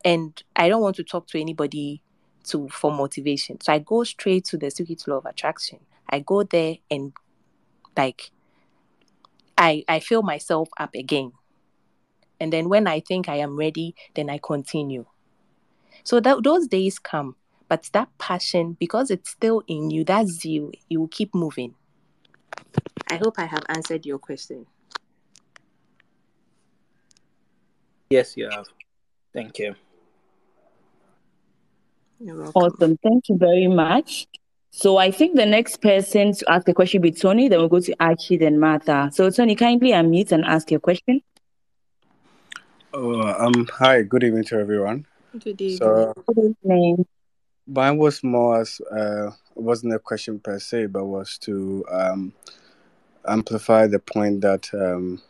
and 0.04 0.42
I 0.56 0.70
don't 0.70 0.82
want 0.82 0.96
to 0.98 1.04
talk 1.04 1.28
to 1.28 1.40
anybody 1.40 2.02
to 2.48 2.70
for 2.70 2.92
motivation. 2.92 3.60
So 3.62 3.74
I 3.74 3.80
go 3.80 4.04
straight 4.04 4.46
to 4.46 4.58
the 4.58 4.70
secret 4.72 5.08
law 5.08 5.18
of 5.18 5.26
attraction. 5.26 5.80
I 6.10 6.20
go 6.20 6.44
there 6.44 6.78
and 6.90 7.14
like 7.96 8.32
I 9.58 9.84
I 9.88 10.00
fill 10.00 10.24
myself 10.24 10.70
up 10.78 10.96
again. 10.96 11.34
And 12.40 12.54
then 12.54 12.70
when 12.70 12.88
I 12.88 13.00
think 13.00 13.28
I 13.30 13.38
am 13.38 13.56
ready, 13.56 13.96
then 14.16 14.30
I 14.30 14.40
continue. 14.42 15.06
So 16.04 16.20
that 16.20 16.44
those 16.44 16.68
days 16.68 17.00
come, 17.00 17.36
but 17.68 17.90
that 17.94 18.10
passion, 18.18 18.78
because 18.80 19.10
it's 19.10 19.32
still 19.32 19.64
in 19.68 19.90
you, 19.90 20.04
that 20.06 20.28
zeal, 20.28 20.72
you 20.88 21.00
will 21.02 21.08
keep 21.08 21.34
moving. 21.34 21.76
I 23.10 23.16
hope 23.16 23.40
I 23.40 23.46
have 23.46 23.64
answered 23.70 24.06
your 24.06 24.20
question. 24.20 24.68
Yes, 28.10 28.38
you 28.38 28.50
have. 28.50 28.68
Thank 29.34 29.60
you. 29.60 29.76
You're. 32.20 32.52
Awesome. 32.56 32.98
Thank 32.98 33.30
you 33.30 33.38
very 33.38 33.68
much. 33.68 34.28
So 34.72 34.98
I 34.98 35.12
think 35.12 35.36
the 35.36 35.46
next 35.46 35.82
person 35.82 36.34
to 36.34 36.52
ask 36.52 36.68
a 36.68 36.74
question 36.74 37.02
will 37.02 37.10
be 37.10 37.12
Tony. 37.12 37.48
Then 37.48 37.60
we'll 37.60 37.70
go 37.70 37.80
to 37.80 37.96
Archie, 38.00 38.38
then 38.38 38.60
Martha. 38.60 39.10
So 39.14 39.30
Tony, 39.30 39.56
kindly 39.56 39.92
unmute 39.92 40.32
and 40.32 40.46
ask 40.46 40.70
your 40.70 40.80
question. 40.80 41.22
Oh, 42.94 43.22
um, 43.22 43.68
hi. 43.72 44.04
Good 44.04 44.24
evening 44.24 44.44
to 44.46 44.60
everyone. 44.60 45.06
Good 45.34 45.62
evening. 45.62 45.78
So, 45.78 46.14
good 46.28 46.56
evening. 46.64 47.06
Mine 47.68 47.98
was 47.98 48.24
more 48.24 48.62
as 48.62 48.80
uh, 48.92 49.32
wasn't 49.56 49.94
a 49.94 50.00
question 50.00 50.40
per 50.40 50.58
se, 50.58 50.88
but 50.88 51.06
was 51.06 51.38
to 51.40 51.86
um, 51.92 52.34
amplify 53.28 53.88
the 53.88 54.00
point 54.00 54.42
that 54.42 54.74
um, 54.74 55.22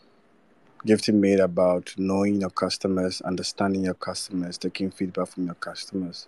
Gifty 0.86 1.14
made 1.14 1.40
about 1.40 1.94
knowing 1.98 2.40
your 2.40 2.52
customers, 2.52 3.20
understanding 3.22 3.84
your 3.84 3.96
customers, 3.96 4.58
taking 4.58 4.92
feedback 4.92 5.28
from 5.30 5.46
your 5.46 5.56
customers. 5.56 6.28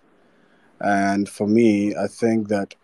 And 0.80 1.28
for 1.28 1.46
me, 1.46 1.94
I 1.94 2.06
think 2.06 2.48
that 2.48 2.74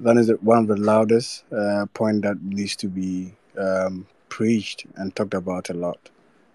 that 0.00 0.16
is 0.16 0.30
one 0.40 0.58
of 0.58 0.66
the 0.68 0.76
loudest 0.76 1.44
uh, 1.52 1.86
point 1.94 2.22
that 2.22 2.42
needs 2.42 2.76
to 2.76 2.88
be 2.88 3.34
um, 3.58 4.06
preached 4.28 4.86
and 4.96 5.14
talked 5.14 5.34
about 5.34 5.70
a 5.70 5.74
lot, 5.74 6.10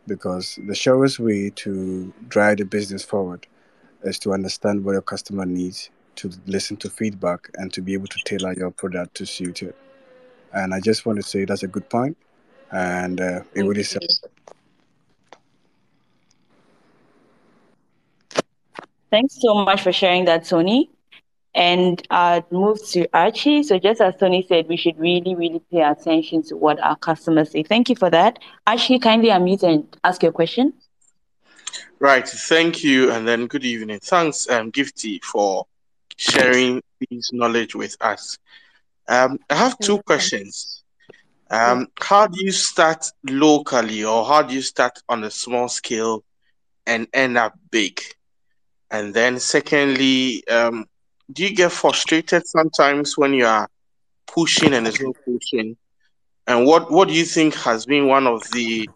because 0.08 0.60
the 0.68 0.76
surest 0.76 1.20
way 1.20 1.52
to 1.52 2.14
drive 2.28 2.58
the 2.58 2.66
business 2.66 3.04
forward 3.04 3.48
is 4.04 4.20
to 4.20 4.34
understand 4.34 4.84
what 4.84 4.94
your 4.94 5.02
customer 5.02 5.46
needs, 5.46 5.90
to 6.16 6.32
listen 6.46 6.78
to 6.78 6.90
feedback, 6.90 7.50
and 7.56 7.72
to 7.74 7.82
be 7.82 7.94
able 7.94 8.08
to 8.08 8.20
tailor 8.26 8.54
your 8.54 8.72
product 8.72 9.16
to 9.16 9.26
suit 9.26 9.62
it. 9.62 9.76
And 10.54 10.74
I 10.74 10.80
just 10.80 11.06
want 11.06 11.18
to 11.18 11.24
say 11.24 11.46
that's 11.46 11.64
a 11.64 11.68
good 11.68 11.90
point, 11.90 12.18
and 12.72 13.22
uh, 13.22 13.42
it 13.54 13.64
really. 13.64 13.84
Thanks 19.10 19.38
so 19.39 19.53
much 19.55 19.82
for 19.82 19.91
sharing 19.91 20.26
that, 20.26 20.45
Tony. 20.45 20.89
And 21.55 22.05
I'd 22.12 22.51
move 22.51 22.86
to 22.89 23.08
Archie. 23.14 23.64
So 23.64 23.80
just 23.80 23.99
as 24.01 24.16
Tony 24.20 24.45
said, 24.47 24.68
we 24.68 24.78
should 24.78 24.99
really, 24.99 25.34
really 25.34 25.62
pay 25.72 25.82
attention 25.82 26.43
to 26.43 26.58
what 26.58 26.80
our 26.82 26.95
customers 26.95 27.51
say. 27.51 27.64
Thank 27.64 27.89
you 27.89 27.95
for 27.95 28.10
that. 28.10 28.39
Archie, 28.68 28.99
kindly 28.99 29.30
unmute 29.30 29.64
and 29.64 29.97
ask 30.03 30.22
your 30.22 30.32
question. 30.32 30.74
Right. 31.99 32.28
Thank 32.28 32.84
you. 32.84 33.12
And 33.12 33.28
then 33.28 33.47
good 33.47 33.66
evening. 33.66 33.99
Thanks, 34.03 34.47
um, 34.49 34.72
Gifty, 34.72 35.24
for 35.24 35.66
sharing 36.18 36.82
this 37.10 37.32
knowledge 37.34 37.74
with 37.74 37.97
us. 38.01 38.38
Um, 39.08 39.39
I 39.49 39.55
have 39.55 39.80
two 39.80 39.99
questions. 40.03 40.84
Um, 41.49 41.88
how 41.99 42.28
do 42.28 42.43
you 42.43 42.51
start 42.51 43.10
locally 43.28 44.03
or 44.03 44.26
how 44.26 44.41
do 44.41 44.53
you 44.53 44.62
start 44.62 44.99
on 45.08 45.24
a 45.24 45.32
small 45.32 45.70
scale 45.70 46.24
and 46.86 47.08
end 47.14 47.38
up 47.38 47.58
big? 47.72 48.01
And 48.90 49.14
then, 49.14 49.40
secondly, 49.40 50.48
um, 50.48 50.86
do 51.32 51.44
you 51.44 51.56
get 51.56 51.72
frustrated 51.72 52.48
sometimes 52.48 53.18
when 53.18 53.34
you 53.34 53.46
are 53.46 53.68
pushing 54.28 54.74
and 54.74 54.88
it's 54.88 55.02
not 55.02 55.16
pushing? 55.26 55.76
And 56.48 56.66
what 56.66 56.90
what 56.90 57.10
do 57.10 57.14
you 57.14 57.26
think 57.26 57.56
has 57.56 57.86
been 57.86 58.08
one 58.08 58.26
of 58.26 58.42
the 58.52 58.90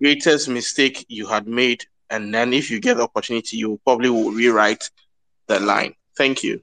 greatest 0.00 0.48
mistake 0.48 1.06
you 1.08 1.26
had 1.26 1.46
made, 1.46 1.84
and 2.10 2.34
then 2.34 2.52
if 2.52 2.70
you 2.70 2.80
get 2.80 2.96
the 2.96 3.04
opportunity, 3.04 3.56
you 3.56 3.78
probably 3.84 4.10
will 4.10 4.32
rewrite 4.32 4.90
the 5.46 5.60
line. 5.60 5.94
Thank 6.16 6.42
you. 6.42 6.60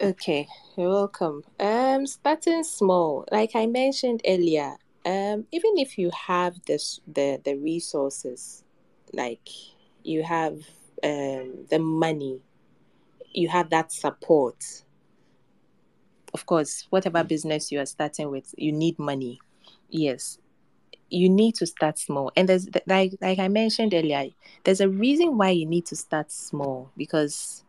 Okay, 0.00 0.48
you're 0.76 0.88
welcome. 0.88 1.42
Um, 1.60 2.06
starting 2.06 2.64
small, 2.64 3.26
like 3.30 3.50
I 3.54 3.66
mentioned 3.66 4.22
earlier, 4.26 4.76
um, 5.04 5.46
even 5.52 5.76
if 5.76 5.98
you 5.98 6.10
have 6.26 6.64
this 6.66 7.00
the 7.06 7.40
the 7.44 7.56
resources, 7.56 8.64
like 9.12 9.48
you 10.08 10.22
have 10.24 10.54
um 11.04 11.66
the 11.70 11.78
money, 11.80 12.40
you 13.32 13.48
have 13.48 13.70
that 13.70 13.92
support. 13.92 14.56
Of 16.34 16.46
course, 16.46 16.86
whatever 16.90 17.24
business 17.24 17.72
you 17.72 17.80
are 17.80 17.86
starting 17.86 18.30
with, 18.30 18.54
you 18.56 18.72
need 18.72 18.98
money. 18.98 19.40
Yes, 19.88 20.38
you 21.10 21.28
need 21.30 21.54
to 21.56 21.66
start 21.66 21.98
small. 21.98 22.32
And 22.36 22.48
there's 22.48 22.68
like 22.86 23.14
like 23.22 23.38
i 23.40 23.48
mentioned 23.48 23.94
earlier 23.94 24.30
there's 24.64 24.80
a 24.82 24.88
reason 24.88 25.38
why 25.38 25.50
you 25.50 25.66
need 25.66 25.86
to 25.86 25.96
start 25.96 26.32
small 26.32 26.90
because 26.96 27.64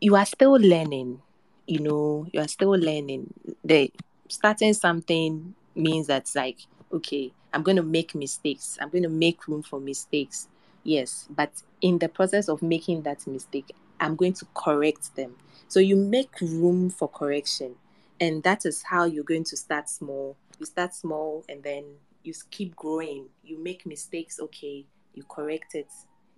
you 0.00 0.14
are 0.16 0.26
still 0.26 0.52
learning 0.52 1.20
you 1.66 1.80
know 1.80 2.26
you 2.32 2.40
are 2.40 2.48
still 2.48 2.70
learning. 2.72 3.32
The 3.64 3.90
starting 4.28 4.74
something 4.74 5.54
means 5.74 6.06
that's 6.06 6.34
like 6.36 6.58
okay 6.92 7.32
i'm 7.52 7.62
going 7.62 7.76
to 7.76 7.82
make 7.82 8.14
mistakes. 8.14 8.78
I'm 8.80 8.90
going 8.90 9.02
to 9.04 9.08
make 9.08 9.48
room 9.48 9.62
for 9.62 9.80
mistakes 9.80 10.48
yes 10.84 11.26
but 11.30 11.50
in 11.80 11.98
the 11.98 12.08
process 12.08 12.48
of 12.48 12.62
making 12.62 13.02
that 13.02 13.26
mistake 13.26 13.74
i'm 14.00 14.16
going 14.16 14.32
to 14.32 14.46
correct 14.54 15.14
them. 15.16 15.34
So 15.68 15.80
you 15.80 15.96
make 15.96 16.40
room 16.40 16.90
for 16.90 17.08
correction 17.08 17.74
and 18.20 18.42
that 18.42 18.64
is 18.64 18.82
how 18.82 19.04
you're 19.04 19.24
going 19.24 19.44
to 19.44 19.56
start 19.56 19.88
small. 19.88 20.36
You 20.58 20.66
start 20.66 20.94
small 20.94 21.44
and 21.48 21.62
then 21.62 21.84
you 22.22 22.32
keep 22.50 22.76
growing. 22.76 23.26
You 23.42 23.58
make 23.58 23.86
mistakes 23.86 24.38
okay 24.40 24.84
you 25.14 25.22
correct 25.28 25.74
it. 25.74 25.88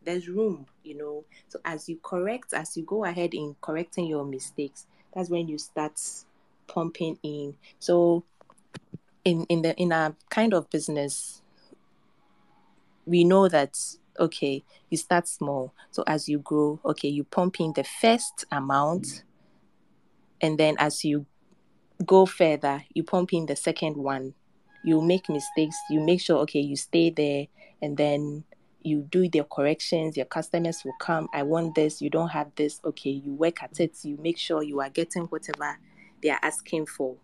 There's 0.05 0.29
room 0.29 0.67
you 0.85 0.97
know. 0.97 1.25
So 1.49 1.59
as 1.65 1.89
you 1.89 1.99
correct 2.03 2.53
as 2.55 2.77
you 2.77 2.85
go 2.85 3.05
ahead 3.05 3.35
in 3.35 3.57
correcting 3.61 4.07
your 4.07 4.25
mistakes 4.25 4.87
that's 5.13 5.31
when 5.31 5.49
you 5.49 5.59
start 5.59 6.01
pumping 6.67 7.19
in. 7.23 7.57
So 7.79 8.25
in 9.25 9.45
in 9.49 9.63
the 9.63 9.75
in 9.77 9.93
a 9.93 10.15
kind 10.31 10.55
of 10.55 10.71
business 10.71 11.43
we 13.07 13.23
know 13.25 13.49
that 13.49 13.79
okay 14.19 14.65
you 14.91 14.97
start 14.97 15.29
small. 15.29 15.75
So 15.91 16.05
as 16.07 16.29
you 16.29 16.39
grow 16.39 16.81
okay 16.85 17.09
you 17.09 17.25
pump 17.25 17.61
in 17.61 17.73
the 17.75 17.85
first 17.85 18.45
amount 18.51 19.25
and 20.41 20.59
then 20.59 20.77
as 20.79 21.05
you 21.05 21.27
go 22.05 22.27
further 22.27 22.85
you 22.95 23.03
pump 23.03 23.33
in 23.33 23.47
the 23.47 23.57
second 23.57 23.97
one. 23.97 24.35
You 24.85 25.01
make 25.01 25.29
mistakes 25.29 25.77
you 25.91 26.01
make 26.01 26.21
sure 26.21 26.39
okay 26.39 26.61
you 26.61 26.77
stay 26.77 27.11
there 27.11 27.47
and 27.83 27.97
then 27.97 28.45
you 28.83 29.03
do 29.11 29.29
the 29.29 29.43
corrections 29.51 30.17
your 30.17 30.27
customers 30.27 30.83
will 30.85 30.95
come 31.01 31.29
i 31.35 31.43
want 31.43 31.75
this 31.75 32.01
you 32.01 32.09
don't 32.09 32.29
have 32.29 32.55
this. 32.55 32.81
Okay 32.85 33.11
you 33.11 33.33
work 33.33 33.63
at 33.63 33.81
it 33.81 33.97
you 34.05 34.17
make 34.23 34.39
sure 34.39 34.63
you 34.63 34.81
are 34.81 34.91
getting 34.91 35.25
whatever 35.25 35.79
they 36.23 36.31
are 36.31 36.39
asking 36.43 36.87
for 36.87 37.17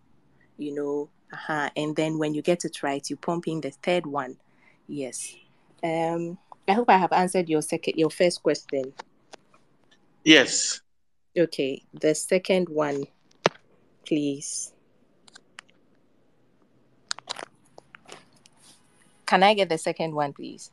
you 0.59 0.75
know 0.75 1.09
uh-huh. 1.33 1.71
and 1.77 1.97
then 1.97 2.19
when 2.19 2.35
you 2.35 2.43
get 2.43 2.65
it 2.65 2.83
right 2.83 3.09
you 3.09 3.17
pump 3.17 3.47
in 3.47 3.61
the 3.61 3.71
third 3.71 4.07
one. 4.07 4.37
Yes. 4.89 5.35
Um 5.83 6.39
i 6.69 6.73
hope 6.73 6.89
i 6.89 6.97
have 6.97 7.13
answered 7.13 7.49
your 7.49 7.63
second 7.63 7.95
your 7.97 8.11
first 8.11 8.43
question. 8.43 8.93
Yes. 10.25 10.81
Okay 11.37 11.83
the 11.93 12.15
second 12.15 12.69
one 12.69 13.05
please. 14.07 14.73
Can 19.27 19.43
i 19.43 19.55
get 19.55 19.69
the 19.69 19.79
second 19.79 20.15
one 20.15 20.33
please? 20.33 20.71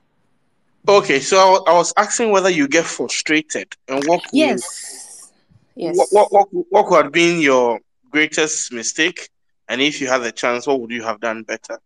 Okay, 0.87 1.19
so 1.19 1.63
I 1.67 1.73
was 1.73 1.93
asking 1.97 2.31
whether 2.31 2.49
you 2.49 2.67
get 2.67 2.85
frustrated 2.85 3.73
and 3.87 4.03
what 4.05 4.23
yes 4.31 5.31
yes. 5.75 5.95
What, 5.97 6.07
what 6.11 6.31
what 6.31 6.65
what 6.69 6.87
could 6.87 7.03
have 7.03 7.11
been 7.11 7.39
your 7.39 7.79
greatest 8.11 8.71
mistake? 8.71 9.29
And 9.67 9.81
if 9.81 10.01
you 10.01 10.07
had 10.07 10.19
the 10.19 10.31
chance 10.31 10.67
what 10.67 10.81
would 10.81 10.91
you 10.91 11.03
have 11.03 11.19
done 11.19 11.43
better? 11.43 11.79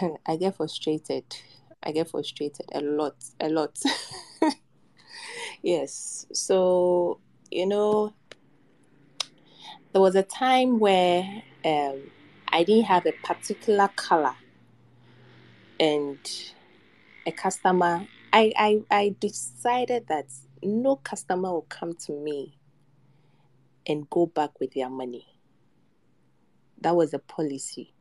I 0.26 0.36
get 0.36 0.56
frustrated 0.56 1.24
I 1.84 1.92
get 1.92 2.10
frustrated 2.10 2.66
a 2.72 2.80
lot 2.80 3.16
a 3.40 3.48
lot 3.48 3.78
yes 5.62 6.26
so 6.32 7.20
you 7.50 7.66
know 7.66 8.12
there 9.92 10.02
was 10.02 10.14
a 10.16 10.22
time 10.22 10.78
where 10.78 11.22
um 11.64 12.10
I 12.48 12.62
didn't 12.64 12.84
have 12.84 13.06
a 13.06 13.12
particular 13.12 13.88
color 13.96 14.34
and 15.80 16.18
a 17.26 17.32
customer, 17.32 18.06
I, 18.32 18.52
I, 18.56 18.82
I 18.90 19.16
decided 19.20 20.06
that 20.08 20.26
no 20.62 20.96
customer 20.96 21.52
will 21.52 21.66
come 21.68 21.94
to 22.06 22.12
me 22.12 22.58
and 23.86 24.08
go 24.10 24.26
back 24.26 24.60
with 24.60 24.72
their 24.74 24.90
money. 24.90 25.26
That 26.80 26.96
was 26.96 27.14
a 27.14 27.18
policy. 27.18 27.92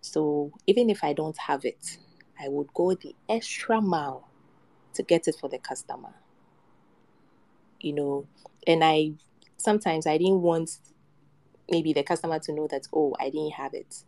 So 0.00 0.52
even 0.66 0.90
if 0.90 1.02
I 1.02 1.12
don't 1.12 1.36
have 1.38 1.64
it, 1.64 1.98
I 2.40 2.48
would 2.48 2.72
go 2.74 2.94
the 2.94 3.14
extra 3.28 3.80
mile 3.80 4.28
to 4.94 5.02
get 5.02 5.28
it 5.28 5.36
for 5.40 5.48
the 5.48 5.58
customer. 5.58 6.14
You 7.80 7.92
know, 7.92 8.26
and 8.66 8.82
I 8.82 9.12
sometimes 9.56 10.06
I 10.06 10.18
didn't 10.18 10.42
want 10.42 10.78
maybe 11.70 11.92
the 11.92 12.02
customer 12.02 12.38
to 12.38 12.52
know 12.52 12.66
that, 12.68 12.86
oh, 12.92 13.14
I 13.18 13.30
didn't 13.30 13.52
have 13.52 13.74
it 13.74 14.04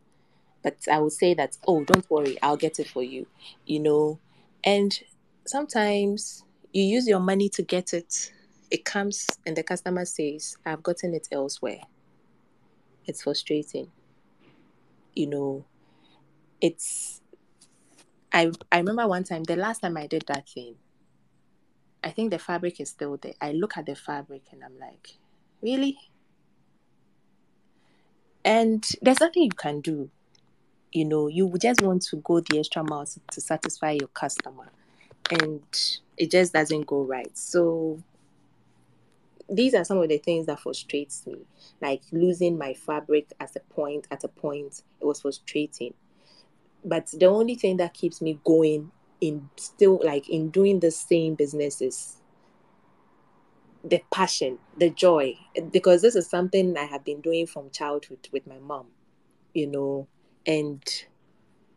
but 0.62 0.76
I 0.90 0.98
would 0.98 1.12
say 1.12 1.34
that, 1.34 1.56
oh, 1.66 1.84
don't 1.84 2.08
worry, 2.10 2.38
I'll 2.42 2.56
get 2.56 2.78
it 2.78 2.88
for 2.88 3.02
you, 3.02 3.26
you 3.66 3.80
know. 3.80 4.18
And 4.64 4.98
sometimes 5.46 6.44
you 6.72 6.82
use 6.82 7.06
your 7.06 7.20
money 7.20 7.48
to 7.50 7.62
get 7.62 7.92
it, 7.92 8.32
it 8.70 8.84
comes 8.84 9.26
and 9.46 9.56
the 9.56 9.62
customer 9.62 10.04
says, 10.04 10.56
I've 10.66 10.82
gotten 10.82 11.14
it 11.14 11.28
elsewhere. 11.32 11.80
It's 13.06 13.22
frustrating, 13.22 13.90
you 15.14 15.28
know. 15.28 15.64
It's, 16.60 17.22
I, 18.32 18.50
I 18.70 18.78
remember 18.78 19.06
one 19.08 19.24
time, 19.24 19.44
the 19.44 19.56
last 19.56 19.80
time 19.80 19.96
I 19.96 20.06
did 20.06 20.24
that 20.28 20.48
thing, 20.48 20.76
I 22.02 22.10
think 22.10 22.30
the 22.30 22.38
fabric 22.38 22.80
is 22.80 22.90
still 22.90 23.16
there. 23.16 23.34
I 23.40 23.52
look 23.52 23.76
at 23.76 23.86
the 23.86 23.94
fabric 23.94 24.42
and 24.52 24.62
I'm 24.62 24.78
like, 24.78 25.16
really? 25.62 25.98
And 28.44 28.86
there's 29.02 29.20
nothing 29.20 29.44
you 29.44 29.50
can 29.50 29.80
do. 29.80 30.10
You 30.92 31.04
know 31.04 31.28
you 31.28 31.52
just 31.60 31.82
want 31.82 32.02
to 32.02 32.16
go 32.16 32.40
the 32.40 32.58
extra 32.58 32.82
mile 32.82 33.06
to 33.06 33.40
satisfy 33.40 33.92
your 33.92 34.08
customer. 34.08 34.68
And 35.30 35.62
it 36.16 36.30
just 36.30 36.52
doesn't 36.52 36.86
go 36.86 37.02
right. 37.02 37.36
So 37.36 38.02
these 39.50 39.74
are 39.74 39.84
some 39.84 39.98
of 39.98 40.08
the 40.08 40.18
things 40.18 40.46
that 40.46 40.60
frustrates 40.60 41.26
me. 41.26 41.40
Like 41.82 42.02
losing 42.12 42.56
my 42.56 42.72
fabric 42.74 43.32
at 43.40 43.54
a 43.56 43.60
point 43.60 44.06
at 44.10 44.24
a 44.24 44.28
point 44.28 44.82
it 45.00 45.04
was 45.04 45.20
frustrating 45.20 45.94
but 46.84 47.06
the 47.08 47.26
only 47.26 47.54
thing 47.54 47.76
that 47.78 47.94
keeps 47.94 48.20
me 48.20 48.38
going 48.44 48.90
in 49.20 49.48
still 49.56 50.00
like 50.04 50.28
in 50.28 50.50
doing 50.50 50.80
the 50.80 50.90
same 50.90 51.34
business 51.34 51.80
is 51.80 52.16
the 53.84 54.00
passion 54.12 54.58
the 54.78 54.90
joy. 54.90 55.36
Because 55.72 56.02
this 56.02 56.14
is 56.16 56.28
something 56.28 56.76
i 56.76 56.84
have 56.84 57.04
been 57.04 57.20
doing 57.20 57.46
from 57.46 57.70
childhood 57.70 58.28
with 58.32 58.46
my 58.46 58.58
mom 58.58 58.86
you 59.54 59.66
know 59.66 60.06
and 60.46 60.82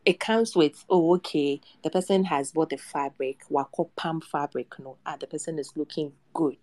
it 0.05 0.19
comes 0.19 0.55
with 0.55 0.83
oh 0.89 1.15
okay 1.15 1.59
the 1.83 1.89
person 1.89 2.23
has 2.25 2.51
bought 2.51 2.69
the 2.69 2.77
fabric 2.77 3.39
wako 3.49 3.89
palm 3.95 4.19
fabric 4.21 4.67
no 4.79 4.97
ah 5.05 5.15
the 5.19 5.27
person 5.27 5.59
is 5.59 5.71
looking 5.75 6.11
good. 6.33 6.57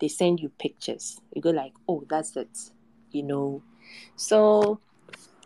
They 0.00 0.08
send 0.08 0.40
you 0.40 0.48
pictures. 0.58 1.20
You 1.34 1.40
go 1.40 1.50
like 1.50 1.72
oh 1.88 2.04
that's 2.08 2.36
it 2.36 2.58
you 3.10 3.22
know. 3.22 3.62
So 4.16 4.80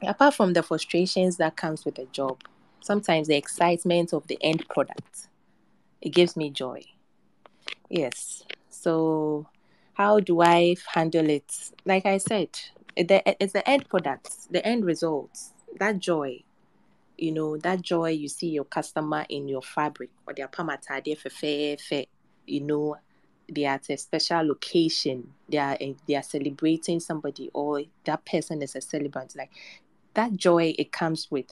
apart 0.02 0.34
from 0.34 0.52
the 0.52 0.62
frustrations 0.62 1.36
that 1.36 1.56
comes 1.56 1.84
with 1.84 1.96
the 1.96 2.06
job 2.12 2.40
sometimes 2.80 3.28
the 3.28 3.36
excitement 3.36 4.12
of 4.12 4.26
the 4.28 4.38
end 4.42 4.66
product 4.68 5.28
it 6.00 6.10
gives 6.10 6.36
me 6.36 6.50
joy. 6.50 6.82
Yes. 7.88 8.44
So 8.70 9.46
how 9.94 10.20
do 10.20 10.40
i 10.42 10.76
handle 10.94 11.28
it? 11.28 11.72
Like 11.84 12.06
i 12.06 12.18
said 12.18 12.50
it's 12.96 13.52
the 13.52 13.68
end 13.68 13.88
product 13.88 14.50
the 14.50 14.64
end 14.66 14.84
results 14.84 15.52
that 15.78 15.98
joy 15.98 16.42
you 17.16 17.30
know 17.30 17.56
that 17.58 17.80
joy 17.80 18.10
you 18.10 18.28
see 18.28 18.48
your 18.48 18.64
customer 18.64 19.24
in 19.28 19.46
your 19.46 19.62
fabric 19.62 20.10
or 20.26 20.34
their 20.34 20.48
pamatade 20.48 21.16
for 21.16 22.04
you 22.46 22.60
know 22.60 22.96
they 23.48 23.64
are 23.64 23.74
at 23.74 23.88
a 23.90 23.96
special 23.96 24.48
location 24.48 25.32
they 25.48 25.58
are 25.58 25.78
they 26.06 26.16
are 26.16 26.22
celebrating 26.22 26.98
somebody 26.98 27.50
or 27.54 27.82
that 28.04 28.24
person 28.24 28.62
is 28.62 28.74
a 28.74 28.80
celebrant. 28.80 29.36
Like 29.36 29.50
that 30.18 30.36
joy 30.36 30.74
it 30.78 30.92
comes 30.92 31.30
with 31.30 31.46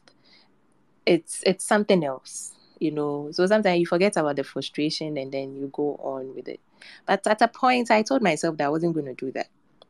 it's 1.07 1.43
it's 1.47 1.65
something 1.65 2.05
else 2.05 2.53
you 2.81 2.91
know 2.91 3.31
so 3.33 3.47
sometimes 3.47 3.79
you 3.81 3.87
forget 3.87 4.17
about 4.17 4.37
the 4.37 4.45
frustration 4.45 5.17
and 5.17 5.33
then 5.33 5.55
you 5.57 5.69
go 5.73 5.95
on 6.03 6.35
with 6.35 6.49
it 6.49 6.61
but 7.07 7.27
at 7.27 7.41
a 7.41 7.49
point 7.49 7.91
i 7.91 8.03
told 8.03 8.23
myself 8.23 8.57
that 8.57 8.67
i 8.67 8.69
wasn't 8.69 8.93
going 8.93 9.07
to 9.07 9.15
do 9.15 9.31
that 9.33 9.49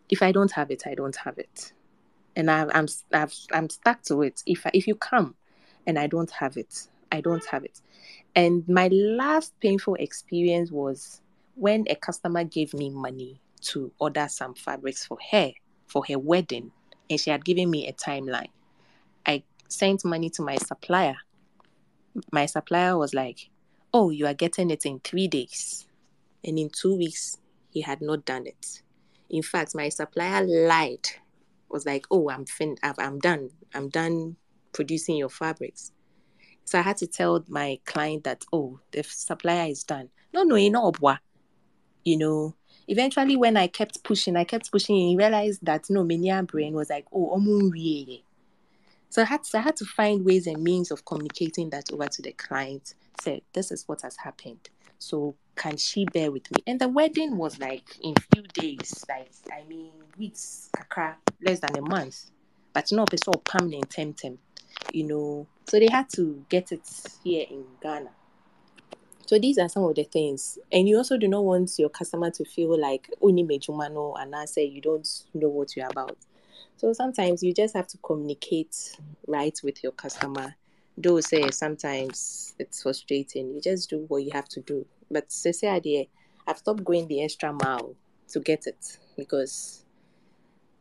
if 0.09 0.23
i 0.23 0.31
don't 0.31 0.53
have 0.53 0.71
it 0.71 0.83
i 0.87 0.95
don't 0.95 1.17
have 1.17 1.39
it 1.39 1.73
and 2.37 2.51
I, 2.51 2.67
I'm 2.73 2.87
I've, 3.13 3.35
I'm 3.53 3.69
stuck 3.71 4.03
to 4.03 4.23
it. 4.23 4.43
If 4.47 4.67
I, 4.67 4.71
if 4.75 4.87
you 4.87 4.95
come, 4.95 5.35
and 5.87 5.99
I 5.99 6.07
don't 6.07 6.31
have 6.31 6.57
it, 6.57 6.89
I 7.11 7.21
don't 7.21 7.45
have 7.47 7.65
it. 7.65 7.81
And 8.35 8.69
my 8.69 8.89
last 8.89 9.59
painful 9.61 9.95
experience 9.95 10.71
was 10.71 11.23
when 11.55 11.87
a 11.89 11.97
customer 11.97 12.45
gave 12.45 12.75
me 12.75 12.91
money 12.91 13.41
to 13.63 13.91
order 13.99 14.27
some 14.29 14.55
fabrics 14.55 15.07
for 15.07 15.17
her 15.33 15.53
for 15.87 16.05
her 16.09 16.19
wedding, 16.19 16.73
and 17.09 17.19
she 17.19 17.31
had 17.31 17.45
given 17.45 17.71
me 17.71 17.89
a 17.89 17.93
timeline. 17.95 18.51
Sent 19.69 20.05
money 20.05 20.31
to 20.31 20.43
my 20.43 20.57
supplier. 20.57 21.17
My 22.33 22.47
supplier 22.47 22.97
was 22.97 23.13
like, 23.13 23.51
"Oh, 23.93 24.11
you 24.11 24.27
are 24.27 24.35
getting 24.35 24.71
it 24.71 24.87
in 24.87 25.01
three 25.01 25.29
days," 25.29 25.87
and 26.45 26.59
in 26.59 26.71
two 26.71 26.97
weeks 26.97 27.39
he 27.71 27.81
had 27.83 28.01
not 28.01 28.25
done 28.25 28.47
it. 28.47 28.83
In 29.29 29.43
fact, 29.43 29.75
my 29.75 29.89
supplier 29.89 30.47
lied. 30.47 31.09
Was 31.69 31.85
like, 31.85 32.07
"Oh, 32.11 32.31
I'm 32.31 32.47
fin- 32.47 32.79
I'm 32.83 33.19
done. 33.19 33.51
I'm 33.75 33.89
done 33.89 34.37
producing 34.73 35.17
your 35.17 35.29
fabrics." 35.29 35.93
So 36.65 36.79
I 36.79 36.83
had 36.83 36.97
to 36.99 37.07
tell 37.07 37.45
my 37.49 37.81
client 37.85 38.25
that, 38.25 38.45
"Oh, 38.53 38.81
the 38.93 39.03
supplier 39.03 39.69
is 39.71 39.85
done." 39.85 40.11
No, 40.33 40.43
no, 40.45 40.55
you 40.55 40.71
know, 40.71 40.93
you 42.05 42.17
know. 42.17 42.55
Eventually, 42.89 43.37
when 43.37 43.57
I 43.57 43.67
kept 43.67 44.05
pushing, 44.05 44.37
I 44.37 44.45
kept 44.45 44.71
pushing, 44.71 44.97
and 44.97 45.09
he 45.11 45.17
realized 45.17 45.65
that 45.65 45.91
no, 45.91 46.05
mania 46.05 46.43
brain 46.45 46.75
was 46.75 46.89
like, 46.89 47.07
"Oh, 47.13 47.35
so 49.17 49.23
I 49.23 49.25
had 49.25 49.45
to, 49.45 49.57
I 49.57 49.61
had 49.63 49.77
to 49.77 49.87
find 49.87 50.27
ways 50.27 50.47
and 50.47 50.63
means 50.63 50.91
of 50.91 51.07
communicating 51.07 51.71
that 51.71 51.91
over 51.91 52.07
to 52.07 52.21
the 52.21 52.33
client. 52.33 52.93
Said, 53.23 53.41
"This 53.55 53.73
is 53.73 53.89
what 53.89 54.03
has 54.03 54.15
happened." 54.19 54.69
So 54.99 55.37
can 55.55 55.79
she 55.79 56.05
bear 56.05 56.31
with 56.31 56.51
me? 56.51 56.63
And 56.67 56.79
the 56.79 56.89
wedding 56.91 57.39
was 57.39 57.59
like 57.59 57.99
in 58.03 58.13
few 58.35 58.43
days, 58.43 59.07
like 59.09 59.31
I 59.51 59.67
mean 59.67 59.93
weeks, 60.19 60.69
kakra, 60.77 61.15
less 61.41 61.61
than 61.61 61.79
a 61.79 61.81
month. 61.81 62.31
But 62.75 62.93
no 62.93 63.07
person 63.07 63.33
permanent 63.43 63.89
temtem, 63.89 64.37
you 64.93 65.05
know. 65.05 65.47
So 65.67 65.79
they 65.79 65.89
had 65.91 66.11
to 66.11 66.45
get 66.51 66.71
it 66.71 66.87
here 67.25 67.47
in 67.49 67.65
Ghana. 67.83 68.11
So 69.25 69.39
these 69.39 69.57
are 69.57 69.71
some 69.71 69.85
of 69.85 69.95
the 69.95 70.05
things. 70.05 70.59
And 70.71 70.87
you 70.87 70.99
also 70.99 71.17
do 71.17 71.27
not 71.27 71.43
want 71.43 71.73
your 71.79 71.89
customer 71.89 72.31
to 72.33 72.45
feel 72.45 72.79
like 72.79 73.09
oh, 73.23 73.29
only 73.29 73.45
mejumano 73.45 74.21
and 74.21 74.37
I 74.37 74.45
say 74.45 74.67
you 74.67 74.83
don't 74.83 75.09
know 75.33 75.49
what 75.49 75.75
you're 75.75 75.89
about. 75.89 76.19
So 76.77 76.93
sometimes 76.93 77.43
you 77.43 77.55
just 77.55 77.75
have 77.75 77.87
to 77.89 77.99
communicate 77.99 78.99
right 79.27 79.59
with 79.65 79.83
your 79.83 79.93
customer. 79.93 80.55
Do 81.01 81.21
say 81.23 81.51
sometimes 81.51 82.55
it's 82.59 82.83
frustrating. 82.83 83.55
You 83.55 83.61
just 83.61 83.89
do 83.91 84.05
what 84.09 84.25
you 84.25 84.31
have 84.33 84.49
to 84.51 84.61
do. 84.61 84.87
But 85.11 85.33
say 85.33 85.53
say 85.53 85.69
idea, 85.69 86.05
I've 86.47 86.59
stopped 86.59 86.85
going 86.85 87.09
the 87.09 87.23
extra 87.23 87.53
mile 87.53 87.95
to 88.29 88.41
get 88.41 88.67
it 88.67 88.99
because 89.17 89.85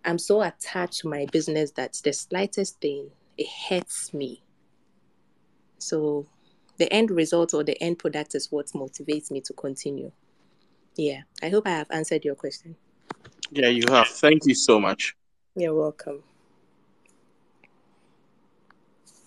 I'm 0.03 0.19
so 0.19 0.41
attached 0.41 1.01
to 1.01 1.09
my 1.09 1.25
business 1.31 1.71
that 1.71 1.99
the 2.03 2.13
slightest 2.13 2.79
thing 2.81 3.09
it 3.37 3.47
hurts 3.69 4.13
me. 4.13 4.41
So 5.79 6.27
the 6.77 6.91
end 6.91 7.09
result 7.11 7.53
or 7.53 7.63
the 7.63 7.81
end 7.81 7.99
product 7.99 8.35
is 8.35 8.51
what 8.51 8.67
motivates 8.67 9.31
me 9.31 9.41
to 9.41 9.53
continue. 9.53 10.11
Yeah, 10.95 11.21
I 11.41 11.49
hope 11.49 11.67
I 11.67 11.71
have 11.71 11.87
answered 11.91 12.25
your 12.25 12.35
question. 12.35 12.75
Yeah, 13.51 13.67
you 13.67 13.83
have. 13.89 14.07
Thank 14.07 14.45
you 14.45 14.55
so 14.55 14.79
much. 14.79 15.15
You're 15.55 15.73
welcome. 15.73 16.23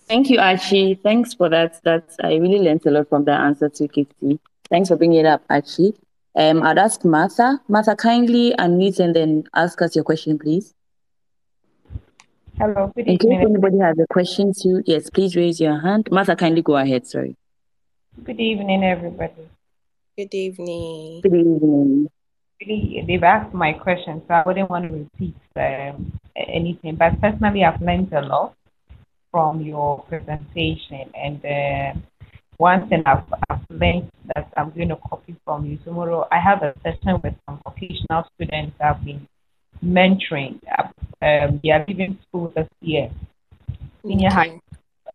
Thank 0.09 0.31
you, 0.31 0.39
Archie. 0.39 0.95
Thanks 0.95 1.35
for 1.35 1.49
that. 1.49 1.83
That 1.85 2.15
I 2.23 2.37
really 2.37 2.59
learned 2.59 2.85
a 2.87 2.91
lot 2.91 3.09
from 3.09 3.25
that 3.25 3.41
answer 3.41 3.69
to 3.69 3.89
Gifty. 3.89 4.39
Thanks 4.71 4.89
for 4.89 4.97
bringing 4.97 5.21
it 5.21 5.27
up, 5.27 5.43
Archie. 5.49 5.95
Um, 6.37 6.63
I'd 6.63 6.79
ask 6.79 7.05
Martha. 7.05 7.61
Martha, 7.69 7.97
kindly 7.97 8.55
unmute 8.59 9.01
and 9.01 9.15
then 9.15 9.45
ask 9.55 9.81
us 9.83 9.95
your 9.95 10.05
question, 10.05 10.39
please. 10.39 10.75
Hello, 12.59 12.93
good 12.95 13.07
In 13.07 13.19
case 13.19 13.39
anybody 13.41 13.79
has 13.79 13.99
a 13.99 14.07
question 14.09 14.53
too, 14.53 14.83
yes, 14.85 15.11
please 15.11 15.37
raise 15.37 15.61
your 15.61 15.79
hand. 15.79 16.09
Martha, 16.11 16.37
kindly 16.37 16.63
go 16.63 16.77
ahead. 16.77 17.07
Sorry. 17.07 17.37
Good 18.25 18.41
evening, 18.41 18.83
everybody. 18.85 19.49
Good 20.17 20.35
evening. 20.35 21.21
Good 21.23 21.35
evening. 21.35 22.11
Really, 22.60 23.05
they've 23.06 23.22
asked 23.22 23.55
my 23.55 23.72
question, 23.72 24.22
so 24.26 24.35
I 24.35 24.43
wouldn't 24.44 24.68
want 24.68 24.89
to 24.89 24.94
repeat 24.94 25.36
um, 25.56 26.12
anything. 26.36 26.97
But 26.97 27.20
personally, 27.20 27.64
I've 27.64 27.80
learned 27.80 28.12
a 28.12 28.22
lot 28.22 28.55
from 29.30 29.60
your 29.60 30.02
presentation. 30.05 31.10
And 31.14 31.44
uh, 31.44 32.01
one 32.56 32.89
thing 32.89 33.02
I've, 33.06 33.22
I've 33.48 33.60
learned 33.70 34.10
that 34.35 34.52
I'm 34.56 34.70
going 34.70 34.89
to 34.89 34.97
copy 34.97 35.36
from 35.44 35.66
you 35.66 35.78
tomorrow, 35.85 36.26
I 36.32 36.40
have 36.40 36.62
a 36.62 36.74
session 36.82 37.20
with 37.22 37.35
some 37.47 37.60
vocational 37.64 38.24
students 38.35 38.76
I've 38.80 39.05
been 39.05 39.28
mentoring. 39.85 40.60
Um, 41.22 41.60
they 41.62 41.70
are 41.70 41.85
leaving 41.86 42.18
school 42.28 42.52
this 42.56 42.68
year, 42.80 43.10
senior 44.02 44.30
high 44.30 44.60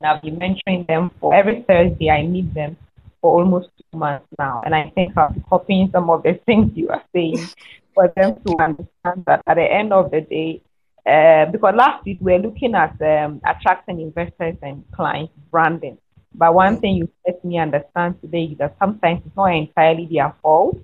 and 0.04 0.12
I've 0.12 0.22
been 0.22 0.38
mentoring 0.38 0.86
them 0.88 1.12
for 1.20 1.34
every 1.34 1.64
Thursday. 1.68 2.10
I 2.10 2.24
meet 2.24 2.54
them 2.54 2.78
for 3.24 3.40
almost 3.40 3.70
two 3.78 3.98
months 3.98 4.28
now, 4.38 4.62
and 4.66 4.76
I 4.76 4.92
think 4.94 5.18
I'm 5.18 5.42
copying 5.50 5.90
some 5.94 6.10
of 6.10 6.24
the 6.24 6.34
things 6.46 6.74
you 6.76 6.90
are 6.90 7.04
saying 7.16 7.48
for 7.96 8.12
them 8.18 8.36
to 8.46 8.58
understand 8.60 9.24
that 9.28 9.42
at 9.48 9.56
the 9.56 9.64
end 9.64 9.94
of 9.94 10.12
the 10.12 10.22
day, 10.22 10.62
uh, 11.08 11.50
because 11.50 11.74
last 11.74 12.04
week 12.06 12.18
we 12.20 12.34
were 12.34 12.40
looking 12.40 12.76
at 12.76 13.02
um, 13.02 13.40
attracting 13.46 14.02
investors 14.02 14.58
and 14.62 14.84
clients 14.92 15.32
branding. 15.50 15.98
But 16.36 16.54
one 16.54 16.82
thing 16.82 16.96
you 16.98 17.10
let 17.26 17.44
me 17.46 17.60
understand 17.60 18.20
today 18.20 18.46
is 18.46 18.58
that 18.58 18.76
sometimes 18.78 19.22
it's 19.26 19.38
not 19.38 19.54
entirely 19.54 20.10
their 20.12 20.34
fault, 20.42 20.78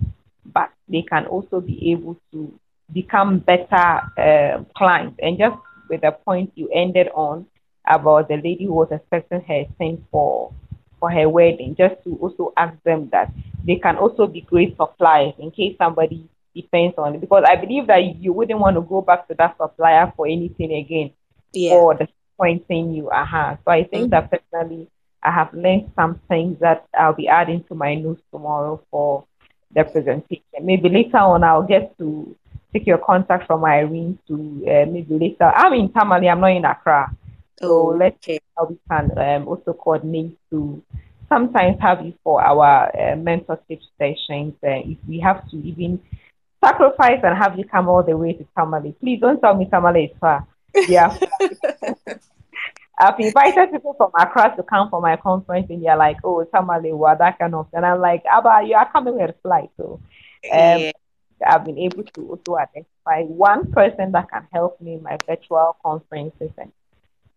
but 0.46 0.70
they 0.88 1.02
can 1.02 1.26
also 1.26 1.60
be 1.60 1.92
able 1.92 2.16
to 2.32 2.58
become 2.94 3.40
better 3.40 4.02
uh, 4.18 4.64
clients. 4.78 5.20
And 5.22 5.38
just 5.38 5.58
with 5.90 6.02
the 6.02 6.12
point 6.12 6.52
you 6.56 6.70
ended 6.74 7.10
on 7.14 7.48
about 7.86 8.30
the 8.30 8.36
lady 8.36 8.66
who 8.66 8.74
was 8.74 8.90
expecting 8.92 9.42
her 9.42 9.66
son 9.78 10.06
for 10.12 10.54
for 11.00 11.10
her 11.12 11.28
wedding, 11.30 11.76
just 11.78 12.04
to 12.04 12.16
also 12.22 12.54
ask 12.58 12.76
them 12.84 13.10
that 13.12 13.32
they 13.66 13.76
can 13.76 13.98
also 13.98 14.28
be 14.28 14.42
great 14.42 14.76
suppliers 14.78 15.34
in 15.40 15.52
case 15.52 15.76
somebody 15.78 16.28
depends 16.56 16.96
on 16.98 17.16
it. 17.16 17.22
Because 17.22 17.44
I 17.48 17.56
believe 17.56 17.88
that 17.88 18.16
you 18.18 18.34
wouldn't 18.34 18.60
want 18.60 18.76
to 18.76 18.82
go 18.82 19.02
back 19.02 19.28
to 19.28 19.36
that 19.36 19.58
supplier 19.58 20.12
for 20.16 20.28
anything 20.28 20.74
again 20.74 21.12
Yeah. 21.54 21.74
or 21.74 21.96
the 21.96 22.08
pointing 22.38 22.94
you 22.94 23.10
aha. 23.12 23.58
So 23.66 23.72
I 23.72 23.84
think 23.84 24.12
that 24.12 24.32
personally 24.32 24.88
I 25.22 25.32
have 25.32 25.54
learned 25.54 25.92
some 25.96 26.20
things 26.30 26.58
that 26.60 26.86
I'll 26.98 27.14
be 27.14 27.28
adding 27.28 27.64
to 27.66 27.76
my 27.76 27.96
notes 27.96 28.22
tomorrow 28.32 28.82
for 28.90 29.26
the 29.76 29.84
presentation. 29.84 30.44
Maybe 30.62 30.90
later 30.90 31.18
on 31.18 31.44
I'll 31.44 31.64
get 31.64 31.98
to 31.98 32.36
take 32.74 32.88
your 32.88 32.98
contact 33.00 33.46
from 33.48 33.66
Irene 33.66 34.18
to 34.28 34.34
uh, 34.68 34.86
maybe 34.90 35.18
later. 35.18 35.52
I'm 35.56 35.74
in 35.74 35.92
Tamale, 35.92 36.30
I'm 36.30 36.40
not 36.40 36.52
in 36.52 36.66
Accra. 36.66 37.14
So 37.62 37.68
Oh, 37.68 37.96
let's 37.98 38.18
see 38.26 38.40
how 38.58 38.66
we 38.66 38.78
can 38.90 39.12
um, 39.18 39.48
also 39.48 39.74
coordinate 39.74 40.38
to 40.52 40.84
sometimes 41.28 41.78
have 41.82 42.06
you 42.06 42.14
for 42.24 42.42
our 42.42 42.88
uh, 42.90 43.16
mentorship 43.16 43.82
sessions. 43.98 44.54
Uh, 44.64 44.82
if 44.86 44.98
we 45.08 45.20
have 45.20 45.48
to 45.50 45.58
even 45.58 46.00
sacrifice 46.64 47.20
and 47.24 47.38
have 47.38 47.58
you 47.58 47.66
come 47.66 47.88
all 47.90 48.04
the 48.04 48.16
way 48.18 48.34
to 48.34 48.46
Tamale, 48.58 48.94
please 49.00 49.20
don't 49.20 49.40
tell 49.42 49.56
me 49.56 49.66
Tamale 49.72 50.06
is 50.06 50.18
far. 50.20 50.46
Yeah. 50.88 51.18
I've 53.00 53.20
invited 53.20 53.72
people 53.72 53.94
from 53.98 54.12
across 54.20 54.56
to 54.58 54.64
come 54.64 54.90
for 54.90 55.02
my 55.02 55.16
conference, 55.16 55.68
and 55.70 55.84
they're 55.84 55.96
like, 55.98 56.18
"Oh, 56.24 56.44
Tamale, 56.44 56.92
what 56.94 57.20
that 57.20 57.40
kind 57.40 57.56
of," 57.56 57.68
and 57.74 57.86
I'm 57.86 58.02
like, 58.02 58.24
"Abba, 58.26 58.64
you 58.68 58.76
are 58.76 58.92
coming 58.92 59.16
with 59.16 59.30
a 59.30 59.34
flight." 59.42 59.70
So, 59.78 60.02
um, 60.52 60.82
Yeah. 60.82 60.92
I've 61.46 61.64
been 61.66 61.78
able 61.80 62.04
to 62.04 62.30
also 62.30 62.58
identify 62.58 63.24
one 63.24 63.72
person 63.72 64.12
that 64.12 64.30
can 64.30 64.46
help 64.52 64.82
me 64.82 64.96
in 64.96 65.04
my 65.04 65.18
virtual 65.26 65.78
conferences 65.82 66.52
and 66.58 66.72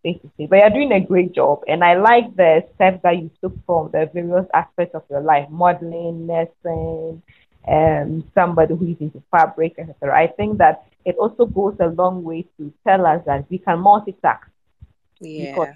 face 0.02 0.18
to 0.22 0.30
face. 0.36 0.48
But 0.50 0.58
you're 0.58 0.70
doing 0.70 0.92
a 0.92 1.00
great 1.06 1.32
job, 1.34 1.62
and 1.68 1.82
I 1.84 1.94
like 1.94 2.34
the 2.36 2.64
steps 2.74 3.00
that 3.02 3.16
you 3.18 3.30
took 3.42 3.54
from 3.66 3.90
the 3.92 4.08
various 4.12 4.46
aspects 4.54 4.94
of 4.94 5.02
your 5.10 5.20
life: 5.20 5.48
modeling, 5.50 6.26
nursing, 6.26 7.22
um, 7.68 8.24
somebody 8.34 8.74
who 8.74 8.86
is 8.86 8.96
into 9.00 9.22
fabric, 9.30 9.74
etc. 9.78 10.16
I 10.16 10.26
think 10.28 10.58
that 10.58 10.82
it 11.04 11.16
also 11.18 11.46
goes 11.46 11.76
a 11.80 11.86
long 11.86 12.22
way 12.24 12.44
to 12.58 12.72
tell 12.86 13.06
us 13.06 13.22
that 13.26 13.44
we 13.50 13.58
can 13.58 13.78
multitask 13.78 14.40
because 15.36 15.68
Yeah. 15.68 15.74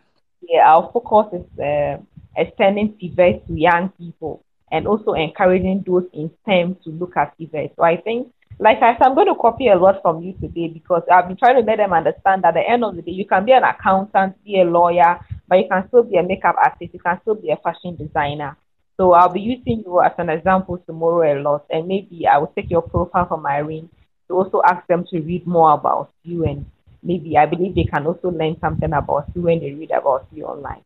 yeah, 0.48 0.62
our 0.70 0.90
focus 0.92 1.40
is 1.40 1.60
uh, 1.60 1.96
extending 2.36 2.94
TVET 3.00 3.46
to 3.46 3.54
young 3.54 3.90
people 3.98 4.42
and 4.70 4.86
also 4.86 5.12
encouraging 5.12 5.82
those 5.86 6.04
in 6.12 6.30
STEM 6.42 6.76
to 6.84 6.90
look 6.90 7.16
at 7.16 7.34
TVET. 7.38 7.70
So 7.76 7.82
I 7.82 7.96
think, 7.96 8.28
like 8.58 8.78
I 8.82 8.94
said, 8.94 9.02
I'm 9.02 9.14
going 9.14 9.26
to 9.26 9.34
copy 9.34 9.68
a 9.68 9.76
lot 9.76 10.00
from 10.02 10.22
you 10.22 10.32
today 10.34 10.68
because 10.68 11.02
I've 11.12 11.28
been 11.28 11.36
trying 11.36 11.56
to 11.56 11.62
let 11.62 11.76
them 11.76 11.92
understand 11.92 12.42
that 12.42 12.48
at 12.48 12.54
the 12.54 12.68
end 12.68 12.84
of 12.84 12.96
the 12.96 13.02
day, 13.02 13.12
you 13.12 13.26
can 13.26 13.44
be 13.44 13.52
an 13.52 13.64
accountant, 13.64 14.42
be 14.44 14.60
a 14.60 14.64
lawyer, 14.64 15.20
but 15.46 15.58
you 15.58 15.68
can 15.70 15.86
still 15.88 16.02
be 16.02 16.16
a 16.16 16.22
makeup 16.22 16.56
artist, 16.62 16.94
you 16.94 17.00
can 17.00 17.20
still 17.20 17.34
be 17.34 17.50
a 17.50 17.56
fashion 17.56 17.96
designer. 17.96 18.56
So 18.96 19.12
I'll 19.12 19.32
be 19.32 19.40
using 19.40 19.84
you 19.84 20.00
as 20.00 20.12
an 20.16 20.30
example 20.30 20.78
tomorrow 20.86 21.22
a 21.30 21.36
lot, 21.42 21.66
and 21.70 21.86
maybe 21.86 22.26
I 22.26 22.38
will 22.38 22.52
take 22.56 22.70
your 22.70 22.82
profile 22.82 23.28
from 23.28 23.44
Irene 23.46 23.90
to 24.28 24.34
also 24.34 24.62
ask 24.66 24.86
them 24.86 25.04
to 25.10 25.20
read 25.20 25.46
more 25.46 25.72
about 25.74 26.10
you 26.24 26.44
and 26.44 26.66
maybe 27.02 27.36
I 27.36 27.46
believe 27.46 27.74
they 27.74 27.84
can 27.84 28.06
also 28.06 28.30
learn 28.30 28.56
something 28.60 28.92
about 28.92 29.26
you 29.34 29.42
when 29.42 29.60
they 29.60 29.72
read 29.72 29.90
about 29.90 30.26
you 30.32 30.44
online. 30.44 30.82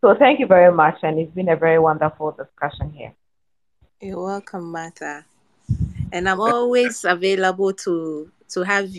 So 0.00 0.14
thank 0.18 0.40
you 0.40 0.46
very 0.46 0.74
much, 0.74 0.96
and 1.02 1.18
it's 1.18 1.32
been 1.32 1.48
a 1.48 1.56
very 1.56 1.78
wonderful 1.78 2.32
discussion 2.32 2.90
here. 2.90 3.12
You're 4.00 4.22
welcome, 4.22 4.72
Martha. 4.72 5.26
And 6.12 6.28
I'm 6.28 6.40
always 6.40 7.04
available 7.04 7.72
to 7.72 8.30
to 8.50 8.62
have 8.62 8.90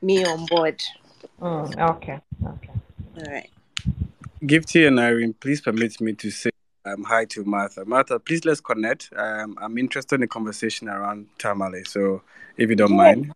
me 0.00 0.24
on 0.24 0.46
board 0.46 0.82
Mm, 1.42 1.90
okay. 1.96 2.20
Okay. 2.44 2.70
All 3.16 3.32
right. 3.32 3.50
Gifty 4.44 4.86
and 4.86 4.98
Irene, 4.98 5.34
please 5.34 5.60
permit 5.60 6.00
me 6.00 6.12
to 6.14 6.30
say 6.30 6.50
um, 6.84 7.04
hi 7.04 7.24
to 7.26 7.44
Martha. 7.44 7.84
Martha, 7.84 8.18
please 8.18 8.44
let's 8.44 8.60
connect. 8.60 9.10
Um, 9.16 9.56
I'm 9.60 9.76
interested 9.78 10.16
in 10.16 10.20
the 10.22 10.26
conversation 10.26 10.88
around 10.88 11.26
Tamale, 11.38 11.84
so 11.84 12.22
if 12.56 12.70
you 12.70 12.76
don't 12.76 12.90
yeah. 12.90 12.96
mind. 12.96 13.32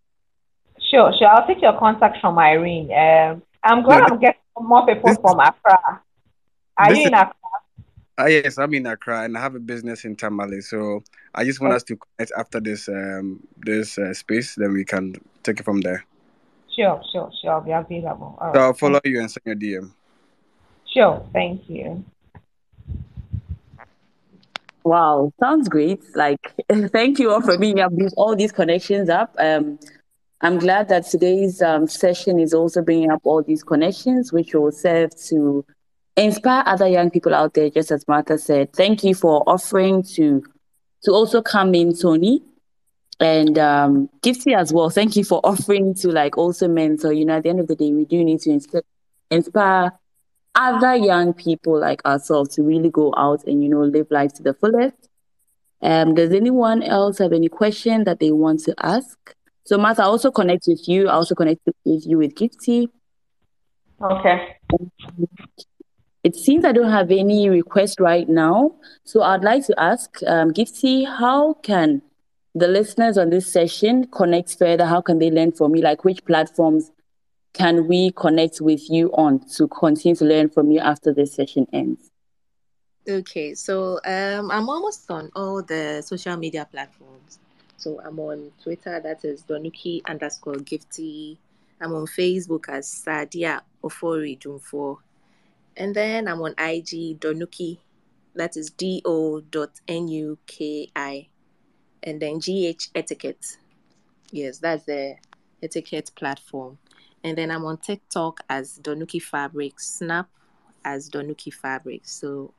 Sure, 0.91 1.13
sure. 1.19 1.29
I'll 1.29 1.47
take 1.47 1.63
your 1.63 1.79
contact 1.79 2.19
from 2.21 2.39
Irene. 2.39 2.93
Um, 2.93 3.43
I'm 3.63 3.83
glad 3.83 4.01
no, 4.01 4.15
I'm 4.15 4.21
getting 4.21 4.41
more 4.61 4.87
people 4.87 5.15
from 5.17 5.41
Accra. 5.41 6.01
Are 6.79 6.95
you 6.95 7.07
in 7.07 7.15
Accra? 7.15 7.35
Uh, 8.19 8.27
yes, 8.27 8.57
I'm 8.57 8.73
in 8.73 8.87
Accra 8.87 9.25
and 9.25 9.37
I 9.37 9.41
have 9.41 9.55
a 9.55 9.61
business 9.61 10.05
in 10.05 10.17
Tamale. 10.17 10.63
So 10.63 11.03
I 11.35 11.45
just 11.45 11.61
want 11.61 11.73
okay. 11.73 11.77
us 11.77 11.83
to 11.85 11.97
connect 11.97 12.33
after 12.37 12.61
this 12.61 12.89
um, 12.89 13.47
this 13.59 13.99
uh, 13.99 14.15
space, 14.15 14.55
then 14.55 14.73
we 14.73 14.85
can 14.85 15.15
take 15.43 15.61
it 15.61 15.65
from 15.65 15.83
there. 15.83 16.05
Sure, 16.75 17.03
sure, 17.13 17.31
sure. 17.41 17.53
I'll 17.53 17.61
be 17.61 17.73
available. 17.73 18.39
All 18.41 18.53
so 18.53 18.59
right. 18.59 18.67
I'll 18.67 18.75
follow 18.75 19.01
you 19.05 19.21
and 19.21 19.31
send 19.31 19.45
your 19.45 19.57
DM. 19.57 19.93
Sure, 20.93 21.27
thank 21.33 21.69
you. 21.69 22.05
Wow, 24.85 25.33
sounds 25.41 25.69
great. 25.69 26.01
Like, 26.15 26.55
thank 26.93 27.19
you 27.19 27.33
all 27.33 27.43
for 27.43 27.59
being 27.59 27.81
up 27.81 27.93
all 28.17 28.37
these 28.37 28.53
connections 28.53 29.11
up. 29.11 29.35
Um, 29.39 29.79
I'm 30.43 30.59
glad 30.59 30.89
that 30.91 31.07
today's 31.07 31.61
um, 31.61 31.87
session 31.89 32.39
is 32.39 32.55
also 32.55 32.83
bringing 32.83 33.11
up 33.11 33.21
all 33.25 33.43
these 33.43 33.63
connections, 33.63 34.33
which 34.33 34.55
will 34.55 34.71
serve 34.71 35.11
to 35.29 35.65
inspire 36.17 36.63
other 36.67 36.89
young 36.89 37.11
people 37.11 37.35
out 37.35 37.55
there. 37.55 37.71
Just 37.71 37.91
as 37.91 38.07
Martha 38.09 38.39
said, 38.39 38.73
thank 38.73 39.05
you 39.05 39.15
for 39.15 39.43
offering 39.47 40.03
to 40.15 40.43
to 41.05 41.13
also 41.13 41.43
come 41.43 41.75
in, 41.75 41.97
Tony, 41.97 42.43
and 43.21 43.59
um, 43.59 44.09
Gifty 44.23 44.57
as 44.57 44.73
well. 44.73 44.91
Thank 44.91 45.17
you 45.17 45.25
for 45.25 45.41
offering 45.45 45.95
to 45.97 46.09
like 46.09 46.37
also 46.37 46.69
mentor. 46.69 47.13
You 47.13 47.25
know, 47.27 47.37
at 47.37 47.43
the 47.43 47.51
end 47.51 47.61
of 47.61 47.69
the 47.69 47.77
day, 47.77 47.93
we 47.93 48.05
do 48.05 48.25
need 48.25 48.41
to 48.41 48.51
inst- 48.51 48.75
inspire 49.31 49.93
other 50.55 50.97
young 50.97 51.35
people 51.35 51.79
like 51.79 52.05
ourselves 52.07 52.55
to 52.57 52.63
really 52.63 52.89
go 52.91 53.13
out 53.17 53.45
and 53.47 53.63
you 53.63 53.69
know 53.69 53.83
live 53.83 54.11
life 54.11 54.33
to 54.35 54.43
the 54.43 54.55
fullest. 54.55 54.97
Um, 55.83 56.15
does 56.15 56.33
anyone 56.33 56.83
else 56.83 57.19
have 57.19 57.33
any 57.33 57.49
question 57.49 58.05
that 58.05 58.19
they 58.19 58.33
want 58.33 58.61
to 58.61 58.75
ask? 58.79 59.35
So 59.65 59.77
Martha, 59.77 60.03
I 60.03 60.07
also 60.07 60.31
connect 60.31 60.65
with 60.67 60.89
you. 60.89 61.09
I 61.09 61.13
also 61.13 61.35
connect 61.35 61.61
with 61.67 62.07
you 62.07 62.19
with 62.19 62.35
Gifty. 62.35 62.89
Okay. 64.01 64.57
It 66.27 66.35
seems 66.35 66.65
I 66.65 66.73
don't 66.73 66.91
have 66.91 67.13
any 67.13 67.49
request 67.49 68.01
right 68.01 68.29
now. 68.29 68.75
So 69.05 69.23
I'd 69.23 69.45
like 69.45 69.65
to 69.67 69.81
ask 69.81 70.11
um, 70.27 70.53
Gifty, 70.53 71.07
how 71.07 71.55
can 71.55 72.03
the 72.53 72.67
listeners 72.67 73.17
on 73.17 73.31
this 73.31 73.47
session 73.47 74.09
connect 74.09 74.59
further? 74.59 74.87
How 74.87 75.01
can 75.01 75.21
they 75.21 75.31
learn 75.31 75.53
from 75.53 75.77
you? 75.77 75.83
Like 75.83 76.05
which 76.05 76.25
platforms 76.25 76.91
can 77.53 77.87
we 77.87 78.11
connect 78.11 78.61
with 78.61 78.91
you 78.91 79.13
on 79.13 79.39
to 79.51 79.69
continue 79.69 80.17
to 80.17 80.25
learn 80.25 80.49
from 80.49 80.73
you 80.73 80.81
after 80.81 81.15
this 81.15 81.33
session 81.33 81.69
ends? 81.73 82.11
Okay, 83.09 83.55
so 83.55 84.01
um, 84.05 84.51
I'm 84.51 84.69
almost 84.69 85.09
on 85.09 85.31
all 85.37 85.63
the 85.63 86.03
social 86.03 86.37
media 86.37 86.67
platforms. 86.69 87.39
So 87.77 88.01
I'm 88.05 88.19
on 88.19 88.51
Twitter, 88.61 88.99
that 88.99 89.25
is 89.25 89.45
Donuki 89.45 90.05
underscore 90.07 90.55
Gifty. 90.55 91.37
I'm 91.81 91.95
on 91.95 92.07
Facebook 92.07 92.69
as 92.69 93.05
Sadia 93.07 93.61
Ofori 93.85 94.37
Dumfo. 94.41 94.99
And 95.77 95.95
then 95.95 96.27
I'm 96.27 96.41
on 96.41 96.53
IG 96.53 97.21
Donuki, 97.21 97.79
that 98.35 98.57
is 98.57 98.71
D 98.71 99.03
O 99.05 99.41
dot 99.41 99.71
N 99.89 100.09
U 100.09 100.39
K 100.47 100.91
I. 100.97 101.29
And 102.03 102.21
then 102.21 102.39
GH 102.39 102.89
Etiquette. 102.95 103.59
Yes, 104.31 104.59
that's 104.59 104.85
the 104.85 105.17
etiquette 105.63 106.11
platform. 106.15 106.79
And 107.25 107.37
then 107.37 107.51
I'm 107.51 107.65
on 107.65 107.79
TikTok 107.79 108.41
as 108.49 108.79
Donuki 108.79 109.21
Fabrics, 109.21 109.89
Snap 109.89 110.29
as 110.85 111.11
Donuki 111.11 111.53
Fabrics. 111.53 112.13
So 112.13 112.53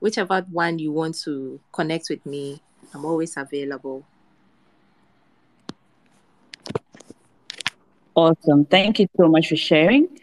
whichever 0.00 0.44
one 0.50 0.78
you 0.78 0.92
want 0.92 1.18
to 1.22 1.60
connect 1.72 2.08
with 2.10 2.24
me, 2.26 2.60
I'm 2.92 3.04
always 3.04 3.36
available. 3.36 4.04
Awesome. 8.14 8.64
Thank 8.66 8.98
you 8.98 9.06
so 9.16 9.28
much 9.28 9.48
for 9.48 9.56
sharing. 9.56 10.18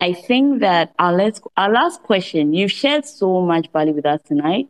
I 0.00 0.12
think 0.12 0.60
that 0.60 0.94
our 0.98 1.12
last, 1.12 1.42
our 1.56 1.70
last 1.70 2.02
question, 2.02 2.54
you've 2.54 2.70
shared 2.70 3.04
so 3.04 3.40
much 3.40 3.68
value 3.72 3.92
with 3.92 4.06
us 4.06 4.22
tonight, 4.22 4.68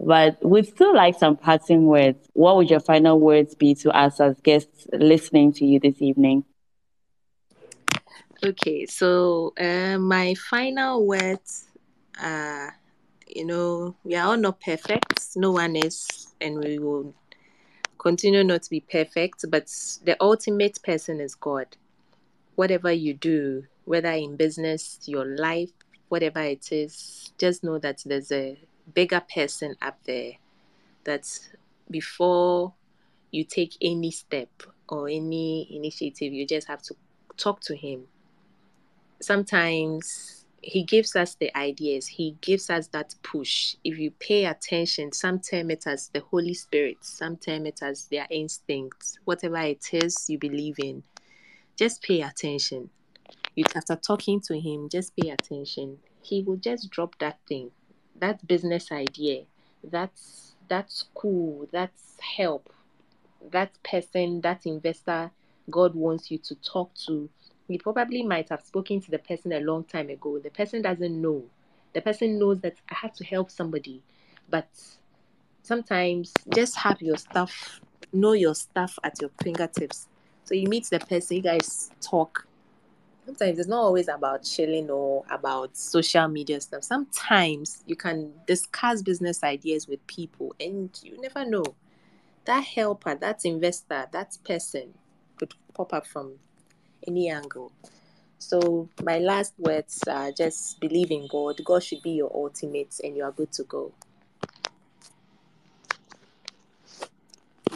but 0.00 0.44
we'd 0.44 0.66
still 0.66 0.94
like 0.94 1.18
some 1.18 1.36
parting 1.36 1.86
words. 1.86 2.28
What 2.32 2.56
would 2.56 2.70
your 2.70 2.80
final 2.80 3.20
words 3.20 3.54
be 3.54 3.74
to 3.76 3.90
us 3.90 4.20
as 4.20 4.40
guests 4.40 4.86
listening 4.92 5.52
to 5.54 5.64
you 5.64 5.78
this 5.78 6.02
evening? 6.02 6.44
Okay, 8.44 8.84
so 8.86 9.54
uh, 9.58 9.96
my 9.98 10.34
final 10.34 11.06
words 11.06 11.66
are 12.20 12.76
you 13.34 13.44
know, 13.44 13.96
we 14.04 14.14
are 14.14 14.28
all 14.28 14.36
not 14.36 14.60
perfect. 14.60 15.36
No 15.36 15.50
one 15.50 15.76
is, 15.76 16.34
and 16.40 16.58
we 16.58 16.78
will 16.78 17.14
continue 17.98 18.44
not 18.44 18.62
to 18.62 18.70
be 18.70 18.80
perfect. 18.80 19.44
But 19.48 19.66
the 20.04 20.16
ultimate 20.20 20.80
person 20.82 21.20
is 21.20 21.34
God. 21.34 21.76
Whatever 22.54 22.92
you 22.92 23.14
do, 23.14 23.64
whether 23.84 24.10
in 24.10 24.36
business, 24.36 25.00
your 25.06 25.24
life, 25.24 25.70
whatever 26.08 26.40
it 26.40 26.72
is, 26.72 27.32
just 27.38 27.64
know 27.64 27.78
that 27.78 28.02
there's 28.04 28.32
a 28.32 28.58
bigger 28.94 29.22
person 29.32 29.74
up 29.82 29.98
there 30.04 30.32
that 31.04 31.26
before 31.90 32.72
you 33.30 33.44
take 33.44 33.76
any 33.80 34.10
step 34.10 34.48
or 34.88 35.08
any 35.08 35.68
initiative, 35.74 36.32
you 36.32 36.46
just 36.46 36.68
have 36.68 36.82
to 36.82 36.94
talk 37.36 37.60
to 37.60 37.76
Him. 37.76 38.04
Sometimes 39.20 40.44
he 40.66 40.82
gives 40.82 41.14
us 41.14 41.34
the 41.34 41.54
ideas 41.56 42.06
he 42.06 42.36
gives 42.40 42.70
us 42.70 42.86
that 42.88 43.14
push. 43.22 43.76
If 43.84 43.98
you 43.98 44.10
pay 44.12 44.46
attention 44.46 45.12
some 45.12 45.38
term 45.38 45.70
it 45.70 45.86
as 45.86 46.08
the 46.08 46.20
holy 46.20 46.54
spirit 46.54 46.96
some 47.02 47.36
term 47.36 47.66
it 47.66 47.82
as 47.82 48.06
their 48.06 48.26
instincts 48.30 49.18
whatever 49.24 49.58
it 49.58 49.86
is 49.92 50.28
you 50.28 50.38
believe 50.38 50.76
in 50.78 51.02
just 51.76 52.02
pay 52.02 52.22
attention 52.22 52.88
you 53.54 53.64
after 53.74 53.96
talking 53.96 54.40
to 54.40 54.58
him 54.58 54.88
just 54.88 55.16
pay 55.16 55.30
attention 55.30 55.98
he 56.22 56.42
will 56.42 56.56
just 56.56 56.90
drop 56.90 57.16
that 57.18 57.38
thing 57.48 57.70
that 58.18 58.46
business 58.46 58.90
idea 58.92 59.42
that's 59.90 60.54
that's 60.66 61.04
cool, 61.14 61.68
that's 61.72 62.16
help 62.36 62.72
that 63.50 63.70
person 63.82 64.40
that 64.40 64.64
investor 64.64 65.30
god 65.70 65.94
wants 65.94 66.30
you 66.30 66.38
to 66.38 66.54
talk 66.56 66.94
to 66.94 67.28
we 67.68 67.78
probably 67.78 68.22
might 68.22 68.48
have 68.50 68.62
spoken 68.62 69.00
to 69.00 69.10
the 69.10 69.18
person 69.18 69.52
a 69.52 69.60
long 69.60 69.84
time 69.84 70.10
ago. 70.10 70.38
The 70.38 70.50
person 70.50 70.82
doesn't 70.82 71.20
know. 71.20 71.44
The 71.94 72.00
person 72.00 72.38
knows 72.38 72.60
that 72.60 72.74
I 72.90 72.94
have 72.96 73.14
to 73.14 73.24
help 73.24 73.50
somebody, 73.50 74.02
but 74.50 74.68
sometimes 75.62 76.32
just 76.54 76.76
have 76.76 77.00
your 77.00 77.16
stuff, 77.16 77.80
know 78.12 78.32
your 78.32 78.54
stuff 78.54 78.98
at 79.04 79.20
your 79.20 79.30
fingertips. 79.42 80.08
So 80.44 80.54
you 80.54 80.68
meet 80.68 80.86
the 80.90 80.98
person, 80.98 81.36
you 81.36 81.42
guys 81.42 81.90
talk. 82.00 82.46
Sometimes 83.24 83.58
it's 83.58 83.68
not 83.68 83.80
always 83.80 84.08
about 84.08 84.42
chilling 84.42 84.90
or 84.90 85.24
about 85.30 85.76
social 85.76 86.28
media 86.28 86.60
stuff. 86.60 86.84
Sometimes 86.84 87.82
you 87.86 87.96
can 87.96 88.32
discuss 88.46 89.00
business 89.00 89.42
ideas 89.42 89.88
with 89.88 90.06
people 90.06 90.54
and 90.60 90.90
you 91.02 91.18
never 91.20 91.44
know. 91.44 91.64
That 92.44 92.64
helper, 92.64 93.14
that 93.14 93.46
investor, 93.46 94.06
that 94.12 94.36
person 94.44 94.92
could 95.38 95.54
pop 95.72 95.94
up 95.94 96.06
from 96.06 96.34
any 97.06 97.30
angle. 97.30 97.72
So 98.38 98.90
my 99.02 99.18
last 99.18 99.54
words 99.56 100.00
are 100.06 100.30
just 100.30 100.78
believe 100.78 101.10
in 101.10 101.26
God. 101.26 101.58
God 101.64 101.82
should 101.82 102.02
be 102.02 102.10
your 102.10 102.30
ultimate 102.34 103.00
and 103.02 103.16
you 103.16 103.24
are 103.24 103.32
good 103.32 103.52
to 103.52 103.62
go. 103.64 103.92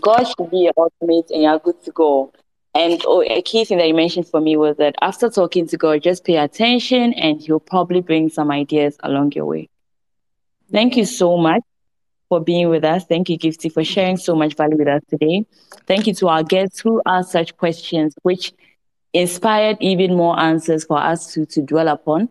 God 0.02 0.24
should 0.24 0.50
be 0.50 0.58
your 0.58 0.74
ultimate 0.76 1.30
and 1.30 1.42
you're 1.42 1.58
good 1.58 1.82
to 1.84 1.90
go. 1.92 2.32
And 2.74 3.02
oh, 3.06 3.22
a 3.22 3.42
key 3.42 3.64
thing 3.64 3.78
that 3.78 3.88
you 3.88 3.94
mentioned 3.94 4.28
for 4.28 4.40
me 4.40 4.56
was 4.56 4.76
that 4.76 4.94
after 5.00 5.30
talking 5.30 5.66
to 5.68 5.76
God, 5.76 6.02
just 6.02 6.24
pay 6.24 6.36
attention 6.36 7.12
and 7.14 7.40
He'll 7.40 7.60
probably 7.60 8.00
bring 8.00 8.28
some 8.28 8.50
ideas 8.50 8.96
along 9.02 9.32
your 9.32 9.46
way. 9.46 9.68
Thank 10.70 10.96
you 10.96 11.04
so 11.04 11.36
much 11.38 11.62
for 12.28 12.40
being 12.40 12.68
with 12.68 12.84
us. 12.84 13.04
Thank 13.06 13.30
you, 13.30 13.38
Gifty, 13.38 13.72
for 13.72 13.82
sharing 13.84 14.16
so 14.16 14.34
much 14.36 14.54
value 14.54 14.76
with 14.76 14.88
us 14.88 15.02
today. 15.08 15.46
Thank 15.86 16.06
you 16.06 16.14
to 16.14 16.28
our 16.28 16.42
guests 16.42 16.78
who 16.80 17.00
asked 17.06 17.32
such 17.32 17.56
questions, 17.56 18.14
which 18.22 18.52
inspired 19.14 19.78
even 19.80 20.14
more 20.14 20.38
answers 20.38 20.84
for 20.84 20.98
us 20.98 21.32
to, 21.32 21.46
to 21.46 21.62
dwell 21.62 21.88
upon. 21.88 22.28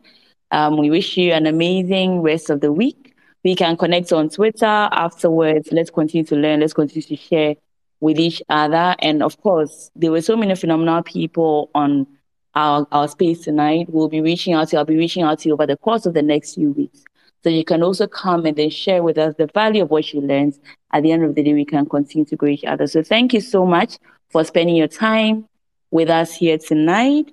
Um, 0.52 0.78
we 0.78 0.90
wish 0.90 1.18
you 1.18 1.34
an 1.34 1.48
amazing 1.48 2.22
rest 2.22 2.50
of 2.50 2.62
the 2.62 2.72
week. 2.72 3.16
We 3.44 3.56
can 3.56 3.76
connect 3.76 4.14
on 4.14 4.30
Twitter 4.30 4.66
afterwards. 4.66 5.70
Let's 5.72 5.90
continue 5.90 6.26
to 6.26 6.36
learn. 6.36 6.60
Let's 6.60 6.74
continue 6.74 7.02
to 7.02 7.16
share 7.16 7.56
with 8.00 8.20
each 8.20 8.42
other. 8.50 8.96
And 9.00 9.24
of 9.24 9.40
course, 9.42 9.92
there 9.96 10.12
were 10.12 10.22
so 10.22 10.36
many 10.36 10.56
phenomenal 10.56 11.04
people 11.04 11.70
on 11.74 12.08
our, 12.56 12.88
our 12.92 13.08
space 13.08 13.44
tonight. 13.44 13.88
We'll 13.90 14.10
be 14.10 14.22
reaching 14.22 14.54
out 14.54 14.70
to 14.70 14.76
you. 14.76 14.80
I'll 14.80 14.86
be 14.86 14.98
reaching 14.98 15.24
out 15.24 15.40
to 15.40 15.50
you 15.50 15.54
over 15.54 15.66
the 15.66 15.78
course 15.78 16.06
of 16.06 16.14
the 16.14 16.22
next 16.22 16.56
few 16.56 16.72
weeks. 16.72 17.04
So 17.44 17.50
you 17.50 17.64
can 17.64 17.84
also 17.84 18.08
come 18.08 18.46
and 18.46 18.58
then 18.58 18.70
share 18.70 19.04
with 19.04 19.18
us 19.18 19.36
the 19.38 19.48
value 19.48 19.84
of 19.84 19.92
what 19.92 20.12
you 20.12 20.22
learned. 20.22 20.58
At 20.92 21.04
the 21.04 21.12
end 21.12 21.24
of 21.24 21.36
the 21.36 21.44
day, 21.44 21.54
we 21.54 21.66
can 21.66 21.86
continue 21.86 22.26
to 22.26 22.36
grow 22.36 22.50
each 22.50 22.66
other. 22.66 22.88
So 22.88 23.04
thank 23.04 23.34
you 23.34 23.42
so 23.42 23.66
much 23.66 23.98
for 24.30 24.44
spending 24.44 24.76
your 24.76 24.88
time 24.88 25.48
with 25.92 26.10
us 26.10 26.34
here 26.36 26.58
tonight. 26.58 27.32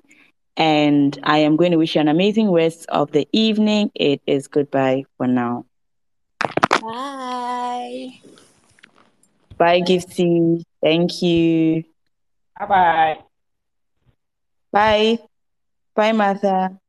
And 0.56 1.18
I 1.24 1.38
am 1.38 1.56
going 1.56 1.72
to 1.72 1.78
wish 1.78 1.94
you 1.96 2.00
an 2.00 2.08
amazing 2.08 2.52
rest 2.52 2.86
of 2.90 3.10
the 3.10 3.26
evening. 3.32 3.90
It 3.94 4.20
is 4.26 4.46
goodbye 4.46 5.04
for 5.16 5.26
now. 5.26 5.64
Bye. 6.80 7.33
Bye, 9.58 9.80
Gifty. 9.80 10.62
Thank 10.82 11.22
you. 11.22 11.84
Bye 12.58 12.66
bye. 12.66 13.18
Bye. 14.72 15.18
Bye, 15.94 16.12
Martha. 16.12 16.80